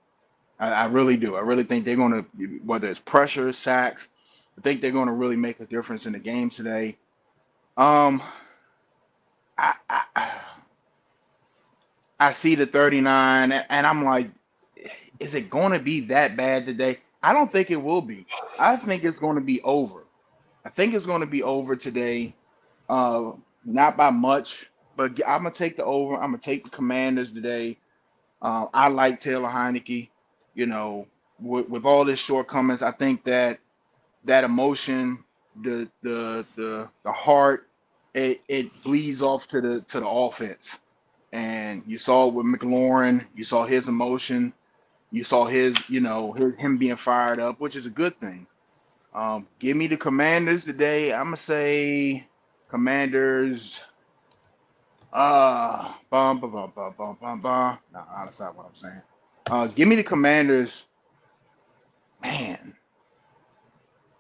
I, 0.60 0.70
I 0.70 0.86
really 0.86 1.18
do. 1.18 1.36
I 1.36 1.42
really 1.42 1.64
think 1.64 1.86
they're 1.86 1.96
going 1.96 2.24
to, 2.24 2.60
whether 2.64 2.88
it's 2.90 3.00
pressure, 3.00 3.52
sacks, 3.52 4.10
I 4.58 4.62
think 4.62 4.82
they're 4.82 4.92
going 4.92 5.08
to 5.08 5.14
really 5.14 5.36
make 5.36 5.60
a 5.60 5.66
difference 5.66 6.06
in 6.06 6.14
the 6.14 6.20
game 6.20 6.50
today. 6.50 6.98
Um, 7.78 8.22
I, 9.58 9.74
I, 9.90 10.32
I 12.20 12.32
see 12.34 12.56
the 12.56 12.66
39, 12.66 13.52
and 13.52 13.88
I'm 13.88 14.04
like, 14.04 14.30
is 15.20 15.36
it 15.36 15.50
going 15.50 15.74
to 15.74 15.80
be 15.80 16.02
that 16.02 16.36
bad 16.36 16.66
today? 16.66 17.00
I 17.24 17.34
don't 17.34 17.52
think 17.52 17.72
it 17.72 17.82
will 17.82 18.02
be. 18.02 18.26
I 18.60 18.76
think 18.76 19.04
it's 19.04 19.20
going 19.20 19.36
to 19.36 19.42
be 19.42 19.62
over. 19.62 20.04
I 20.66 20.70
think 20.70 20.94
it's 20.94 21.06
going 21.06 21.22
to 21.22 21.28
be 21.28 21.44
over 21.44 21.76
today. 21.76 22.36
Uh, 22.90 23.32
not 23.64 23.96
by 23.96 24.10
much, 24.10 24.71
but 25.02 25.28
I'm 25.28 25.44
gonna 25.44 25.56
take 25.56 25.78
the 25.78 25.86
over. 25.86 26.16
I'm 26.16 26.32
gonna 26.32 26.40
take 26.40 26.64
the 26.66 26.70
Commanders 26.70 27.34
today. 27.34 27.80
Uh, 28.42 28.68
I 28.74 28.90
like 28.90 29.20
Taylor 29.20 29.50
Heinicke. 29.50 30.10
You 30.54 30.68
know, 30.68 31.08
with, 31.40 31.70
with 31.70 31.86
all 31.86 32.06
his 32.06 32.20
shortcomings, 32.20 32.84
I 32.84 32.92
think 32.92 33.24
that 33.26 33.60
that 34.26 34.44
emotion, 34.44 35.24
the 35.62 35.90
the 36.04 36.46
the 36.56 36.90
the 37.04 37.12
heart, 37.12 37.70
it 38.14 38.42
it 38.48 38.84
bleeds 38.84 39.22
off 39.24 39.48
to 39.50 39.62
the 39.62 39.82
to 39.90 40.02
the 40.02 40.08
offense. 40.08 40.78
And 41.34 41.84
you 41.88 41.98
saw 41.98 42.28
it 42.28 42.36
with 42.36 42.46
McLaurin. 42.46 43.26
You 43.36 43.44
saw 43.46 43.66
his 43.66 43.88
emotion. 43.90 44.54
You 45.12 45.24
saw 45.24 45.46
his, 45.46 45.90
you 45.90 46.02
know, 46.02 46.34
his, 46.34 46.56
him 46.60 46.78
being 46.78 46.98
fired 46.98 47.40
up, 47.40 47.60
which 47.60 47.76
is 47.76 47.88
a 47.88 47.92
good 47.92 48.20
thing. 48.20 48.48
Um, 49.14 49.48
give 49.60 49.78
me 49.78 49.88
the 49.88 49.98
Commanders 49.98 50.66
today. 50.66 51.14
I'm 51.14 51.26
gonna 51.26 51.38
say 51.38 52.28
Commanders. 52.70 53.82
Uh, 55.14 55.94
bum, 56.10 56.40
bum, 56.40 56.52
bum, 56.52 56.74
bum, 56.76 56.96
bum, 56.98 57.18
bum, 57.22 57.42
bum. 57.42 57.80
No, 57.94 58.04
that's 58.26 58.40
not 58.40 58.56
what 58.56 58.68
I'm 58.68 58.76
saying. 58.76 59.02
Uh, 59.50 59.68
give 59.68 59.88
me 59.88 59.96
the 59.96 60.04
Commanders. 60.04 60.86
Man, 62.22 62.76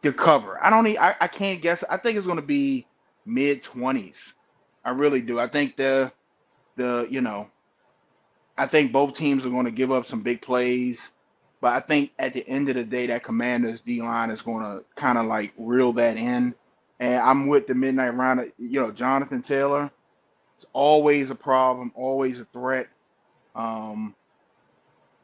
the 0.04 0.14
cover. 0.14 0.64
I 0.64 0.70
don't 0.70 0.86
need. 0.86 0.98
I, 0.98 1.16
I 1.22 1.28
can't 1.28 1.62
guess. 1.62 1.84
I 1.90 1.98
think 1.98 2.18
it's 2.18 2.28
gonna 2.28 2.42
be 2.42 2.88
mid 3.26 3.64
twenties. 3.64 4.34
I 4.86 4.92
really 4.92 5.22
do. 5.22 5.40
I 5.40 5.48
think 5.48 5.78
the 5.78 6.12
the 6.78 7.08
you 7.10 7.22
know, 7.22 7.48
I 8.58 8.68
think 8.68 8.92
both 8.92 9.16
teams 9.16 9.46
are 9.46 9.50
going 9.52 9.66
to 9.66 9.72
give 9.72 9.92
up 9.92 10.06
some 10.06 10.22
big 10.24 10.42
plays. 10.42 11.12
But 11.62 11.74
I 11.74 11.82
think 11.82 12.12
at 12.20 12.34
the 12.34 12.48
end 12.48 12.70
of 12.70 12.76
the 12.76 12.84
day, 12.86 13.08
that 13.08 13.24
Commanders 13.24 13.82
D 13.82 14.02
line 14.02 14.32
is 14.32 14.42
going 14.42 14.64
to 14.64 14.84
kind 14.96 15.18
of 15.18 15.26
like 15.28 15.54
reel 15.58 15.94
that 15.94 16.18
in. 16.18 16.56
And 17.00 17.16
I'm 17.22 17.48
with 17.48 17.68
the 17.68 17.76
midnight 17.76 18.16
round. 18.16 18.52
You 18.60 18.82
know, 18.82 18.92
Jonathan 18.92 19.44
Taylor. 19.44 19.92
It's 20.62 20.70
always 20.74 21.32
a 21.32 21.36
problem, 21.36 21.92
always 21.96 22.40
a 22.40 22.46
threat. 22.46 22.88
Um, 23.56 24.14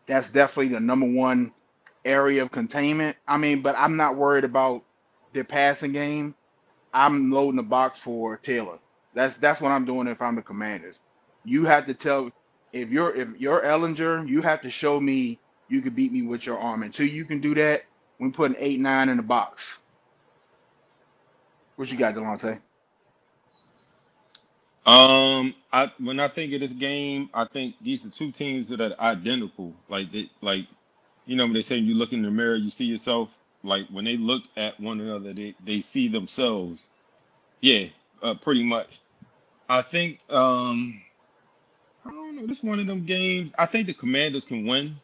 that's 0.08 0.32
definitely 0.32 0.70
the 0.70 0.80
number 0.80 1.06
one 1.06 1.52
area 2.04 2.42
of 2.42 2.52
containment. 2.52 3.18
I 3.28 3.38
mean, 3.38 3.62
but 3.62 3.76
I'm 3.78 3.98
not 3.98 4.16
worried 4.18 4.46
about 4.46 4.84
their 5.34 5.44
passing 5.44 5.92
game. 5.92 6.34
I'm 6.92 7.30
loading 7.30 7.58
the 7.58 7.62
box 7.64 8.00
for 8.00 8.38
Taylor. 8.38 8.80
That's 9.14 9.38
that's 9.38 9.62
what 9.62 9.70
I'm 9.70 9.86
doing 9.86 10.08
if 10.08 10.24
I'm 10.24 10.36
the 10.36 10.42
Commanders. 10.42 10.98
You 11.46 11.66
have 11.66 11.86
to 11.86 11.94
tell 11.94 12.32
if 12.74 12.90
you're 12.90 13.16
if 13.16 13.30
you're 13.38 13.62
Ehlinger, 13.62 14.28
you 14.28 14.42
have 14.42 14.62
to 14.62 14.72
show 14.72 15.00
me 15.00 15.38
you 15.70 15.84
can 15.84 15.94
beat 15.94 16.12
me 16.12 16.24
with 16.24 16.48
your 16.48 16.58
arm. 16.58 16.82
Until 16.82 17.06
you 17.06 17.26
can 17.26 17.42
do 17.42 17.54
that, 17.54 17.84
we 18.20 18.32
put 18.32 18.50
an 18.50 18.58
eight 18.58 18.80
nine 18.80 19.10
in 19.10 19.18
the 19.18 19.24
box. 19.24 19.78
What 21.76 21.92
you 21.92 21.98
got, 22.00 22.16
Delonte? 22.16 22.60
Um, 24.88 25.54
I 25.72 25.92
when 26.00 26.20
I 26.20 26.30
think 26.30 26.54
of 26.54 26.62
this 26.62 26.74
game, 26.74 27.30
I 27.34 27.46
think 27.46 27.76
these 27.82 28.06
are 28.06 28.10
two 28.10 28.32
teams 28.32 28.70
that 28.70 28.82
are 28.82 28.96
identical. 29.00 29.74
Like 29.90 30.12
they, 30.12 30.30
like, 30.42 30.66
you 31.26 31.36
know, 31.36 31.46
when 31.46 31.54
they 31.54 31.62
say 31.62 31.78
you 31.78 31.96
look 31.96 32.14
in 32.14 32.22
the 32.22 32.32
mirror, 32.32 32.56
you 32.56 32.70
see 32.70 32.86
yourself. 32.86 33.38
Like 33.64 33.88
when 33.88 34.06
they 34.06 34.18
look 34.18 34.44
at 34.56 34.80
one 34.80 35.02
another, 35.02 35.34
they 35.34 35.56
they 35.64 35.82
see 35.82 36.08
themselves. 36.08 36.86
Yeah, 37.62 37.88
uh, 38.24 38.36
pretty 38.36 38.64
much. 38.64 38.88
I 39.68 39.82
think 39.82 40.20
um, 40.30 41.02
I 42.06 42.12
don't 42.12 42.38
know. 42.38 42.48
This 42.48 42.64
one 42.64 42.80
of 42.80 42.88
them 42.88 43.06
games. 43.06 43.54
I 43.58 43.66
think 43.66 43.88
the 43.88 43.94
Commanders 43.94 44.46
can 44.46 44.66
win 44.66 44.98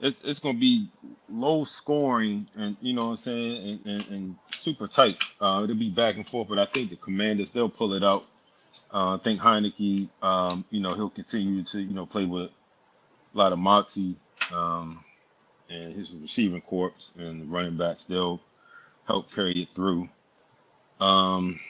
it's 0.00 0.20
it's 0.22 0.38
gonna 0.38 0.58
be 0.58 0.88
low 1.28 1.64
scoring 1.64 2.46
and 2.56 2.76
you 2.80 2.92
know 2.94 3.06
what 3.06 3.10
I'm 3.10 3.16
saying 3.16 3.80
and, 3.84 3.86
and, 3.86 4.08
and 4.10 4.36
super 4.50 4.86
tight. 4.86 5.22
Uh, 5.40 5.62
it'll 5.64 5.76
be 5.76 5.90
back 5.90 6.16
and 6.16 6.26
forth, 6.26 6.48
but 6.48 6.58
I 6.58 6.66
think 6.66 6.90
the 6.90 6.96
Commanders 6.96 7.50
they'll 7.50 7.68
pull 7.68 7.94
it 7.94 8.04
out. 8.04 8.24
Uh, 8.92 9.14
I 9.14 9.18
think 9.18 9.40
Heinicke, 9.40 10.08
um, 10.22 10.64
you 10.70 10.80
know, 10.80 10.94
he'll 10.94 11.10
continue 11.10 11.62
to 11.64 11.80
you 11.80 11.94
know 11.94 12.06
play 12.06 12.24
with 12.24 12.50
a 13.34 13.38
lot 13.38 13.52
of 13.52 13.58
moxie 13.58 14.16
um, 14.52 15.04
and 15.68 15.94
his 15.94 16.12
receiving 16.12 16.60
corps 16.62 16.92
and 17.18 17.50
running 17.50 17.76
backs. 17.76 18.04
They'll 18.04 18.40
help 19.06 19.32
carry 19.32 19.52
it 19.52 19.68
through. 19.68 20.08
Um, 21.00 21.60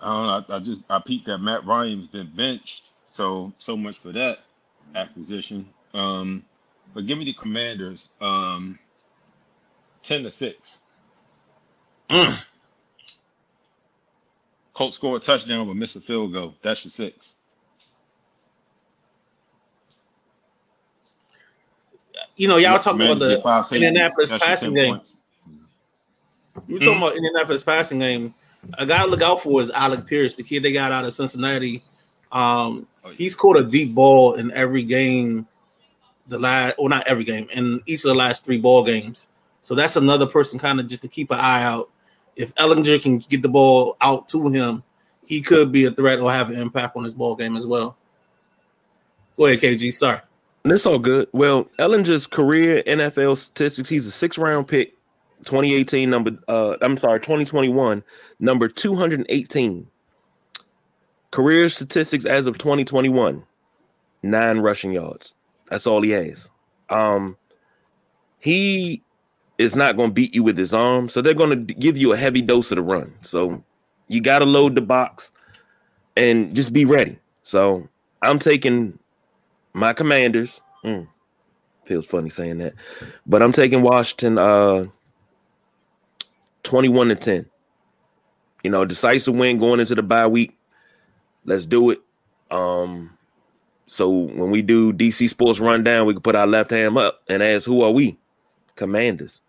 I 0.00 0.06
don't 0.06 0.48
know. 0.48 0.54
I, 0.54 0.58
I 0.58 0.60
just 0.60 0.84
I 0.90 1.00
peeped 1.00 1.26
that 1.26 1.38
Matt 1.38 1.66
Ryan's 1.66 2.08
been 2.08 2.30
benched, 2.34 2.84
so 3.04 3.52
so 3.58 3.76
much 3.76 3.98
for 3.98 4.12
that 4.12 4.38
acquisition. 4.94 5.68
Um, 5.94 6.44
but 6.94 7.06
give 7.06 7.18
me 7.18 7.24
the 7.24 7.32
Commanders, 7.32 8.08
um, 8.20 8.78
ten 10.02 10.22
to 10.22 10.30
six. 10.30 10.80
Colts 14.78 14.94
score 14.94 15.16
a 15.16 15.18
touchdown 15.18 15.66
but 15.66 15.74
miss 15.74 15.96
a 15.96 16.00
field 16.00 16.32
goal. 16.32 16.54
That's 16.62 16.84
your 16.84 16.90
six. 16.92 17.34
You 22.36 22.46
know, 22.46 22.58
y'all 22.58 22.78
talking 22.78 23.00
about 23.00 23.14
Commanders 23.14 23.34
get 23.34 23.42
five 23.42 23.68
the. 23.68 23.74
Indianapolis 23.74 24.30
That's 24.30 24.46
passing 24.46 24.72
10 24.72 24.84
game. 24.84 24.94
points. 24.94 25.16
You 26.68 26.78
talking 26.78 26.98
about 26.98 27.16
Indianapolis 27.16 27.64
passing 27.64 27.98
game? 27.98 28.32
A 28.78 28.86
guy 28.86 28.98
to 29.02 29.08
look 29.08 29.20
out 29.20 29.42
for 29.42 29.60
is 29.60 29.72
Alec 29.72 30.06
Pierce, 30.06 30.36
the 30.36 30.44
kid 30.44 30.62
they 30.62 30.70
got 30.72 30.92
out 30.92 31.04
of 31.04 31.12
Cincinnati. 31.12 31.82
Um, 32.30 32.86
Oh, 33.04 33.10
yeah. 33.10 33.16
he's 33.16 33.34
caught 33.34 33.56
a 33.58 33.64
deep 33.64 33.96
ball 33.96 34.34
in 34.34 34.52
every 34.52 34.84
game. 34.84 35.48
The 36.28 36.38
last, 36.38 36.76
or 36.78 36.88
not 36.88 37.04
every 37.08 37.24
game, 37.24 37.48
in 37.52 37.80
each 37.86 38.04
of 38.04 38.10
the 38.10 38.14
last 38.14 38.44
three 38.44 38.58
ball 38.58 38.84
games. 38.84 39.28
So 39.60 39.74
that's 39.74 39.96
another 39.96 40.26
person 40.26 40.60
kind 40.60 40.78
of 40.78 40.86
just 40.86 41.02
to 41.02 41.08
keep 41.08 41.32
an 41.32 41.40
eye 41.40 41.64
out. 41.64 41.90
If 42.38 42.54
Ehlinger 42.54 43.02
can 43.02 43.18
get 43.18 43.42
the 43.42 43.48
ball 43.48 43.96
out 44.00 44.28
to 44.28 44.48
him, 44.48 44.82
he 45.26 45.42
could 45.42 45.70
be 45.70 45.84
a 45.84 45.90
threat 45.90 46.20
or 46.20 46.32
have 46.32 46.48
an 46.48 46.56
impact 46.56 46.96
on 46.96 47.04
his 47.04 47.12
ball 47.12 47.36
game 47.36 47.56
as 47.56 47.66
well. 47.66 47.98
Go 49.36 49.46
ahead, 49.46 49.60
KG. 49.60 49.92
Sorry. 49.92 50.20
That's 50.62 50.86
all 50.86 50.98
good. 50.98 51.28
Well, 51.32 51.64
Ehlinger's 51.78 52.26
career 52.26 52.82
NFL 52.86 53.36
statistics, 53.38 53.88
he's 53.88 54.06
a 54.06 54.10
six 54.10 54.38
round 54.38 54.68
pick, 54.68 54.94
2018 55.44 56.08
number 56.08 56.32
uh 56.48 56.76
I'm 56.80 56.96
sorry, 56.96 57.20
2021, 57.20 58.02
number 58.38 58.68
218. 58.68 59.86
Career 61.30 61.68
statistics 61.68 62.24
as 62.24 62.46
of 62.46 62.58
2021, 62.58 63.42
nine 64.22 64.58
rushing 64.60 64.92
yards. 64.92 65.34
That's 65.66 65.86
all 65.86 66.02
he 66.02 66.10
has. 66.10 66.48
Um 66.88 67.36
he 68.40 69.02
is 69.58 69.74
not 69.76 69.96
going 69.96 70.10
to 70.10 70.14
beat 70.14 70.34
you 70.34 70.42
with 70.42 70.56
his 70.56 70.72
arm, 70.72 71.08
so 71.08 71.20
they're 71.20 71.34
going 71.34 71.66
to 71.66 71.74
give 71.74 71.98
you 71.98 72.12
a 72.12 72.16
heavy 72.16 72.40
dose 72.40 72.70
of 72.70 72.76
the 72.76 72.82
run. 72.82 73.12
So 73.22 73.62
you 74.06 74.20
got 74.20 74.38
to 74.38 74.46
load 74.46 74.74
the 74.74 74.80
box 74.80 75.32
and 76.16 76.54
just 76.54 76.72
be 76.72 76.84
ready. 76.84 77.18
So 77.42 77.88
I'm 78.22 78.38
taking 78.38 78.98
my 79.72 79.92
commanders. 79.92 80.60
Mm, 80.84 81.08
feels 81.84 82.06
funny 82.06 82.30
saying 82.30 82.58
that, 82.58 82.74
but 83.26 83.42
I'm 83.42 83.52
taking 83.52 83.82
Washington 83.82 84.38
uh 84.38 84.86
21 86.62 87.08
to 87.08 87.14
10. 87.14 87.46
You 88.62 88.70
know, 88.70 88.84
decisive 88.84 89.34
win 89.34 89.58
going 89.58 89.80
into 89.80 89.94
the 89.94 90.02
bye 90.02 90.26
week. 90.26 90.56
Let's 91.44 91.66
do 91.66 91.90
it. 91.90 92.00
Um, 92.50 93.16
so 93.86 94.10
when 94.10 94.50
we 94.50 94.60
do 94.60 94.92
DC 94.92 95.28
Sports 95.30 95.60
Rundown, 95.60 96.06
we 96.06 96.12
can 96.12 96.22
put 96.22 96.36
our 96.36 96.46
left 96.46 96.70
hand 96.70 96.98
up 96.98 97.22
and 97.28 97.42
ask, 97.42 97.64
who 97.64 97.82
are 97.82 97.90
we? 97.90 98.18
Commanders. 98.76 99.40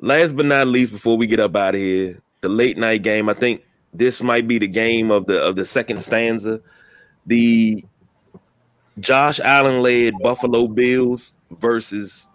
Last 0.00 0.36
but 0.36 0.46
not 0.46 0.66
least, 0.66 0.92
before 0.92 1.16
we 1.16 1.26
get 1.26 1.40
up 1.40 1.56
out 1.56 1.74
of 1.74 1.80
here, 1.80 2.20
the 2.40 2.48
late 2.48 2.76
night 2.76 3.02
game. 3.02 3.28
I 3.28 3.34
think 3.34 3.62
this 3.92 4.22
might 4.22 4.46
be 4.46 4.58
the 4.58 4.68
game 4.68 5.10
of 5.10 5.26
the 5.26 5.42
of 5.42 5.56
the 5.56 5.64
second 5.64 6.00
stanza. 6.02 6.60
the 7.26 7.84
Josh 9.00 9.40
Allen 9.40 9.82
led 9.82 10.14
Buffalo 10.22 10.68
Bills 10.68 11.34
versus 11.58 12.28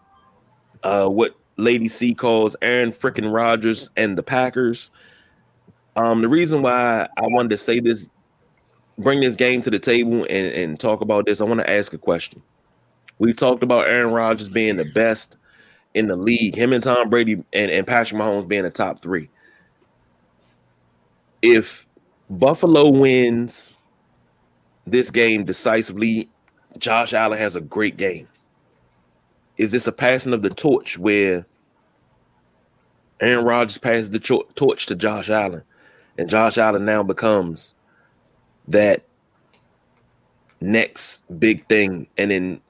uh, 0.84 1.08
what 1.08 1.36
Lady 1.58 1.88
C 1.88 2.14
calls 2.14 2.56
Aaron 2.62 2.92
freaking 2.92 3.32
Rodgers 3.34 3.90
and 3.96 4.18
the 4.18 4.24
Packers. 4.24 4.92
Um, 5.96 6.22
the 6.22 6.28
reason 6.30 6.62
why 6.62 7.08
I 7.18 7.28
wanted 7.28 7.52
to 7.52 7.58
say 7.58 7.80
this, 7.80 8.10
bring 8.98 9.22
this 9.22 9.36
game 9.36 9.62
to 9.62 9.70
the 9.70 9.80
table 9.80 10.26
and, 10.30 10.54
and 10.54 10.80
talk 10.80 11.02
about 11.02 11.26
this, 11.26 11.42
I 11.42 11.46
want 11.46 11.60
to 11.60 11.70
ask 11.70 11.94
a 11.94 11.98
question. 11.98 12.42
We 13.20 13.34
talked 13.34 13.64
about 13.64 13.88
Aaron 13.88 14.14
Rodgers 14.14 14.50
being 14.50 14.78
the 14.78 14.86
best 14.86 15.38
in 15.94 16.08
the 16.08 16.16
league, 16.16 16.56
him 16.56 16.74
and 16.74 16.84
Tom 16.84 17.10
Brady 17.10 17.44
and, 17.54 17.72
and 17.72 17.88
Patrick 17.88 18.20
Mahomes 18.20 18.48
being 18.48 18.64
the 18.64 18.70
top 18.70 19.02
three. 19.02 19.30
If 21.42 21.88
Buffalo 22.30 22.90
wins 22.90 23.74
this 24.86 25.10
game 25.10 25.46
decisively, 25.46 26.30
Josh 26.78 27.14
Allen 27.14 27.40
has 27.40 27.56
a 27.56 27.62
great 27.62 27.98
game. 27.98 28.28
Is 29.58 29.72
this 29.72 29.88
a 29.88 29.92
passing 29.92 30.34
of 30.34 30.42
the 30.42 30.50
torch 30.50 30.98
where 30.98 31.46
Aaron 33.20 33.46
Rodgers 33.46 33.78
passes 33.78 34.10
the 34.10 34.20
torch 34.20 34.86
to 34.86 34.96
Josh 34.96 35.30
Allen, 35.30 35.64
and 36.18 36.30
Josh 36.30 36.58
Allen 36.58 36.86
now 36.86 37.04
becomes 37.04 37.74
that 38.68 39.04
next 40.62 41.24
big 41.40 41.68
thing? 41.68 42.08
And 42.18 42.32
then 42.32 42.62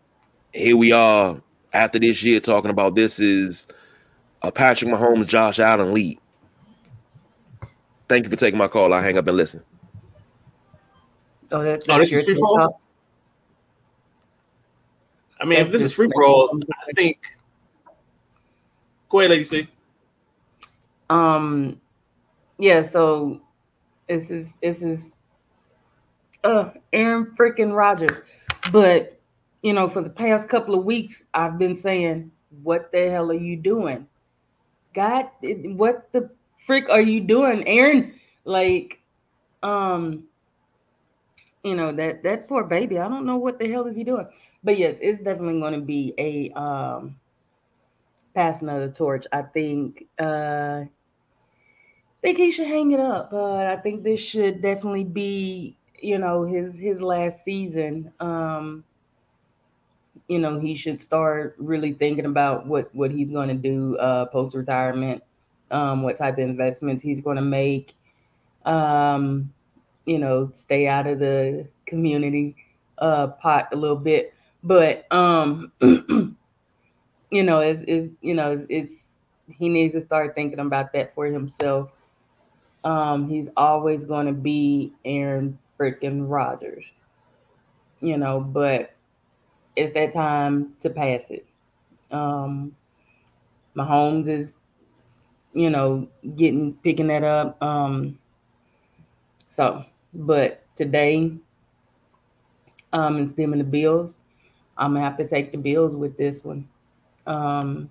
here 0.54 0.78
we 0.78 0.92
are 0.92 1.40
after 1.74 2.00
this 2.00 2.24
year 2.24 2.40
talking 2.40 2.72
about 2.72 2.96
this 2.96 3.20
is 3.20 3.68
a 4.42 4.52
Patrick 4.52 4.92
Mahomes, 4.92 5.28
Josh 5.28 5.60
Allen 5.60 5.94
lead. 5.94 6.20
Thank 8.08 8.24
you 8.24 8.30
for 8.30 8.36
taking 8.36 8.58
my 8.58 8.68
call. 8.68 8.94
I 8.94 9.02
hang 9.02 9.18
up 9.18 9.28
and 9.28 9.38
listen. 9.38 9.64
Oh, 11.52 11.64
that, 11.64 11.84
oh 11.90 11.98
this 11.98 12.12
is 12.12 12.26
free 12.26 12.36
for 12.36 12.48
all. 12.48 12.82
I 15.40 15.46
mean, 15.46 15.60
if 15.60 15.72
this 15.72 15.82
is 15.82 15.94
free 15.94 16.10
for 16.14 16.26
all, 16.26 16.60
I 16.88 16.92
think. 16.94 17.38
Go 19.08 19.20
ahead, 19.20 19.32
Lady 19.32 19.44
C. 19.44 19.68
Um, 21.10 21.80
yeah. 22.58 22.84
So 22.84 23.42
this 24.08 24.30
is 24.30 24.54
this 24.62 24.84
is 24.84 25.12
uh 26.44 26.72
Aaron 26.94 27.34
freaking 27.38 27.76
Rodgers, 27.76 28.22
but 28.72 29.19
you 29.62 29.74
know, 29.74 29.90
for 29.90 30.02
the 30.02 30.10
past 30.10 30.48
couple 30.50 30.76
of 30.76 30.86
weeks, 30.86 31.24
I've 31.34 31.58
been 31.58 31.76
saying, 31.76 32.32
"What 32.64 32.92
the 32.92 33.10
hell 33.10 33.32
are 33.32 33.34
you 33.36 33.58
doing, 33.58 34.08
God? 34.94 35.28
What 35.42 36.10
the 36.14 36.30
frick 36.58 36.86
are 36.90 37.02
you 37.02 37.22
doing, 37.22 37.68
Aaron?" 37.68 38.14
Like, 38.46 39.00
um, 39.64 40.26
you 41.64 41.76
know 41.76 41.92
that 41.92 42.24
that 42.24 42.48
poor 42.48 42.64
baby. 42.64 43.00
I 43.00 43.08
don't 43.10 43.26
know 43.26 43.38
what 43.38 43.60
the 43.60 43.70
hell 43.70 43.88
is 43.88 43.96
he 43.96 44.04
doing, 44.04 44.28
but 44.64 44.78
yes, 44.78 44.98
it's 45.02 45.22
definitely 45.22 45.60
going 45.60 45.74
to 45.74 45.82
be 45.86 46.14
a 46.18 46.52
um 46.60 47.16
passing 48.34 48.70
of 48.70 48.82
the 48.82 48.90
torch. 48.90 49.26
I 49.32 49.42
think. 49.44 50.06
uh 50.20 50.84
I 52.18 52.22
think 52.22 52.38
he 52.38 52.52
should 52.52 52.68
hang 52.68 52.92
it 52.92 53.00
up, 53.00 53.32
but 53.32 53.66
I 53.66 53.78
think 53.78 54.04
this 54.04 54.20
should 54.20 54.62
definitely 54.62 55.06
be, 55.06 55.78
you 56.02 56.18
know, 56.18 56.44
his 56.44 56.78
his 56.78 57.02
last 57.02 57.46
season. 57.46 58.12
Um, 58.20 58.84
you 60.30 60.38
know 60.38 60.60
he 60.60 60.76
should 60.76 61.02
start 61.02 61.56
really 61.58 61.92
thinking 61.92 62.26
about 62.26 62.66
what 62.66 62.94
what 62.94 63.12
he's 63.12 63.32
going 63.32 63.50
to 63.50 63.56
do 63.56 63.98
uh, 63.98 64.26
post 64.28 64.56
retirement, 64.56 65.24
um, 65.72 66.04
what 66.04 66.18
type 66.18 66.36
of 66.36 66.40
investments 66.40 67.04
he's 67.04 67.20
going 67.20 67.36
to 67.36 67.42
make. 67.42 67.94
Um, 68.64 69.52
you 70.06 70.20
know, 70.20 70.52
stay 70.54 70.88
out 70.88 71.08
of 71.08 71.20
the 71.20 71.68
community 71.86 72.56
uh, 73.00 73.28
pot 73.28 73.70
a 73.74 73.76
little 73.76 73.96
bit, 73.96 74.34
but 74.64 75.12
um, 75.12 75.72
you 75.82 77.44
know, 77.44 77.60
is 77.60 77.82
is 77.84 78.12
you 78.22 78.36
know, 78.36 78.64
it's 78.70 78.94
he 79.48 79.68
needs 79.68 79.96
to 79.96 80.02
start 80.02 80.36
thinking 80.36 80.60
about 80.60 80.94
that 80.94 81.14
for 81.16 81.26
himself. 81.26 81.90
Um, 82.84 83.28
he's 83.28 83.50
always 83.58 84.06
going 84.06 84.28
to 84.28 84.32
be 84.32 84.94
Aaron 85.04 85.58
freaking 85.80 86.30
Rodgers, 86.30 86.86
you 88.00 88.18
know, 88.18 88.40
but 88.40 88.94
it's 89.80 89.94
that 89.94 90.14
time 90.14 90.74
to 90.82 90.90
pass 90.90 91.30
it. 91.30 91.46
Um, 92.12 92.76
Mahomes 93.76 94.28
is, 94.28 94.56
you 95.54 95.70
know, 95.70 96.08
getting 96.36 96.74
picking 96.84 97.08
that 97.08 97.24
up. 97.24 97.62
Um, 97.64 98.20
so, 99.48 99.86
but 100.14 100.64
today, 100.76 101.32
um, 102.92 103.22
it's 103.22 103.32
them 103.32 103.54
and 103.54 103.62
the 103.62 103.66
Bills. 103.66 104.18
I'm 104.78 104.94
gonna 104.94 105.04
have 105.04 105.18
to 105.18 105.28
take 105.28 105.52
the 105.52 105.58
Bills 105.58 105.96
with 105.96 106.18
this 106.18 106.44
one, 106.44 106.68
um, 107.26 107.90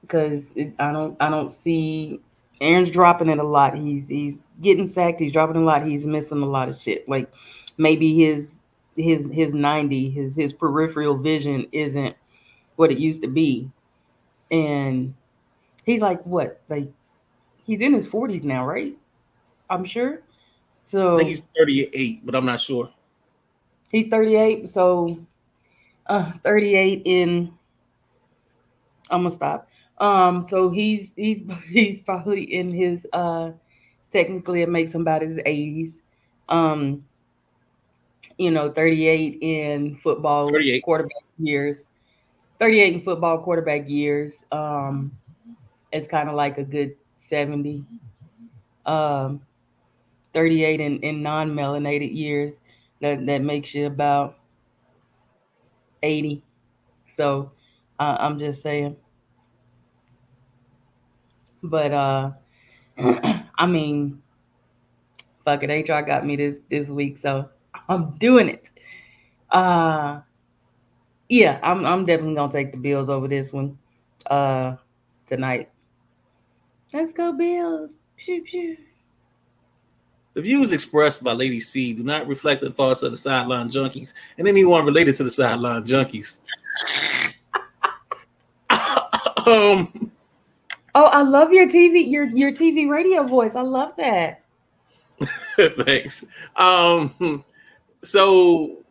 because 0.00 0.54
I 0.78 0.92
don't 0.92 1.16
I 1.20 1.28
don't 1.28 1.50
see 1.50 2.20
Aaron's 2.60 2.90
dropping 2.90 3.28
it 3.28 3.38
a 3.38 3.44
lot. 3.44 3.76
He's 3.76 4.08
he's 4.08 4.38
getting 4.62 4.88
sacked. 4.88 5.20
He's 5.20 5.32
dropping 5.32 5.56
a 5.56 5.64
lot. 5.64 5.86
He's 5.86 6.06
missing 6.06 6.42
a 6.42 6.46
lot 6.46 6.70
of 6.70 6.80
shit. 6.80 7.06
Like 7.06 7.30
maybe 7.76 8.14
his 8.14 8.62
his 8.96 9.28
his 9.32 9.54
90 9.54 10.10
his 10.10 10.36
his 10.36 10.52
peripheral 10.52 11.16
vision 11.16 11.66
isn't 11.72 12.16
what 12.76 12.90
it 12.90 12.98
used 12.98 13.22
to 13.22 13.28
be. 13.28 13.70
And 14.50 15.14
he's 15.84 16.00
like 16.00 16.22
what 16.24 16.60
like 16.68 16.90
he's 17.64 17.80
in 17.80 17.92
his 17.92 18.06
40s 18.06 18.44
now 18.44 18.66
right? 18.66 18.96
I'm 19.70 19.84
sure. 19.84 20.22
So 20.86 21.14
I 21.14 21.18
think 21.18 21.28
he's 21.30 21.46
38 21.56 22.24
but 22.24 22.34
i'm 22.34 22.46
not 22.46 22.60
sure. 22.60 22.90
He's 23.90 24.08
38 24.08 24.68
so 24.68 25.18
uh 26.06 26.32
38 26.44 27.02
in 27.04 27.52
i'm 29.10 29.22
gonna 29.22 29.30
stop. 29.30 29.68
Um 29.98 30.42
so 30.42 30.70
he's 30.70 31.10
he's 31.16 31.42
he's 31.68 32.00
probably 32.00 32.42
in 32.42 32.72
his 32.72 33.06
uh 33.12 33.52
technically 34.10 34.62
it 34.62 34.68
makes 34.68 34.94
him 34.94 35.00
about 35.00 35.22
his 35.22 35.38
80s 35.38 36.00
um 36.48 37.04
you 38.38 38.50
know, 38.50 38.70
38 38.70 39.38
in 39.40 39.96
football 39.96 40.48
38. 40.48 40.82
quarterback 40.82 41.24
years. 41.38 41.82
38 42.60 42.94
in 42.94 43.00
football 43.02 43.38
quarterback 43.38 43.88
years. 43.88 44.42
Um, 44.52 45.16
it's 45.92 46.06
kind 46.06 46.28
of 46.28 46.34
like 46.34 46.58
a 46.58 46.64
good 46.64 46.96
70. 47.16 47.84
Um, 48.86 49.40
38 50.34 50.80
in, 50.80 51.00
in 51.00 51.22
non-melanated 51.22 52.14
years. 52.14 52.52
That 53.00 53.26
that 53.26 53.42
makes 53.42 53.74
you 53.74 53.86
about 53.86 54.38
80. 56.02 56.42
So 57.14 57.52
uh, 57.98 58.16
I'm 58.18 58.38
just 58.38 58.62
saying. 58.62 58.96
But 61.62 61.92
uh 61.92 62.30
I 62.98 63.66
mean, 63.66 64.22
fuck 65.44 65.62
it, 65.62 65.88
HR 65.88 66.02
got 66.02 66.26
me 66.26 66.36
this 66.36 66.56
this 66.70 66.88
week, 66.88 67.18
so 67.18 67.48
I'm 67.88 68.12
doing 68.18 68.48
it. 68.48 68.70
Uh 69.50 70.20
yeah, 71.28 71.58
I'm 71.62 71.84
I'm 71.84 72.04
definitely 72.04 72.34
gonna 72.34 72.52
take 72.52 72.72
the 72.72 72.78
Bills 72.78 73.08
over 73.08 73.28
this 73.28 73.52
one 73.52 73.78
uh 74.26 74.76
tonight. 75.26 75.70
Let's 76.92 77.12
go, 77.12 77.32
Bills. 77.32 77.92
Pew, 78.16 78.42
pew. 78.42 78.76
The 80.34 80.42
views 80.42 80.72
expressed 80.72 81.22
by 81.22 81.32
Lady 81.32 81.60
C 81.60 81.92
do 81.92 82.02
not 82.02 82.26
reflect 82.26 82.60
the 82.60 82.70
thoughts 82.70 83.02
of 83.02 83.12
the 83.12 83.16
sideline 83.16 83.68
junkies 83.68 84.14
and 84.38 84.48
anyone 84.48 84.84
related 84.84 85.16
to 85.16 85.24
the 85.24 85.30
sideline 85.30 85.84
junkies. 85.84 86.40
um 89.46 90.10
Oh, 90.96 91.06
I 91.06 91.22
love 91.22 91.52
your 91.52 91.66
TV, 91.66 92.08
your 92.08 92.24
your 92.26 92.52
TV 92.52 92.88
radio 92.88 93.24
voice. 93.24 93.56
I 93.56 93.62
love 93.62 93.92
that. 93.96 94.42
Thanks. 95.58 96.24
Um 96.56 97.44
so 98.04 98.84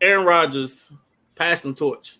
Aaron 0.00 0.24
Rodgers 0.24 0.92
passed 1.34 1.64
the 1.64 1.72
torch. 1.72 2.18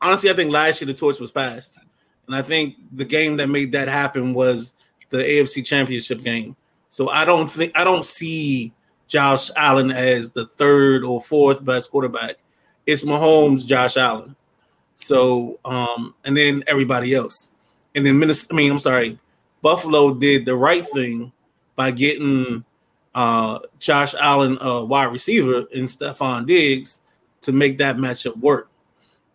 Honestly, 0.00 0.30
I 0.30 0.32
think 0.32 0.50
last 0.50 0.80
year 0.80 0.86
the 0.86 0.94
torch 0.94 1.20
was 1.20 1.30
passed. 1.30 1.78
And 2.26 2.36
I 2.36 2.42
think 2.42 2.76
the 2.92 3.04
game 3.04 3.36
that 3.36 3.48
made 3.48 3.72
that 3.72 3.88
happen 3.88 4.34
was 4.34 4.74
the 5.10 5.18
AFC 5.18 5.64
championship 5.64 6.22
game. 6.22 6.56
So 6.88 7.08
I 7.08 7.24
don't 7.24 7.48
think 7.48 7.72
I 7.74 7.84
don't 7.84 8.04
see 8.04 8.72
Josh 9.08 9.50
Allen 9.56 9.90
as 9.90 10.30
the 10.32 10.46
third 10.46 11.04
or 11.04 11.20
fourth 11.20 11.64
best 11.64 11.90
quarterback. 11.90 12.36
It's 12.86 13.04
Mahomes, 13.04 13.66
Josh 13.66 13.96
Allen. 13.96 14.36
So 14.96 15.58
um, 15.64 16.14
and 16.24 16.36
then 16.36 16.62
everybody 16.66 17.14
else. 17.14 17.52
And 17.94 18.06
then 18.06 18.18
Minnesota, 18.18 18.54
I 18.54 18.56
mean, 18.56 18.70
I'm 18.70 18.78
sorry, 18.78 19.18
Buffalo 19.60 20.14
did 20.14 20.46
the 20.46 20.56
right 20.56 20.86
thing 20.86 21.32
by 21.76 21.90
getting 21.90 22.64
uh, 23.14 23.58
Josh 23.78 24.14
Allen, 24.18 24.58
uh, 24.60 24.84
wide 24.84 25.12
receiver, 25.12 25.66
and 25.74 25.88
Stefon 25.88 26.46
Diggs 26.46 27.00
to 27.42 27.52
make 27.52 27.78
that 27.78 27.96
matchup 27.96 28.36
work. 28.38 28.68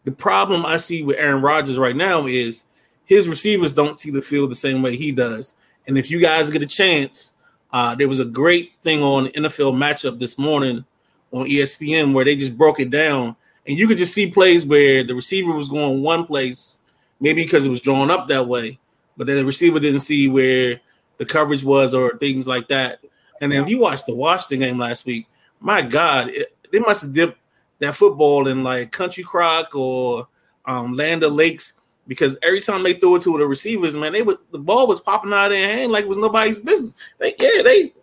The 0.05 0.11
problem 0.11 0.65
I 0.65 0.77
see 0.77 1.03
with 1.03 1.17
Aaron 1.17 1.41
Rodgers 1.41 1.77
right 1.77 1.95
now 1.95 2.25
is 2.25 2.65
his 3.05 3.27
receivers 3.27 3.73
don't 3.73 3.97
see 3.97 4.11
the 4.11 4.21
field 4.21 4.51
the 4.51 4.55
same 4.55 4.81
way 4.81 4.95
he 4.95 5.11
does. 5.11 5.55
And 5.87 5.97
if 5.97 6.09
you 6.09 6.19
guys 6.19 6.49
get 6.49 6.61
a 6.61 6.67
chance, 6.67 7.33
Uh, 7.73 7.93
there 7.93 8.07
was 8.07 8.21
a 8.21 8.25
great 8.25 8.71
thing 8.81 9.03
on 9.03 9.27
NFL 9.35 9.73
matchup 9.75 10.19
this 10.19 10.37
morning 10.37 10.85
on 11.33 11.45
ESPN 11.45 12.13
where 12.13 12.23
they 12.23 12.33
just 12.33 12.57
broke 12.57 12.79
it 12.79 12.89
down, 12.89 13.35
and 13.67 13.77
you 13.77 13.89
could 13.89 13.97
just 13.97 14.13
see 14.13 14.31
plays 14.31 14.65
where 14.65 15.03
the 15.03 15.13
receiver 15.13 15.51
was 15.51 15.67
going 15.67 16.01
one 16.01 16.25
place, 16.25 16.79
maybe 17.19 17.43
because 17.43 17.65
it 17.65 17.69
was 17.69 17.81
drawn 17.81 18.09
up 18.09 18.29
that 18.29 18.47
way, 18.47 18.79
but 19.17 19.27
then 19.27 19.35
the 19.35 19.43
receiver 19.43 19.81
didn't 19.81 19.99
see 19.99 20.29
where 20.29 20.79
the 21.17 21.25
coverage 21.25 21.65
was 21.65 21.93
or 21.93 22.17
things 22.17 22.47
like 22.47 22.69
that. 22.69 22.99
And 23.41 23.51
then 23.51 23.63
if 23.63 23.69
you 23.69 23.79
watched 23.79 24.05
the 24.05 24.15
Washington 24.15 24.67
game 24.67 24.77
last 24.77 25.05
week, 25.05 25.27
my 25.59 25.81
God, 25.81 26.29
it, 26.29 26.55
they 26.71 26.79
must 26.79 27.03
have 27.03 27.13
dipped 27.13 27.37
that 27.79 27.95
football 27.95 28.47
in 28.47 28.63
like 28.63 28.91
Country 28.91 29.23
Crock 29.23 29.75
or 29.75 30.27
um, 30.65 30.93
Land 30.93 31.21
Lakes 31.21 31.73
because 32.07 32.37
every 32.41 32.61
time 32.61 32.83
they 32.83 32.93
threw 32.93 33.17
it 33.17 33.21
to 33.23 33.37
the 33.37 33.45
receivers, 33.45 33.95
man, 33.95 34.13
they 34.13 34.21
was 34.21 34.37
the 34.51 34.59
ball 34.59 34.87
was 34.87 35.01
popping 35.01 35.33
out 35.33 35.51
of 35.51 35.57
their 35.57 35.77
hand 35.77 35.91
like 35.91 36.03
it 36.03 36.09
was 36.09 36.17
nobody's 36.17 36.59
business. 36.59 36.95
They 37.19 37.35
yeah, 37.39 37.61
they 37.61 37.93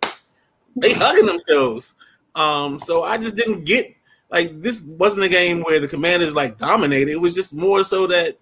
they 0.77 0.93
hugging 0.93 1.27
themselves. 1.27 1.95
Um, 2.35 2.81
so 2.81 3.05
I 3.05 3.19
just 3.19 3.37
didn't 3.37 3.65
get 3.65 3.95
like 4.31 4.61
this 4.61 4.83
wasn't 4.83 5.27
a 5.27 5.29
game 5.29 5.63
where 5.63 5.81
the 5.81 5.89
commanders 5.89 6.35
like 6.35 6.59
dominated. 6.59 7.11
It 7.11 7.21
was 7.21 7.35
just 7.35 7.55
more 7.55 7.85
so 7.85 8.07
that 8.09 8.37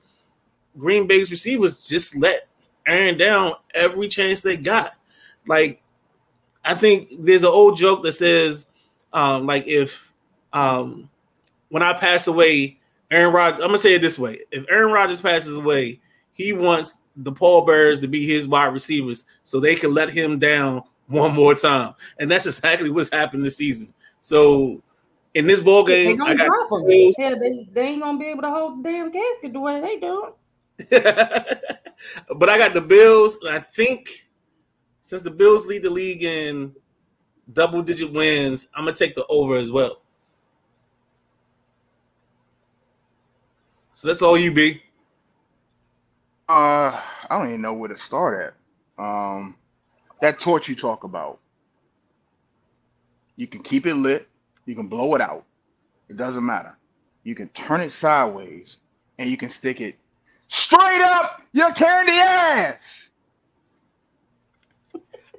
Green 0.79 1.07
Bay's 1.07 1.31
receivers 1.31 1.87
just 1.87 2.17
let 2.17 2.49
Aaron 2.87 3.19
down 3.19 3.55
every 3.75 4.09
chance 4.09 4.43
they 4.43 4.57
got. 4.57 4.93
Like 5.47 5.82
I 6.65 6.75
think 6.75 7.11
there's 7.19 7.43
an 7.43 7.49
old 7.49 7.77
joke 7.77 8.03
that 8.05 8.13
says, 8.13 8.67
um, 9.13 9.47
like 9.47 9.67
if 9.67 10.13
um 10.53 11.09
when 11.69 11.83
I 11.83 11.93
pass 11.95 12.27
away, 12.27 12.79
Aaron 13.11 13.33
Rodgers, 13.33 13.61
I'm 13.61 13.69
gonna 13.69 13.79
say 13.79 13.95
it 13.95 14.03
this 14.03 14.19
way: 14.19 14.41
if 14.51 14.65
Aaron 14.71 14.93
Rodgers 14.93 15.21
passes 15.21 15.57
away, 15.57 16.01
he 16.33 16.53
wants 16.53 17.01
the 17.17 17.33
pallbearers 17.33 18.01
to 18.01 18.09
be 18.09 18.27
his 18.27 18.49
wide 18.49 18.73
receivers 18.73 19.25
so 19.45 19.61
they 19.61 19.75
can 19.75 19.93
let 19.93 20.11
him 20.11 20.39
down 20.39 20.83
one 21.09 21.35
more 21.35 21.55
time, 21.55 21.95
and 22.19 22.31
that's 22.31 22.47
exactly 22.47 22.91
what's 22.91 23.13
happened 23.13 23.45
this 23.45 23.57
season. 23.57 23.93
So 24.21 24.83
in 25.35 25.47
this 25.47 25.61
ball 25.61 25.85
game, 25.85 26.21
I 26.23 26.35
got 26.35 26.49
yeah, 27.19 27.35
they, 27.35 27.69
they 27.73 27.83
ain't 27.83 28.03
gonna 28.03 28.19
be 28.19 28.27
able 28.27 28.43
to 28.43 28.51
hold 28.51 28.83
the 28.83 28.91
damn 28.91 29.13
casket 29.13 29.53
the 29.53 29.61
way 29.61 29.81
they 29.81 29.99
do. 29.99 30.35
but 32.37 32.49
I 32.49 32.59
got 32.59 32.75
the 32.75 32.81
Bills, 32.81 33.39
and 33.43 33.51
I 33.51 33.59
think 33.59 34.27
since 35.13 35.23
the 35.23 35.31
Bills 35.31 35.67
lead 35.67 35.83
the 35.83 35.91
league 35.91 36.23
in 36.23 36.75
double 37.53 37.83
digit 37.83 38.11
wins, 38.15 38.69
I'm 38.75 38.87
gonna 38.87 38.97
take 38.97 39.15
the 39.15 39.27
over 39.29 39.57
as 39.57 39.71
well. 39.71 40.01
So 43.93 44.09
that's 44.09 44.23
all 44.23 44.39
you 44.39 44.55
be. 44.55 44.83
Uh, 46.49 46.99
I 47.29 47.29
don't 47.29 47.49
even 47.49 47.61
know 47.61 47.75
where 47.75 47.91
to 47.91 47.97
start 47.99 48.55
at. 48.99 49.05
Um, 49.05 49.55
that 50.23 50.41
torch 50.41 50.67
you 50.71 50.75
talk 50.75 51.05
about, 51.05 51.41
you 53.37 53.47
can 53.47 53.63
keep 53.63 53.85
it 53.85 53.97
lit, 53.97 54.27
you 54.65 54.75
can 54.75 54.87
blow 54.87 55.15
it 55.15 55.21
out. 55.21 55.45
It 56.09 56.17
doesn't 56.17 56.47
matter. 56.47 56.75
You 57.23 57.35
can 57.35 57.51
turn 57.51 57.83
it 57.83 57.93
sideways, 57.93 58.79
and 59.19 59.29
you 59.29 59.37
can 59.37 59.51
stick 59.51 59.83
it 59.83 59.95
straight 60.49 61.03
up 61.03 61.43
your 61.53 61.71
candy 61.75 62.13
ass. 62.13 63.11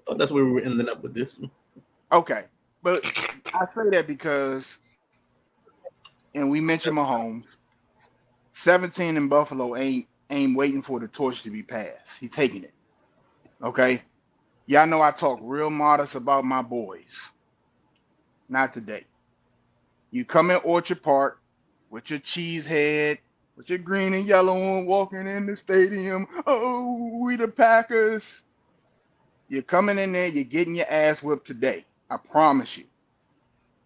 Oh, 0.07 0.15
that's 0.15 0.31
where 0.31 0.43
we 0.45 0.51
were 0.51 0.61
ending 0.61 0.89
up 0.89 1.01
with 1.01 1.13
this. 1.13 1.39
One. 1.39 1.51
Okay, 2.11 2.43
but 2.83 3.05
I 3.53 3.65
say 3.73 3.89
that 3.91 4.05
because, 4.07 4.77
and 6.35 6.49
we 6.49 6.61
mentioned 6.61 6.97
Mahomes. 6.97 7.45
17 8.55 9.17
in 9.17 9.27
Buffalo 9.29 9.75
ain't 9.75 10.07
ain't 10.29 10.55
waiting 10.55 10.81
for 10.81 10.99
the 10.99 11.07
torch 11.07 11.43
to 11.43 11.49
be 11.49 11.63
passed. 11.63 12.17
He 12.19 12.27
taking 12.27 12.63
it. 12.63 12.73
Okay. 13.63 14.01
Y'all 14.65 14.87
know 14.87 15.01
I 15.01 15.11
talk 15.11 15.39
real 15.41 15.69
modest 15.69 16.15
about 16.15 16.45
my 16.45 16.61
boys. 16.61 17.19
Not 18.49 18.73
today. 18.73 19.05
You 20.11 20.25
come 20.25 20.51
in 20.51 20.59
Orchard 20.63 21.01
Park 21.03 21.39
with 21.89 22.09
your 22.09 22.19
cheese 22.19 22.65
head, 22.65 23.19
with 23.55 23.69
your 23.69 23.79
green 23.79 24.13
and 24.13 24.25
yellow 24.25 24.53
one 24.53 24.85
walking 24.85 25.27
in 25.27 25.45
the 25.45 25.55
stadium. 25.55 26.27
Oh, 26.47 27.19
we 27.21 27.35
the 27.35 27.47
Packers. 27.47 28.41
You're 29.53 29.61
coming 29.61 29.99
in 29.99 30.13
there, 30.13 30.25
you're 30.25 30.45
getting 30.45 30.73
your 30.73 30.89
ass 30.89 31.21
whipped 31.21 31.45
today. 31.45 31.85
I 32.09 32.17
promise 32.17 32.75
you. 32.75 32.85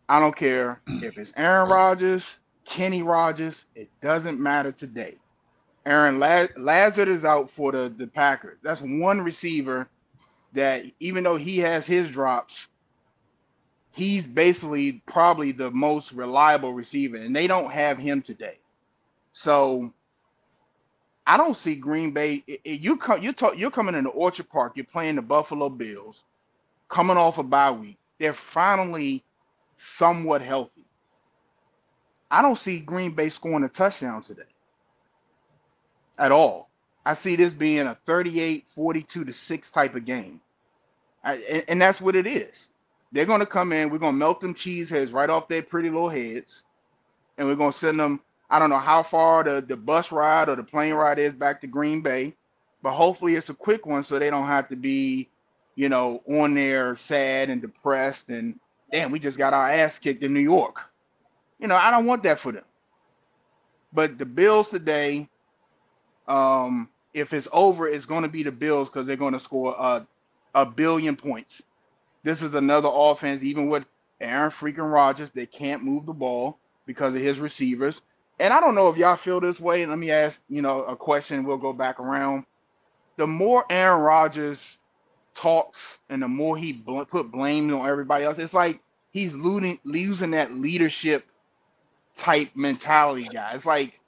I 0.08 0.18
don't 0.18 0.34
care 0.34 0.80
if 0.88 1.18
it's 1.18 1.34
Aaron 1.36 1.70
Rodgers, 1.70 2.40
Kenny 2.64 3.04
Rogers. 3.04 3.66
It 3.76 3.90
doesn't 4.02 4.40
matter 4.40 4.72
today. 4.72 5.18
Aaron 5.86 6.20
Lazard 6.20 7.10
is 7.10 7.26
out 7.26 7.52
for 7.52 7.74
the, 7.74 7.94
the 7.98 8.08
Packers. 8.08 8.60
That's 8.64 8.80
one 8.80 9.20
receiver 9.20 9.90
that, 10.54 10.86
even 11.02 11.26
though 11.26 11.36
he 11.36 11.58
has 11.58 11.86
his 11.86 12.10
drops, 12.10 12.68
he's 13.92 14.26
basically 14.26 15.04
probably 15.06 15.52
the 15.52 15.72
most 15.72 16.14
reliable 16.14 16.72
receiver, 16.72 17.18
and 17.18 17.36
they 17.36 17.46
don't 17.46 17.74
have 17.74 17.98
him 17.98 18.22
today. 18.22 18.58
So 19.34 19.94
I 21.28 21.36
don't 21.36 21.58
see 21.58 21.76
Green 21.76 22.12
Bay. 22.12 22.44
You 22.64 22.96
come, 22.96 23.22
you 23.22 23.34
talk, 23.34 23.58
you're 23.58 23.70
coming 23.70 23.96
into 23.96 24.10
Orchard 24.10 24.50
Park. 24.50 24.74
You're 24.76 24.86
playing 24.86 25.18
the 25.18 25.22
Buffalo 25.22 25.68
Bills, 25.68 26.24
coming 26.88 27.18
off 27.18 27.38
a 27.38 27.44
bye 27.44 27.72
week. 27.72 27.98
They're 28.18 28.34
finally 28.34 29.24
somewhat 29.76 30.42
healthy. 30.42 30.86
I 32.32 32.42
don't 32.42 32.58
see 32.58 32.80
Green 32.80 33.12
Bay 33.12 33.30
scoring 33.30 33.66
a 33.66 33.70
touchdown 33.70 34.24
today 34.24 34.44
at 36.18 36.32
all. 36.32 36.70
I 37.06 37.14
see 37.14 37.36
this 37.36 37.54
being 37.54 37.88
a 37.88 37.98
38 38.06 38.66
42 38.74 39.26
to 39.26 39.34
6 39.34 39.72
type 39.72 39.96
of 39.96 40.06
game. 40.06 40.40
I, 41.24 41.36
and, 41.50 41.66
and, 41.68 41.82
that's 41.82 42.00
what 42.00 42.16
it 42.16 42.28
is. 42.28 42.70
They're 43.12 43.26
going 43.26 43.40
to 43.42 43.46
come 43.46 43.74
in, 43.74 43.90
we're 43.90 43.98
going 43.98 44.14
to 44.14 44.20
melt 44.20 44.42
them 44.42 44.54
cheese 44.54 44.90
heads 44.90 45.12
right 45.12 45.30
off 45.30 45.48
their 45.48 45.62
pretty 45.62 45.90
little 45.90 46.10
heads, 46.10 46.64
and 47.38 47.48
we're 47.48 47.56
going 47.56 47.74
to 47.74 47.78
send 47.78 48.00
them. 48.00 48.22
I 48.50 48.60
don't 48.60 48.70
know 48.70 48.80
how 48.80 49.04
far 49.04 49.44
the, 49.44 49.62
the 49.62 49.76
bus 49.76 50.12
ride 50.12 50.50
or 50.50 50.56
the 50.56 50.64
plane 50.64 50.94
ride 50.94 51.20
is 51.20 51.34
back 51.34 51.62
to 51.62 51.68
Green 51.68 52.02
Bay, 52.02 52.34
but 52.82 52.94
hopefully 52.94 53.36
it's 53.36 53.50
a 53.50 53.54
quick 53.54 53.86
one 53.86 54.04
so 54.04 54.18
they 54.18 54.30
don't 54.30 54.48
have 54.48 54.70
to 54.70 54.76
be, 54.76 55.30
you 55.76 55.90
know, 55.90 56.22
on 56.28 56.54
there 56.54 56.96
sad 56.96 57.50
and 57.50 57.62
depressed 57.62 58.30
and 58.30 58.60
damn, 58.92 59.12
we 59.12 59.20
just 59.20 59.38
got 59.38 59.54
our 59.54 59.70
ass 59.70 60.00
kicked 60.00 60.24
in 60.24 60.34
New 60.34 60.40
York. 60.40 60.82
You 61.60 61.68
know, 61.68 61.76
I 61.76 61.92
don't 61.92 62.06
want 62.06 62.24
that 62.24 62.40
for 62.40 62.52
them. 62.52 62.64
But 63.92 64.18
the 64.18 64.26
Bills 64.26 64.70
today, 64.70 65.28
um, 66.28 66.90
if 67.14 67.34
it's 67.34 67.48
over, 67.52 67.88
it's 67.88 68.06
going 68.06 68.24
to 68.24 68.30
be 68.30 68.44
the 68.44 68.52
Bills 68.52 68.90
because 68.90 69.08
they're 69.08 69.16
going 69.16 69.34
to 69.34 69.40
score 69.40 69.76
a, 69.78 70.08
a 70.54 70.66
billion 70.66 71.16
points. 71.16 71.64
This 72.24 72.42
is 72.42 72.54
another 72.54 72.90
offense, 72.92 73.44
even 73.44 73.70
with 73.70 73.86
Aaron 74.20 74.52
freaking 74.52 74.92
Rodgers, 74.92 75.32
they 75.32 75.46
can't 75.46 75.84
move 75.84 76.06
the 76.06 76.14
ball 76.14 76.58
because 76.86 77.16
of 77.16 77.22
his 77.22 77.40
receivers. 77.40 78.02
And 78.40 78.54
I 78.54 78.60
don't 78.60 78.76
know 78.76 78.90
if 78.90 78.98
y'all 78.98 79.16
feel 79.18 79.40
this 79.42 79.60
way. 79.60 79.86
Let 79.86 79.98
me 80.00 80.12
ask, 80.12 80.42
you 80.50 80.62
know, 80.62 80.84
a 80.84 80.96
question. 80.98 81.46
We'll 81.46 81.58
go 81.58 81.74
back 81.74 82.00
around. 82.00 82.46
The 83.18 83.28
more 83.28 83.66
Aaron 83.70 84.02
Rodgers 84.02 84.80
talks 85.36 85.80
and 86.10 86.22
the 86.24 86.28
more 86.30 86.58
he 86.58 86.74
bl- 86.74 87.04
put 87.04 87.32
blame 87.32 87.74
on 87.74 87.88
everybody 87.90 88.26
else, 88.26 88.40
it's 88.40 88.54
like 88.54 88.82
he's 89.12 89.34
losing 89.36 89.80
losing 89.86 90.32
that 90.32 90.54
leadership 90.54 91.32
type 92.18 92.52
mentality 92.56 93.30
guy. 93.30 93.54
It's 93.54 93.66
like, 93.66 94.00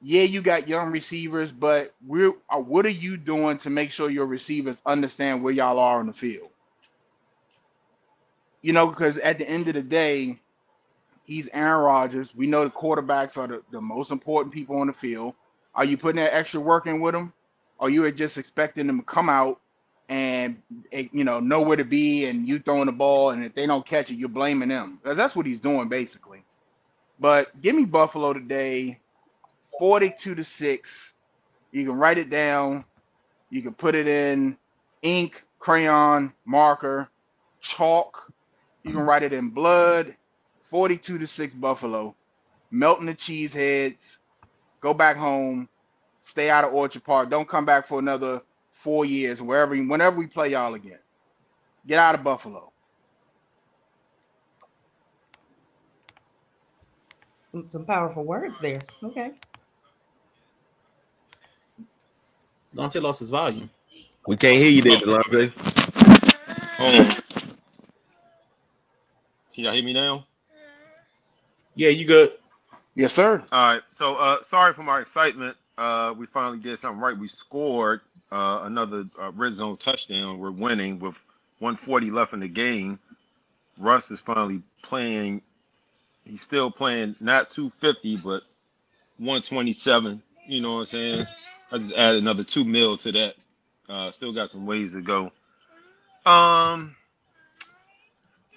yeah, 0.00 0.22
you 0.22 0.42
got 0.42 0.68
young 0.68 0.92
receivers, 0.92 1.52
but 1.52 1.94
we're 2.06 2.32
uh, 2.50 2.58
what 2.60 2.86
are 2.86 2.90
you 2.90 3.16
doing 3.16 3.58
to 3.58 3.70
make 3.70 3.92
sure 3.92 4.10
your 4.10 4.26
receivers 4.26 4.76
understand 4.86 5.42
where 5.42 5.54
y'all 5.54 5.78
are 5.80 6.00
on 6.00 6.06
the 6.08 6.14
field? 6.14 6.50
You 8.62 8.72
know, 8.74 8.88
because 8.88 9.18
at 9.18 9.38
the 9.38 9.48
end 9.48 9.68
of 9.68 9.74
the 9.74 9.82
day, 9.82 10.40
he's 11.24 11.48
Aaron 11.52 11.84
Rodgers. 11.84 12.34
We 12.34 12.46
know 12.46 12.64
the 12.64 12.70
quarterbacks 12.70 13.36
are 13.36 13.46
the, 13.46 13.62
the 13.70 13.80
most 13.80 14.10
important 14.10 14.54
people 14.54 14.76
on 14.76 14.86
the 14.86 14.92
field. 14.92 15.34
Are 15.74 15.84
you 15.84 15.96
putting 15.96 16.22
that 16.22 16.34
extra 16.34 16.60
work 16.60 16.86
in 16.86 17.00
with 17.00 17.14
them? 17.14 17.32
Or 17.78 17.90
you 17.90 18.04
are 18.04 18.10
just 18.10 18.38
expecting 18.38 18.86
them 18.86 18.98
to 18.98 19.04
come 19.04 19.28
out 19.28 19.60
and 20.08 20.60
you 20.90 21.24
know 21.24 21.40
know 21.40 21.62
where 21.62 21.78
to 21.78 21.84
be 21.84 22.26
and 22.26 22.46
you 22.46 22.58
throwing 22.58 22.86
the 22.86 22.92
ball 22.92 23.30
and 23.30 23.42
if 23.42 23.54
they 23.54 23.66
don't 23.66 23.86
catch 23.86 24.10
it, 24.10 24.14
you're 24.14 24.28
blaming 24.28 24.68
them. 24.68 24.98
Because 25.02 25.16
that's 25.16 25.34
what 25.34 25.46
he's 25.46 25.60
doing 25.60 25.88
basically. 25.88 26.44
But 27.18 27.60
give 27.60 27.74
me 27.74 27.84
Buffalo 27.84 28.32
today, 28.32 29.00
42 29.78 30.34
to 30.36 30.44
6. 30.44 31.12
You 31.72 31.86
can 31.86 31.94
write 31.96 32.18
it 32.18 32.30
down. 32.30 32.84
You 33.50 33.62
can 33.62 33.74
put 33.74 33.94
it 33.94 34.06
in 34.06 34.56
ink, 35.02 35.42
crayon, 35.58 36.32
marker, 36.44 37.08
chalk. 37.60 38.32
You 38.82 38.92
can 38.92 39.00
write 39.00 39.22
it 39.22 39.32
in 39.32 39.50
blood. 39.50 40.14
42 40.74 41.18
to 41.18 41.26
6 41.28 41.54
Buffalo. 41.54 42.16
Melting 42.72 43.06
the 43.06 43.14
cheese 43.14 43.52
heads. 43.52 44.18
Go 44.80 44.92
back 44.92 45.16
home. 45.16 45.68
Stay 46.24 46.50
out 46.50 46.64
of 46.64 46.74
Orchard 46.74 47.04
Park. 47.04 47.30
Don't 47.30 47.48
come 47.48 47.64
back 47.64 47.86
for 47.86 48.00
another 48.00 48.42
four 48.72 49.04
years, 49.04 49.40
wherever 49.40 49.76
whenever 49.76 50.16
we 50.16 50.26
play 50.26 50.50
y'all 50.50 50.74
again. 50.74 50.98
Get 51.86 52.00
out 52.00 52.16
of 52.16 52.24
Buffalo. 52.24 52.72
Some 57.46 57.70
some 57.70 57.84
powerful 57.84 58.24
words 58.24 58.56
there. 58.60 58.82
Okay. 59.04 59.30
Dante 62.74 62.98
lost 62.98 63.20
his 63.20 63.30
volume. 63.30 63.70
We 64.26 64.36
can't 64.36 64.56
hear 64.56 64.72
you 64.72 64.82
there, 64.82 64.96
Delonte. 64.96 65.52
Home. 66.78 67.22
Can 69.54 69.64
y'all 69.64 69.72
hear 69.72 69.84
me 69.84 69.92
now? 69.92 70.26
Yeah, 71.74 71.90
you 71.90 72.06
good? 72.06 72.32
Yes, 72.94 73.14
sir. 73.14 73.42
All 73.52 73.74
right. 73.74 73.82
So 73.90 74.16
uh 74.16 74.42
sorry 74.42 74.72
for 74.74 74.82
my 74.82 75.00
excitement. 75.00 75.56
Uh 75.78 76.14
we 76.16 76.26
finally 76.26 76.58
did 76.58 76.78
something 76.78 77.00
right. 77.00 77.16
We 77.16 77.28
scored 77.28 78.00
uh 78.30 78.60
another 78.64 79.06
uh, 79.20 79.32
red 79.32 79.54
zone 79.54 79.76
touchdown. 79.78 80.38
We're 80.38 80.50
winning 80.50 80.98
with 81.00 81.20
140 81.60 82.10
left 82.10 82.34
in 82.34 82.40
the 82.40 82.48
game. 82.48 82.98
Russ 83.78 84.10
is 84.10 84.20
finally 84.20 84.62
playing. 84.82 85.42
He's 86.24 86.42
still 86.42 86.70
playing 86.70 87.16
not 87.20 87.50
250, 87.50 88.16
but 88.18 88.42
127. 89.18 90.22
You 90.48 90.60
know 90.62 90.74
what 90.74 90.78
I'm 90.80 90.86
saying? 90.86 91.26
I 91.72 91.78
just 91.78 91.92
added 91.94 92.22
another 92.22 92.44
two 92.44 92.64
mil 92.64 92.96
to 92.98 93.12
that. 93.12 93.34
Uh 93.88 94.10
still 94.12 94.32
got 94.32 94.50
some 94.50 94.66
ways 94.66 94.94
to 94.94 95.02
go. 95.02 95.32
Um 96.26 96.96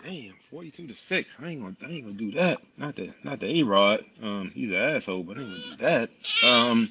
Damn, 0.04 0.34
42 0.34 0.88
to 0.88 0.94
6. 0.94 1.38
I 1.42 1.48
ain't 1.50 1.62
gonna 1.62 1.76
I 1.84 1.94
ain't 1.96 2.06
gonna 2.06 2.18
do 2.18 2.32
that. 2.34 2.60
Not 2.78 2.96
the 2.96 3.14
not 3.24 3.40
the 3.40 3.60
A-Rod. 3.62 4.06
Um, 4.22 4.52
he's 4.54 4.72
an 4.72 4.78
asshole, 4.78 5.24
but 5.24 5.38
I 5.38 5.42
ain't 5.42 5.50
gonna 5.50 5.78
do 5.78 5.84
that. 5.84 6.10
Um 6.44 6.90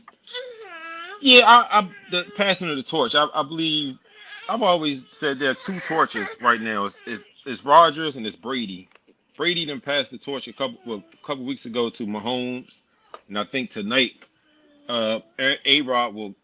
yeah, 1.21 1.45
I, 1.47 1.67
I 1.81 1.91
the 2.11 2.31
passing 2.37 2.71
of 2.71 2.77
the 2.77 2.83
torch. 2.83 3.15
I, 3.15 3.27
I 3.35 3.43
believe 3.43 3.99
I've 4.51 4.63
always 4.63 5.07
said 5.13 5.39
there 5.39 5.53
are 5.53 5.55
two 5.55 5.79
torches 5.81 6.29
right 6.41 6.61
now. 6.61 6.87
It's, 6.87 6.99
it's, 7.07 7.25
it's 7.45 7.65
Rodgers 7.65 8.17
and 8.17 8.27
it's 8.27 8.37
Brady. 8.37 8.89
Brady 9.37 9.65
then 9.65 9.81
passed 9.81 10.11
the 10.11 10.19
torch 10.19 10.49
a 10.49 10.53
couple 10.53 10.79
well, 10.85 11.03
a 11.13 11.27
couple 11.27 11.45
weeks 11.45 11.67
ago 11.67 11.91
to 11.91 12.07
Mahomes, 12.07 12.83
and 13.29 13.39
I 13.39 13.45
think 13.45 13.71
tonight 13.71 14.19
uh 14.89 15.21
A 15.39 15.83
Rod 15.83 16.15
will 16.15 16.35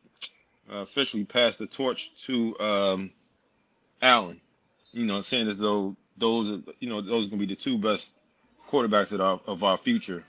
officially 0.70 1.24
pass 1.24 1.56
the 1.56 1.66
torch 1.66 2.14
to 2.26 2.58
um 2.60 3.10
Allen. 4.00 4.40
You 4.92 5.06
know, 5.06 5.22
saying 5.22 5.48
as 5.48 5.58
though 5.58 5.96
those 6.16 6.50
are 6.50 6.60
you 6.80 6.88
know 6.88 7.00
those 7.00 7.26
are 7.26 7.30
gonna 7.30 7.40
be 7.40 7.46
the 7.46 7.56
two 7.56 7.78
best 7.78 8.12
quarterbacks 8.68 9.12
of 9.12 9.20
our 9.20 9.40
of 9.46 9.62
our 9.62 9.76
future. 9.76 10.24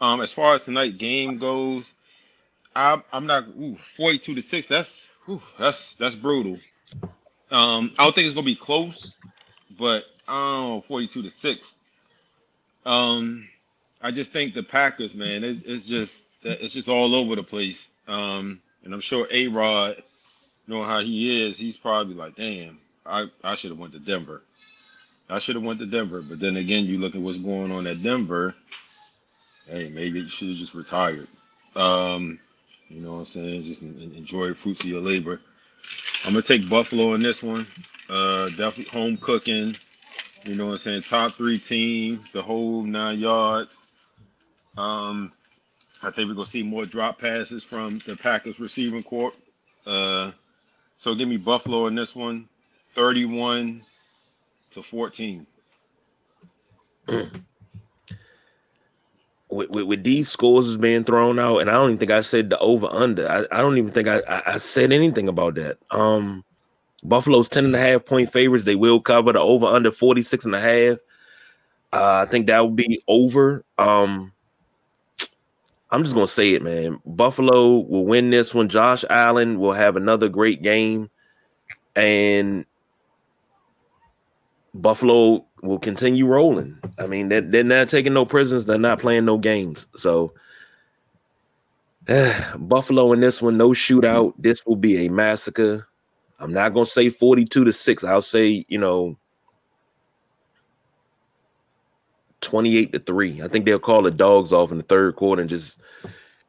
Um, 0.00 0.20
as 0.20 0.32
far 0.32 0.54
as 0.54 0.64
tonight 0.64 0.98
game 0.98 1.38
goes, 1.38 1.94
I'm 2.74 3.02
I'm 3.12 3.26
not 3.26 3.46
ooh, 3.48 3.76
42 3.96 4.34
to 4.34 4.42
six. 4.42 4.66
That's 4.66 5.08
ooh, 5.28 5.42
that's 5.58 5.94
that's 5.94 6.14
brutal. 6.14 6.58
Um, 7.50 7.92
I 7.98 8.04
don't 8.04 8.14
think 8.14 8.26
it's 8.26 8.34
gonna 8.34 8.44
be 8.44 8.56
close, 8.56 9.14
but 9.78 10.04
I 10.26 10.32
don't 10.32 10.68
know, 10.68 10.80
42 10.82 11.22
to 11.22 11.30
six. 11.30 11.74
Um, 12.84 13.48
I 14.02 14.10
just 14.10 14.32
think 14.32 14.54
the 14.54 14.62
Packers, 14.62 15.14
man, 15.14 15.44
it's, 15.44 15.62
it's 15.62 15.84
just 15.84 16.28
it's 16.42 16.74
just 16.74 16.88
all 16.88 17.14
over 17.14 17.36
the 17.36 17.42
place. 17.42 17.88
Um, 18.06 18.60
and 18.84 18.92
I'm 18.92 19.00
sure 19.00 19.26
A 19.30 19.48
Rod, 19.48 19.96
knowing 20.66 20.84
how 20.84 21.00
he 21.00 21.46
is, 21.46 21.56
he's 21.56 21.76
probably 21.76 22.14
like, 22.14 22.36
damn, 22.36 22.78
I, 23.06 23.28
I 23.42 23.54
should 23.54 23.70
have 23.70 23.78
went 23.78 23.94
to 23.94 23.98
Denver. 23.98 24.42
I 25.28 25.38
should 25.38 25.56
have 25.56 25.64
went 25.64 25.80
to 25.80 25.86
Denver. 25.86 26.22
But 26.22 26.40
then 26.40 26.56
again, 26.56 26.84
you 26.84 26.98
look 26.98 27.14
at 27.14 27.20
what's 27.20 27.38
going 27.38 27.72
on 27.72 27.86
at 27.86 28.02
Denver. 28.02 28.54
Hey, 29.68 29.90
maybe 29.94 30.20
you 30.20 30.28
should 30.28 30.48
have 30.48 30.56
just 30.56 30.74
retired. 30.74 31.28
Um, 31.74 32.38
you 32.88 33.00
know 33.00 33.12
what 33.12 33.18
I'm 33.20 33.24
saying? 33.26 33.62
Just 33.62 33.82
enjoy 33.82 34.48
the 34.48 34.54
fruits 34.54 34.84
of 34.84 34.90
your 34.90 35.00
labor. 35.00 35.40
I'm 36.24 36.32
gonna 36.32 36.42
take 36.42 36.68
Buffalo 36.68 37.14
in 37.14 37.22
this 37.22 37.42
one. 37.42 37.66
Uh, 38.08 38.48
definitely 38.50 38.84
home 38.84 39.16
cooking. 39.16 39.76
You 40.44 40.54
know 40.54 40.66
what 40.66 40.72
I'm 40.72 40.78
saying? 40.78 41.02
Top 41.02 41.32
three 41.32 41.58
team, 41.58 42.24
the 42.32 42.42
whole 42.42 42.82
nine 42.82 43.18
yards. 43.18 43.86
Um, 44.76 45.32
I 46.02 46.10
think 46.10 46.28
we're 46.28 46.34
gonna 46.34 46.46
see 46.46 46.62
more 46.62 46.84
drop 46.84 47.18
passes 47.18 47.64
from 47.64 47.98
the 48.00 48.16
Packers 48.16 48.60
receiving 48.60 49.02
court. 49.02 49.34
Uh, 49.86 50.32
so 50.96 51.14
give 51.14 51.28
me 51.28 51.38
Buffalo 51.38 51.86
in 51.86 51.94
this 51.94 52.14
one, 52.14 52.48
31 52.92 53.80
to 54.74 54.82
14. 54.82 55.46
with, 57.06 57.30
with, 59.70 59.84
with 59.86 60.04
these 60.04 60.28
scores 60.28 60.68
is 60.68 60.76
being 60.76 61.04
thrown 61.04 61.38
out, 61.38 61.58
and 61.58 61.70
I 61.70 61.74
don't 61.74 61.90
even 61.90 61.98
think 61.98 62.10
I 62.10 62.20
said 62.20 62.50
the 62.50 62.58
over 62.58 62.86
under. 62.90 63.28
I, 63.28 63.44
I 63.56 63.60
don't 63.60 63.78
even 63.78 63.92
think 63.92 64.08
I, 64.08 64.20
I, 64.28 64.54
I 64.54 64.58
said 64.58 64.92
anything 64.92 65.28
about 65.28 65.54
that. 65.54 65.78
Um, 65.90 66.44
Buffalo's 67.04 67.48
10 67.48 67.64
and 67.64 67.76
a 67.76 67.78
half 67.78 68.04
point 68.04 68.32
favorites. 68.32 68.64
They 68.64 68.76
will 68.76 69.00
cover 69.00 69.32
the 69.32 69.40
over 69.40 69.66
under 69.66 69.90
46 69.90 70.44
and 70.44 70.54
a 70.54 70.60
half. 70.60 70.98
Uh, 71.92 72.24
I 72.26 72.30
think 72.30 72.48
that 72.48 72.64
would 72.64 72.76
be 72.76 73.02
over. 73.06 73.64
Um, 73.78 74.32
I'm 75.90 76.02
just 76.02 76.14
gonna 76.14 76.26
say 76.26 76.54
it, 76.54 76.62
man. 76.62 76.98
Buffalo 77.06 77.78
will 77.78 78.04
win 78.04 78.30
this 78.30 78.52
one. 78.52 78.68
Josh 78.68 79.04
Allen 79.08 79.60
will 79.60 79.74
have 79.74 79.94
another 79.94 80.28
great 80.28 80.60
game, 80.60 81.08
and 81.94 82.64
Buffalo 84.74 85.46
will 85.62 85.78
continue 85.78 86.26
rolling. 86.26 86.76
I 86.98 87.06
mean, 87.06 87.28
they're, 87.28 87.40
they're 87.40 87.64
not 87.64 87.88
taking 87.88 88.12
no 88.12 88.26
prisoners. 88.26 88.64
They're 88.64 88.78
not 88.78 88.98
playing 88.98 89.24
no 89.24 89.38
games. 89.38 89.86
So, 89.96 90.34
uh, 92.08 92.56
Buffalo 92.58 93.12
in 93.12 93.20
this 93.20 93.40
one, 93.40 93.56
no 93.56 93.70
shootout. 93.70 94.34
This 94.36 94.66
will 94.66 94.76
be 94.76 95.06
a 95.06 95.10
massacre. 95.10 95.86
I'm 96.38 96.52
not 96.52 96.74
gonna 96.74 96.86
say 96.86 97.08
42 97.08 97.64
to 97.64 97.72
six. 97.72 98.04
I'll 98.04 98.20
say, 98.20 98.66
you 98.68 98.78
know, 98.78 99.16
28 102.40 102.92
to 102.92 102.98
3. 102.98 103.42
I 103.42 103.48
think 103.48 103.64
they'll 103.64 103.78
call 103.78 104.02
the 104.02 104.10
dogs 104.10 104.52
off 104.52 104.70
in 104.70 104.76
the 104.76 104.84
third 104.84 105.16
quarter 105.16 105.40
and 105.40 105.48
just 105.48 105.78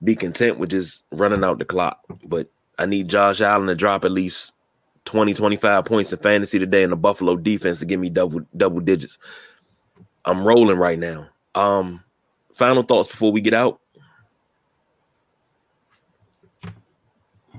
be 0.04 0.16
content 0.16 0.60
with 0.60 0.72
just 0.72 1.04
running 1.12 1.44
out 1.44 1.60
the 1.60 1.66
clock. 1.66 2.02
But 2.26 2.52
I 2.78 2.86
need 2.86 3.08
Josh 3.08 3.40
Allen 3.40 3.68
to 3.68 3.76
drop 3.76 4.04
at 4.04 4.12
least 4.12 4.52
20, 5.06 5.34
25 5.34 5.86
points 5.86 6.12
in 6.12 6.20
fantasy 6.20 6.60
today 6.60 6.84
in 6.84 6.90
the 6.90 6.98
Buffalo 6.98 7.36
defense 7.36 7.80
to 7.80 7.86
give 7.86 8.00
me 8.00 8.10
double 8.10 8.42
double 8.56 8.80
digits. 8.80 9.18
I'm 10.26 10.46
rolling 10.46 10.78
right 10.78 11.00
now. 11.00 11.28
Um, 11.54 12.04
final 12.54 12.84
thoughts 12.84 13.10
before 13.10 13.32
we 13.32 13.42
get 13.42 13.54
out. 13.54 13.80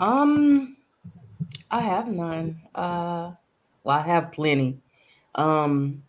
Um, 0.00 0.76
I 1.70 1.80
have 1.80 2.08
none. 2.08 2.60
Uh, 2.74 3.32
well, 3.84 3.98
I 3.98 4.02
have 4.02 4.32
plenty. 4.32 4.78
Um, 5.36 6.02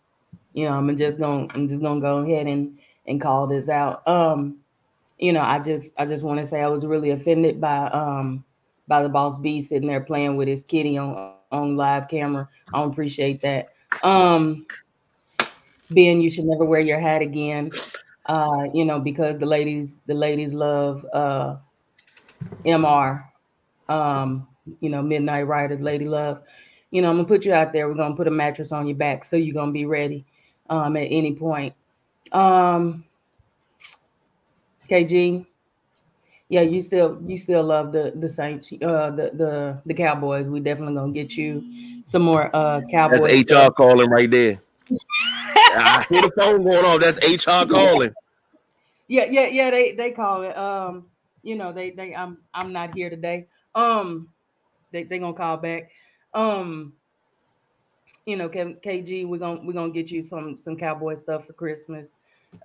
you 0.52 0.64
know, 0.64 0.72
I'm 0.72 0.96
just 0.96 1.18
gonna 1.18 1.46
I'm 1.54 1.68
just 1.68 1.82
gonna 1.82 2.00
go 2.00 2.18
ahead 2.18 2.46
and 2.46 2.78
and 3.06 3.20
call 3.20 3.46
this 3.46 3.68
out. 3.68 4.06
Um, 4.06 4.58
you 5.18 5.32
know, 5.32 5.40
I 5.40 5.58
just 5.58 5.92
I 5.96 6.06
just 6.06 6.24
want 6.24 6.40
to 6.40 6.46
say 6.46 6.60
I 6.60 6.68
was 6.68 6.84
really 6.84 7.10
offended 7.10 7.60
by 7.60 7.86
um 7.88 8.44
by 8.88 9.02
the 9.02 9.08
boss 9.08 9.38
B 9.38 9.60
sitting 9.60 9.88
there 9.88 10.00
playing 10.00 10.36
with 10.36 10.48
his 10.48 10.62
kitty 10.62 10.98
on 10.98 11.34
on 11.52 11.76
live 11.76 12.08
camera. 12.08 12.48
I 12.72 12.78
don't 12.78 12.90
appreciate 12.90 13.40
that. 13.42 13.68
Um, 14.02 14.66
Ben, 15.90 16.20
you 16.20 16.30
should 16.30 16.44
never 16.44 16.64
wear 16.64 16.80
your 16.80 17.00
hat 17.00 17.22
again. 17.22 17.70
Uh, 18.26 18.64
you 18.74 18.84
know, 18.84 19.00
because 19.00 19.38
the 19.38 19.46
ladies 19.46 19.98
the 20.06 20.14
ladies 20.14 20.52
love 20.52 21.04
uh 21.12 21.56
MR. 22.64 23.24
Um, 23.88 24.46
you 24.80 24.90
know, 24.90 25.02
Midnight 25.02 25.46
Rider, 25.46 25.76
Lady 25.78 26.06
Love. 26.06 26.42
You 26.90 27.02
know, 27.02 27.10
I'm 27.10 27.16
gonna 27.16 27.28
put 27.28 27.44
you 27.44 27.52
out 27.52 27.72
there. 27.72 27.88
We're 27.88 27.94
gonna 27.94 28.16
put 28.16 28.28
a 28.28 28.30
mattress 28.30 28.72
on 28.72 28.86
your 28.86 28.96
back 28.96 29.24
so 29.24 29.36
you're 29.36 29.54
gonna 29.54 29.72
be 29.72 29.86
ready 29.86 30.24
um, 30.68 30.96
at 30.96 31.08
any 31.10 31.34
point. 31.34 31.74
Um, 32.32 33.04
KG, 34.90 35.46
yeah, 36.48 36.62
you 36.62 36.80
still 36.80 37.20
you 37.26 37.36
still 37.36 37.62
love 37.62 37.92
the 37.92 38.12
the 38.16 38.28
Saints, 38.28 38.72
uh, 38.72 39.10
the 39.10 39.30
the 39.34 39.82
the 39.84 39.94
Cowboys. 39.94 40.48
We 40.48 40.60
definitely 40.60 40.94
gonna 40.94 41.12
get 41.12 41.36
you 41.36 41.62
some 42.04 42.22
more 42.22 42.54
uh 42.56 42.80
Cowboys. 42.90 43.20
That's 43.20 43.52
HR 43.52 43.54
stuff. 43.54 43.74
calling 43.74 44.08
right 44.08 44.30
there. 44.30 44.60
I 44.90 46.04
hear 46.08 46.22
the 46.22 46.30
phone 46.36 46.64
going 46.64 46.84
off. 46.84 47.00
That's 47.00 47.18
HR 47.18 47.66
calling. 47.66 48.14
Yeah, 49.08 49.26
yeah, 49.30 49.46
yeah. 49.46 49.70
They 49.70 49.92
they 49.92 50.12
call 50.12 50.42
it. 50.42 50.56
Um, 50.56 51.06
you 51.42 51.54
know, 51.54 51.72
they 51.72 51.90
they 51.90 52.14
I'm 52.14 52.38
I'm 52.54 52.72
not 52.72 52.94
here 52.94 53.10
today. 53.10 53.46
Um, 53.74 54.28
they 54.90 55.04
they 55.04 55.18
gonna 55.18 55.34
call 55.34 55.58
back. 55.58 55.90
Um, 56.32 56.94
you 58.24 58.36
know, 58.36 58.48
KG, 58.48 59.26
we're 59.28 59.38
gonna 59.38 59.60
we're 59.62 59.74
gonna 59.74 59.92
get 59.92 60.10
you 60.10 60.22
some 60.22 60.56
some 60.56 60.76
cowboy 60.76 61.14
stuff 61.14 61.46
for 61.46 61.52
Christmas. 61.52 62.12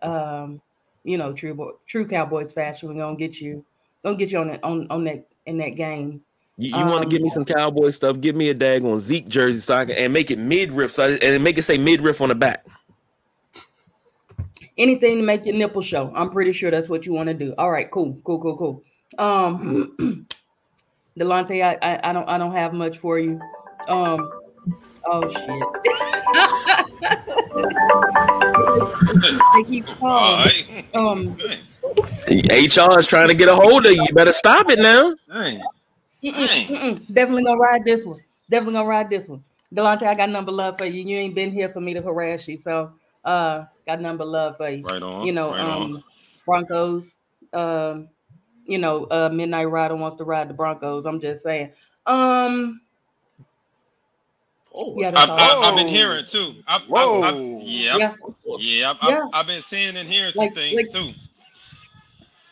Um, 0.01 0.61
you 1.03 1.17
know, 1.17 1.33
true 1.33 1.77
true 1.85 2.07
Cowboys 2.07 2.53
fashion. 2.53 2.87
We're 2.87 3.01
gonna 3.01 3.17
get 3.17 3.41
you 3.41 3.65
gonna 4.03 4.17
get 4.17 4.31
you 4.31 4.39
on 4.39 4.47
that 4.47 4.63
on 4.63 4.87
on 4.89 5.03
that 5.05 5.27
in 5.45 5.57
that 5.57 5.75
game. 5.75 6.21
You, 6.57 6.69
you 6.69 6.83
um, 6.83 6.89
want 6.89 7.03
to 7.03 7.09
give 7.09 7.21
me 7.21 7.29
some 7.29 7.45
cowboy 7.45 7.89
stuff? 7.89 8.21
Give 8.21 8.35
me 8.35 8.49
a 8.49 8.53
dag 8.53 8.83
on 8.85 8.99
Zeke 8.99 9.27
jersey 9.27 9.59
so 9.59 9.75
I 9.75 9.85
can, 9.85 9.95
and 9.95 10.13
make 10.13 10.29
it 10.29 10.37
midriff 10.37 10.93
so 10.93 11.05
I, 11.05 11.11
and 11.25 11.43
make 11.43 11.57
it 11.57 11.63
say 11.63 11.77
midriff 11.77 12.21
on 12.21 12.29
the 12.29 12.35
back. 12.35 12.65
Anything 14.77 15.17
to 15.17 15.23
make 15.23 15.45
your 15.45 15.55
nipple 15.55 15.81
show. 15.81 16.11
I'm 16.15 16.31
pretty 16.31 16.51
sure 16.51 16.71
that's 16.71 16.89
what 16.89 17.05
you 17.05 17.13
want 17.13 17.27
to 17.27 17.33
do. 17.33 17.53
All 17.57 17.71
right, 17.71 17.89
cool, 17.91 18.19
cool, 18.23 18.39
cool, 18.39 18.57
cool. 18.57 18.83
Um, 19.17 19.95
Delonte, 21.19 21.63
I, 21.63 21.77
I 21.81 22.09
I 22.09 22.13
don't 22.13 22.27
I 22.27 22.37
don't 22.37 22.53
have 22.53 22.73
much 22.73 22.97
for 22.97 23.19
you. 23.19 23.39
Um, 23.87 24.29
Oh 25.05 25.29
shit. 25.29 25.39
they 29.55 29.63
keep 29.63 29.85
calling. 29.85 30.85
Um 30.93 31.37
HR 32.29 32.99
is 32.99 33.07
trying 33.07 33.27
to 33.29 33.35
get 33.35 33.47
a 33.49 33.55
hold 33.55 33.85
of 33.85 33.91
you. 33.91 34.03
You 34.03 34.13
better 34.13 34.33
stop 34.33 34.69
it 34.69 34.79
now. 34.79 35.13
Mm-mm, 35.29 35.61
mm-mm. 36.23 37.13
Definitely 37.13 37.43
gonna 37.43 37.59
ride 37.59 37.83
this 37.83 38.05
one. 38.05 38.19
Definitely 38.49 38.73
gonna 38.75 38.87
ride 38.87 39.09
this 39.09 39.27
one. 39.27 39.43
Delonte, 39.73 40.03
I 40.03 40.15
got 40.15 40.29
number 40.29 40.51
love 40.51 40.77
for 40.77 40.85
you. 40.85 41.01
You 41.03 41.17
ain't 41.17 41.35
been 41.35 41.51
here 41.51 41.69
for 41.69 41.81
me 41.81 41.93
to 41.93 42.01
harass 42.01 42.47
you, 42.47 42.57
so 42.57 42.91
uh, 43.25 43.65
got 43.87 43.99
number 44.01 44.23
love 44.25 44.57
for 44.57 44.69
you. 44.69 44.83
Right 44.83 45.01
on. 45.01 45.25
You 45.25 45.33
know, 45.33 45.51
right 45.51 45.59
um, 45.61 45.95
on. 45.95 46.03
Broncos. 46.45 47.17
Um, 47.53 48.07
you 48.65 48.77
know, 48.77 49.05
uh, 49.05 49.29
Midnight 49.33 49.65
Rider 49.65 49.95
wants 49.95 50.15
to 50.17 50.23
ride 50.23 50.49
the 50.49 50.53
Broncos. 50.53 51.05
I'm 51.05 51.19
just 51.19 51.43
saying. 51.43 51.71
Um, 52.05 52.79
Oh, 54.75 54.95
Yeah, 54.97 55.09
I've. 55.15 55.29
I've, 55.29 55.39
I've 55.63 55.75
been 55.75 55.87
hearing 55.87 56.25
too. 56.25 56.55
I've, 56.67 56.81
I've, 56.81 56.87
Whoa. 56.87 57.21
I've, 57.21 57.35
yeah, 57.61 57.97
yeah, 57.97 58.13
yeah. 58.57 58.93
I've, 59.01 59.09
Yeah. 59.09 59.21
I've, 59.25 59.29
I've 59.33 59.47
been 59.47 59.61
seeing 59.61 59.95
and 59.97 60.09
hearing 60.09 60.31
some 60.31 60.45
Like- 60.45 60.55
things 60.55 60.75
like- 60.75 60.91
too. 60.91 61.11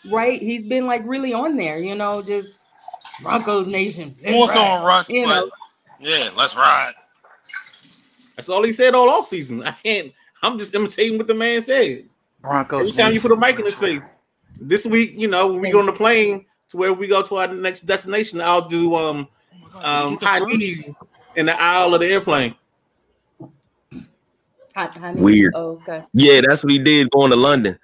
Right. 0.09 0.41
He's 0.41 0.63
been 0.63 0.85
like 0.85 1.01
really 1.05 1.33
on 1.33 1.57
there. 1.57 1.79
You 1.79 1.95
know, 1.95 2.21
just 2.21 2.59
Broncos 3.21 3.67
Nation. 3.67 4.09
Let's 4.09 4.29
Force 4.29 4.49
ride. 4.51 4.57
on 4.57 4.85
Russ, 4.85 5.09
You 5.09 5.25
but 5.25 5.45
know. 5.45 5.51
yeah, 5.99 6.29
let's 6.37 6.55
ride. 6.55 6.93
That's 8.35 8.49
all 8.49 8.63
he 8.63 8.71
said 8.71 8.95
all 8.95 9.09
off 9.09 9.27
season. 9.27 9.61
I 9.63 9.71
can't. 9.71 10.11
I'm 10.41 10.57
just 10.57 10.73
imitating 10.73 11.17
what 11.17 11.27
the 11.27 11.35
man 11.35 11.61
said. 11.61 12.05
Broncos. 12.41 12.79
Every 12.79 12.91
time 12.91 13.13
you 13.13 13.21
put 13.21 13.31
a 13.31 13.35
mic 13.35 13.59
in 13.59 13.65
his 13.65 13.75
face. 13.75 14.17
This 14.59 14.85
week, 14.85 15.13
you 15.15 15.27
know, 15.27 15.51
when 15.53 15.61
we 15.61 15.71
go 15.71 15.79
on 15.79 15.85
the 15.85 15.91
plane 15.91 16.45
to 16.69 16.77
where 16.77 16.93
we 16.93 17.07
go 17.07 17.21
to 17.21 17.35
our 17.35 17.47
next 17.47 17.81
destination, 17.81 18.41
I'll 18.41 18.67
do 18.67 18.95
um 18.95 19.27
um 19.83 20.17
high 20.17 20.39
knees 20.39 20.95
in 21.35 21.45
the 21.45 21.59
aisle 21.61 21.93
of 21.93 22.01
the 22.01 22.07
airplane. 22.07 22.55
Hot- 24.75 24.95
honey. 24.95 25.21
Weird. 25.21 25.53
Oh, 25.55 25.71
okay. 25.71 26.03
Yeah, 26.13 26.41
that's 26.41 26.63
what 26.63 26.71
he 26.71 26.79
did 26.79 27.09
going 27.11 27.31
to 27.31 27.35
London. 27.35 27.77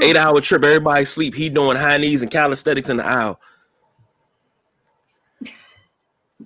Eight 0.00 0.16
hour 0.16 0.40
trip, 0.40 0.64
everybody 0.64 1.04
sleep. 1.04 1.34
He 1.34 1.48
doing 1.48 1.76
high 1.76 1.98
knees 1.98 2.22
and 2.22 2.30
calisthenics 2.30 2.88
in 2.88 2.96
the 2.96 3.04
aisle. 3.06 3.38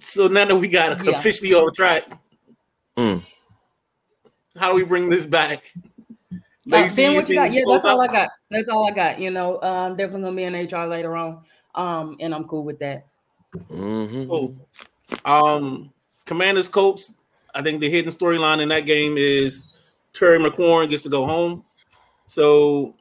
So 0.01 0.27
now 0.27 0.45
that 0.45 0.57
we 0.57 0.69
got 0.69 1.05
Yeah. 1.05 1.13
officially 1.13 1.55
on 1.55 1.73
track, 1.73 2.05
Mm. 2.97 3.25
how 4.57 4.71
do 4.71 4.77
we 4.77 4.85
bring 4.85 5.09
this 5.09 5.27
back? 5.27 5.73
Uh, 6.33 6.39
Lacey, 6.67 7.05
ben, 7.05 7.15
what 7.15 7.29
you 7.29 7.35
got? 7.37 7.53
Yeah, 7.53 7.63
that's 7.67 7.85
all 7.85 8.01
I 8.01 8.09
got. 8.09 8.29
That's 8.51 8.69
all 8.69 8.89
I 8.89 8.91
got. 8.91 9.21
You 9.21 9.31
know, 9.31 9.63
um, 9.63 9.97
definitely 9.97 10.23
gonna 10.23 10.37
be 10.37 10.43
in 10.43 10.55
HR 10.55 10.87
later 10.87 11.17
on. 11.17 11.45
Um, 11.75 12.17
and 12.21 12.35
I'm 12.35 12.45
cool 12.45 12.65
with 12.65 12.79
that. 12.81 13.07
Mhm. 13.71 14.29
Cool. 14.29 14.57
Um, 15.25 15.93
Commanders 16.25 16.69
Colts. 16.69 17.15
I 17.55 17.63
think 17.63 17.81
the 17.81 17.89
hidden 17.89 18.11
storyline 18.11 18.61
in 18.61 18.69
that 18.71 18.85
game 18.85 19.17
is 19.17 19.77
Terry 20.13 20.39
McLaurin 20.39 20.91
gets 20.91 21.05
to 21.05 21.09
go 21.09 21.25
home. 21.25 21.65
So 22.27 22.95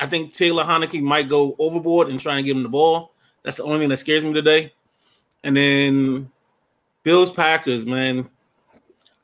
I 0.00 0.06
think 0.06 0.34
Taylor 0.34 0.64
Heinicke 0.64 1.02
might 1.02 1.28
go 1.28 1.54
overboard 1.58 2.08
and 2.08 2.20
trying 2.20 2.38
to 2.38 2.42
give 2.42 2.56
him 2.56 2.62
the 2.62 2.68
ball. 2.68 3.12
That's 3.42 3.58
the 3.58 3.64
only 3.64 3.80
thing 3.80 3.88
that 3.90 3.98
scares 3.98 4.24
me 4.24 4.32
today. 4.32 4.72
And 5.42 5.56
then 5.56 6.30
Bills 7.02 7.30
Packers, 7.30 7.86
man. 7.86 8.28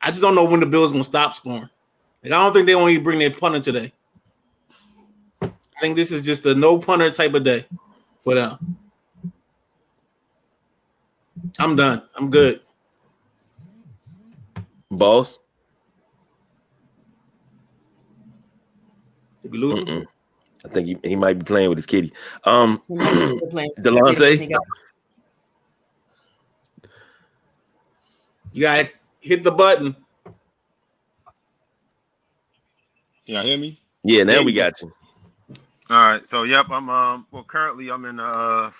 I 0.03 0.09
just 0.09 0.21
don't 0.21 0.35
know 0.35 0.45
when 0.45 0.61
the 0.61 0.67
Bills 0.67 0.93
gonna 0.93 1.05
stop 1.05 1.35
scoring. 1.35 1.69
Like 2.23 2.33
I 2.33 2.43
don't 2.43 2.53
think 2.53 2.67
they 2.67 2.75
want 2.75 2.95
to 2.95 3.01
bring 3.01 3.19
their 3.19 3.31
punter 3.31 3.61
today. 3.61 3.93
I 5.43 5.81
think 5.81 5.97
this 5.97 6.13
is 6.13 6.23
just 6.23 6.45
a 6.47 6.55
no 6.55 6.79
punter 6.79 7.11
type 7.11 7.35
of 7.35 7.43
day 7.43 7.65
for 8.19 8.35
them. 8.35 8.77
I'm 11.59 11.75
done. 11.75 12.03
I'm 12.15 12.31
good. 12.31 12.61
Boss. 14.91 15.39
Did 19.43 19.53
we 19.53 19.59
lose. 19.59 20.07
I 20.65 20.69
think 20.69 20.87
he, 20.89 20.99
he 21.11 21.17
might 21.17 21.39
be 21.39 21.45
playing 21.45 21.69
with 21.71 21.79
his 21.79 21.87
kitty. 21.87 22.13
Um, 22.45 22.83
He 22.89 22.95
might 22.95 23.19
be 23.19 23.29
still 23.29 23.49
playing. 23.51 23.71
Delonte? 23.81 24.49
You 28.53 28.63
gotta 28.63 28.91
hit 29.21 29.45
the 29.45 29.53
button. 29.53 29.97
Y'all 33.27 33.43
hear 33.43 33.59
me? 33.59 33.79
yeah, 34.05 34.25
now 34.25 34.41
Yeah, 34.41 34.45
we 34.45 34.53
got 34.53 34.81
you. 34.83 34.93
All 35.91 35.97
right. 35.99 36.27
So 36.27 36.45
yep, 36.45 36.67
I'm 36.71 36.89
um 36.89 37.27
well 37.31 37.45
currently 37.45 37.91
I'm 37.91 38.05
in 38.05 38.19
a 38.21 38.23
uh, 38.23 38.71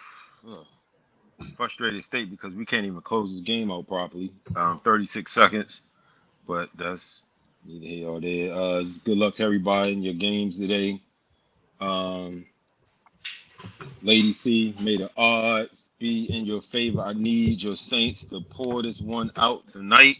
frustrated 1.57 2.03
state 2.05 2.31
because 2.31 2.55
we 2.55 2.65
can't 2.65 2.87
even 2.87 3.01
close 3.01 3.33
this 3.33 3.41
game 3.41 3.71
out 3.71 3.87
properly. 3.89 4.33
Um 4.57 4.81
36 4.81 5.31
seconds. 5.31 5.83
But 6.47 6.71
that's 6.77 7.23
neither 7.65 7.87
here 7.87 8.09
or 8.09 8.21
there. 8.21 8.53
Uh 8.53 8.85
good 9.05 9.19
luck 9.19 9.35
to 9.37 9.45
everybody 9.45 9.93
in 9.93 10.03
your 10.03 10.15
games 10.15 10.59
today. 10.59 11.01
Um 11.81 12.47
Lady 14.03 14.33
C, 14.33 14.75
may 14.81 14.97
the 14.97 15.11
odds 15.17 15.91
be 15.99 16.25
in 16.37 16.47
your 16.47 16.63
favor. 16.63 17.01
I 17.01 17.13
need 17.13 17.63
your 17.63 17.77
Saints 17.77 18.25
to 18.27 18.41
pour 18.41 18.83
this 18.83 19.01
one 19.01 19.31
out 19.37 19.67
tonight. 19.67 20.17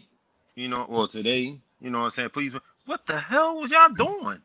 You 0.55 0.67
know, 0.67 0.83
or 0.83 1.07
today. 1.07 1.57
You 1.79 1.89
know 1.89 1.99
what 1.99 2.05
I'm 2.05 2.11
saying? 2.11 2.29
Please. 2.29 2.53
What 2.85 3.05
the 3.07 3.19
hell 3.19 3.61
was 3.61 3.71
y'all 3.71 3.89
doing? 3.89 4.41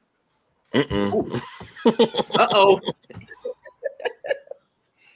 Uh 2.38 2.46
oh. 2.52 2.80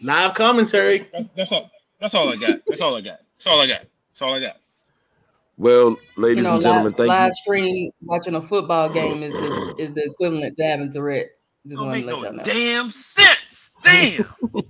Live 0.02 0.34
commentary. 0.34 1.06
That's, 1.12 1.28
that's 1.36 1.52
all. 1.52 1.70
That's 2.00 2.14
all 2.14 2.28
I 2.30 2.36
got. 2.36 2.60
That's 2.66 2.80
all 2.80 2.96
I 2.96 3.00
got. 3.02 3.20
That's 3.36 3.46
all 3.46 3.60
I 3.60 3.66
got. 3.66 3.84
That's 4.12 4.22
all 4.22 4.34
I 4.34 4.40
got. 4.40 4.56
Well, 5.58 5.90
You 5.90 5.98
ladies 6.16 6.44
know, 6.44 6.54
and 6.54 6.62
gentlemen, 6.62 6.92
live, 6.92 6.96
thank 6.96 7.08
live 7.08 7.18
you. 7.18 7.24
Live 7.26 7.36
stream 7.36 7.90
watching 8.02 8.34
a 8.34 8.48
football 8.48 8.88
game 8.88 9.22
is 9.22 9.34
the, 9.34 9.74
is 9.78 9.92
the 9.92 10.04
equivalent 10.04 10.56
to 10.56 10.62
having 10.64 10.90
Tourette's. 10.90 11.39
Just 11.70 11.78
Don't 11.80 11.90
make 11.92 12.04
no 12.04 12.24
damn 12.42 12.90
sense. 12.90 13.70
Damn. 13.84 14.26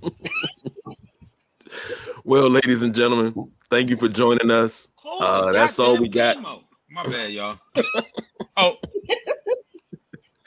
Well, 2.23 2.49
ladies 2.49 2.83
and 2.83 2.93
gentlemen, 2.93 3.51
thank 3.69 3.89
you 3.89 3.97
for 3.97 4.07
joining 4.07 4.51
us. 4.51 4.89
Uh, 5.05 5.51
that's 5.51 5.79
all 5.79 5.99
we 5.99 6.07
got. 6.07 6.35
game 6.35 6.45
out. 6.45 6.63
My 6.89 7.03
bad, 7.03 7.31
y'all. 7.31 7.57
oh. 8.57 8.77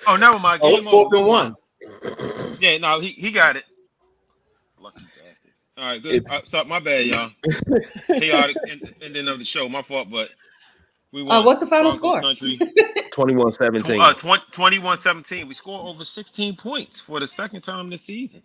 Oh, 0.07 0.17
never 0.17 0.39
mind. 0.39 0.61
Oh, 0.63 0.69
Game 0.69 0.77
it's 0.79 0.85
fourth 0.89 1.13
over. 1.15 1.17
and 1.17 1.27
one. 1.27 1.55
Yeah, 2.61 2.79
no, 2.79 3.01
he, 3.01 3.09
he 3.09 3.33
got 3.33 3.57
it. 3.57 3.65
Lucky 4.79 5.01
bastard. 5.03 5.51
All 5.79 5.85
right, 5.85 6.03
good. 6.03 6.15
It- 6.15 6.31
Uh, 6.31 6.41
stop. 6.45 6.67
My 6.69 6.79
bad, 6.79 7.07
y'all. 7.07 7.31
Chaotic 8.07 8.57
end- 8.71 8.95
ending 9.03 9.27
of 9.29 9.39
the 9.39 9.45
show. 9.45 9.69
My 9.69 9.83
fault, 9.83 10.11
but 10.11 10.29
we 11.15 11.23
Uh, 11.29 11.43
what's 11.43 11.61
the 11.61 11.67
final 11.67 11.97
Broncos 11.97 12.39
score? 12.39 12.59
Country. 12.59 12.59
21 13.13 13.53
17. 13.53 14.01
Uh, 14.01 14.13
21 14.51 14.99
17. 14.99 15.47
We 15.47 15.55
scored 15.55 15.87
over 15.87 16.05
16 16.05 16.57
points 16.57 17.01
for 17.01 17.21
the 17.21 17.27
second 17.27 17.63
time 17.63 17.89
this 17.89 18.03
season. 18.03 18.43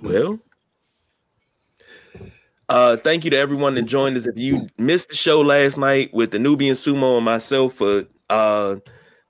Well, 0.00 0.38
uh, 2.68 2.96
thank 2.96 3.24
you 3.24 3.30
to 3.30 3.36
everyone 3.36 3.74
that 3.74 3.82
joined 3.82 4.16
us. 4.16 4.26
If 4.28 4.38
you 4.38 4.68
missed 4.78 5.08
the 5.08 5.16
show 5.16 5.40
last 5.40 5.76
night 5.76 6.14
with 6.14 6.30
the 6.30 6.38
Nubian 6.38 6.76
Sumo 6.76 7.16
and 7.16 7.24
myself 7.24 7.74
for 7.74 8.04
uh, 8.30 8.76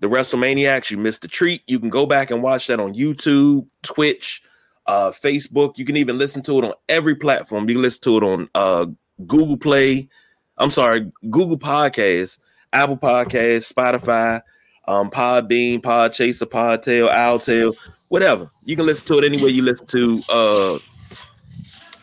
the 0.01 0.07
WrestleManiacs, 0.07 0.91
you 0.91 0.99
missed 0.99 1.23
the 1.23 1.29
treat. 1.29 1.63
You 1.67 1.81
can 1.81 1.89
go 1.89 2.05
back 2.05 2.31
and 2.31 2.43
watch 2.43 2.67
that 2.67 2.79
on 2.79 2.95
YouTube, 2.95 3.67
Twitch, 3.83 4.43
uh, 4.87 5.11
Facebook. 5.11 5.79
You 5.79 5.87
can 5.87 5.97
even 5.97 6.19
listen 6.19 6.43
to 6.43 6.59
it 6.59 6.65
on 6.65 6.75
every 6.91 7.15
platform. 7.15 7.67
You 7.69 7.77
can 7.77 7.83
listen 7.83 8.03
to 8.03 8.17
it 8.19 8.23
on 8.23 8.49
uh, 8.55 8.87
Google 9.27 9.57
Play. 9.57 10.11
I'm 10.61 10.71
sorry, 10.71 11.11
Google 11.31 11.59
Podcasts, 11.59 12.39
Apple 12.73 12.99
Podcasts, 12.99 13.73
Spotify, 13.73 14.43
um, 14.87 15.11
Podbean, 15.11 15.81
Podchaser, 15.81 16.45
Podtail, 16.45 17.11
Owltail, 17.11 17.75
whatever. 18.09 18.49
You 18.65 18.77
can 18.77 18.85
listen 18.87 19.07
to 19.09 19.19
it 19.19 19.25
anywhere 19.25 19.51
you 19.51 19.63
listen 19.63 19.87
to 19.87 20.23
uh 20.29 20.79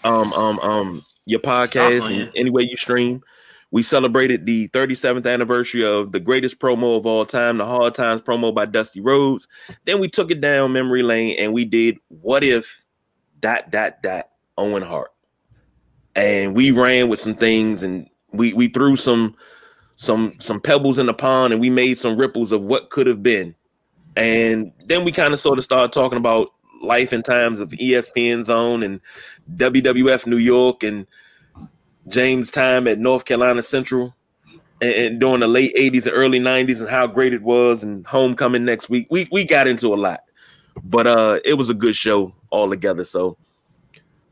um 0.04 0.34
um 0.34 0.60
um 0.60 1.04
your 1.26 1.40
podcast 1.40 2.10
and 2.10 2.32
any 2.36 2.50
way 2.50 2.64
you 2.64 2.76
stream. 2.76 3.22
We 3.70 3.84
celebrated 3.84 4.46
the 4.46 4.70
37th 4.70 5.32
anniversary 5.32 5.86
of 5.86 6.14
the 6.14 6.22
greatest 6.22 6.58
promo 6.58 6.98
of 6.98 7.06
all 7.06 7.26
time, 7.26 7.58
the 7.58 7.66
Hard 7.66 7.94
Times 7.94 8.22
promo 8.22 8.56
by 8.56 8.66
Dusty 8.66 9.02
Rhodes. 9.02 9.46
Then 9.84 10.00
we 10.00 10.08
took 10.08 10.32
it 10.32 10.40
down 10.40 10.72
memory 10.72 11.04
lane 11.04 11.36
and 11.38 11.54
we 11.54 11.66
did 11.66 11.98
what 12.08 12.46
if 12.46 12.82
dot 13.42 13.70
dot 13.70 14.02
dot 14.02 14.30
Owen 14.58 14.84
Hart. 14.84 15.12
And 16.16 16.56
we 16.56 16.72
ran 16.72 17.10
with 17.10 17.20
some 17.20 17.36
things 17.36 17.84
and 17.84 18.10
we 18.32 18.54
we 18.54 18.68
threw 18.68 18.96
some 18.96 19.36
some 19.96 20.34
some 20.40 20.60
pebbles 20.60 20.98
in 20.98 21.08
the 21.08 21.14
pond 21.14 21.54
and 21.54 21.62
we 21.62 21.70
made 21.70 21.98
some 21.98 22.18
ripples 22.18 22.52
of 22.52 22.64
what 22.64 22.90
could 22.90 23.08
have 23.08 23.24
been. 23.24 23.56
And 24.16 24.72
then 24.86 25.04
we 25.04 25.12
kind 25.12 25.34
of 25.34 25.40
sort 25.40 25.58
of 25.58 25.64
started 25.64 25.92
talking 25.92 26.18
about 26.18 26.54
life 26.82 27.12
and 27.12 27.26
times 27.26 27.60
of 27.60 27.70
ESPN 27.70 28.46
Zone 28.46 28.84
and 28.84 29.02
WWF 29.56 30.28
New 30.28 30.38
York 30.38 30.84
and 30.84 31.06
James' 32.08 32.52
time 32.52 32.88
at 32.88 33.00
North 33.00 33.26
Carolina 33.26 33.62
Central 33.62 34.16
and, 34.82 34.94
and 34.94 35.20
during 35.20 35.42
the 35.42 35.48
late 35.48 35.76
80s 35.76 36.06
and 36.06 36.16
early 36.16 36.40
90s 36.40 36.80
and 36.80 36.90
how 36.90 37.08
great 37.08 37.34
it 37.34 37.42
was 37.42 37.84
and 37.84 38.06
homecoming 38.06 38.66
next 38.66 38.90
week. 38.90 39.08
We 39.10 39.28
we 39.32 39.46
got 39.46 39.68
into 39.68 39.94
a 39.94 39.96
lot. 39.96 40.22
But 40.84 41.08
uh 41.08 41.40
it 41.44 41.56
was 41.56 41.70
a 41.70 41.74
good 41.74 41.96
show 41.96 42.34
all 42.50 42.70
together. 42.70 43.04
So 43.06 43.38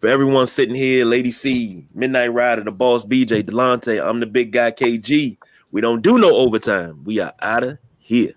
for 0.06 0.10
everyone 0.10 0.45
sitting 0.45 0.76
here, 0.76 1.03
Lady 1.03 1.32
C, 1.32 1.84
Midnight 1.95 2.32
Rider, 2.32 2.64
the 2.64 2.72
boss 2.72 3.03
BJ, 3.03 3.41
Delonte, 3.41 3.99
I'm 4.07 4.19
the 4.19 4.27
big 4.27 4.52
guy 4.52 4.69
KG. 4.69 5.36
We 5.72 5.82
don't 5.82 6.03
do 6.03 6.19
no 6.19 6.32
overtime. 6.32 7.03
We 7.03 7.18
are 7.18 7.34
out 7.41 7.64
of 7.64 7.80
here. 7.98 8.34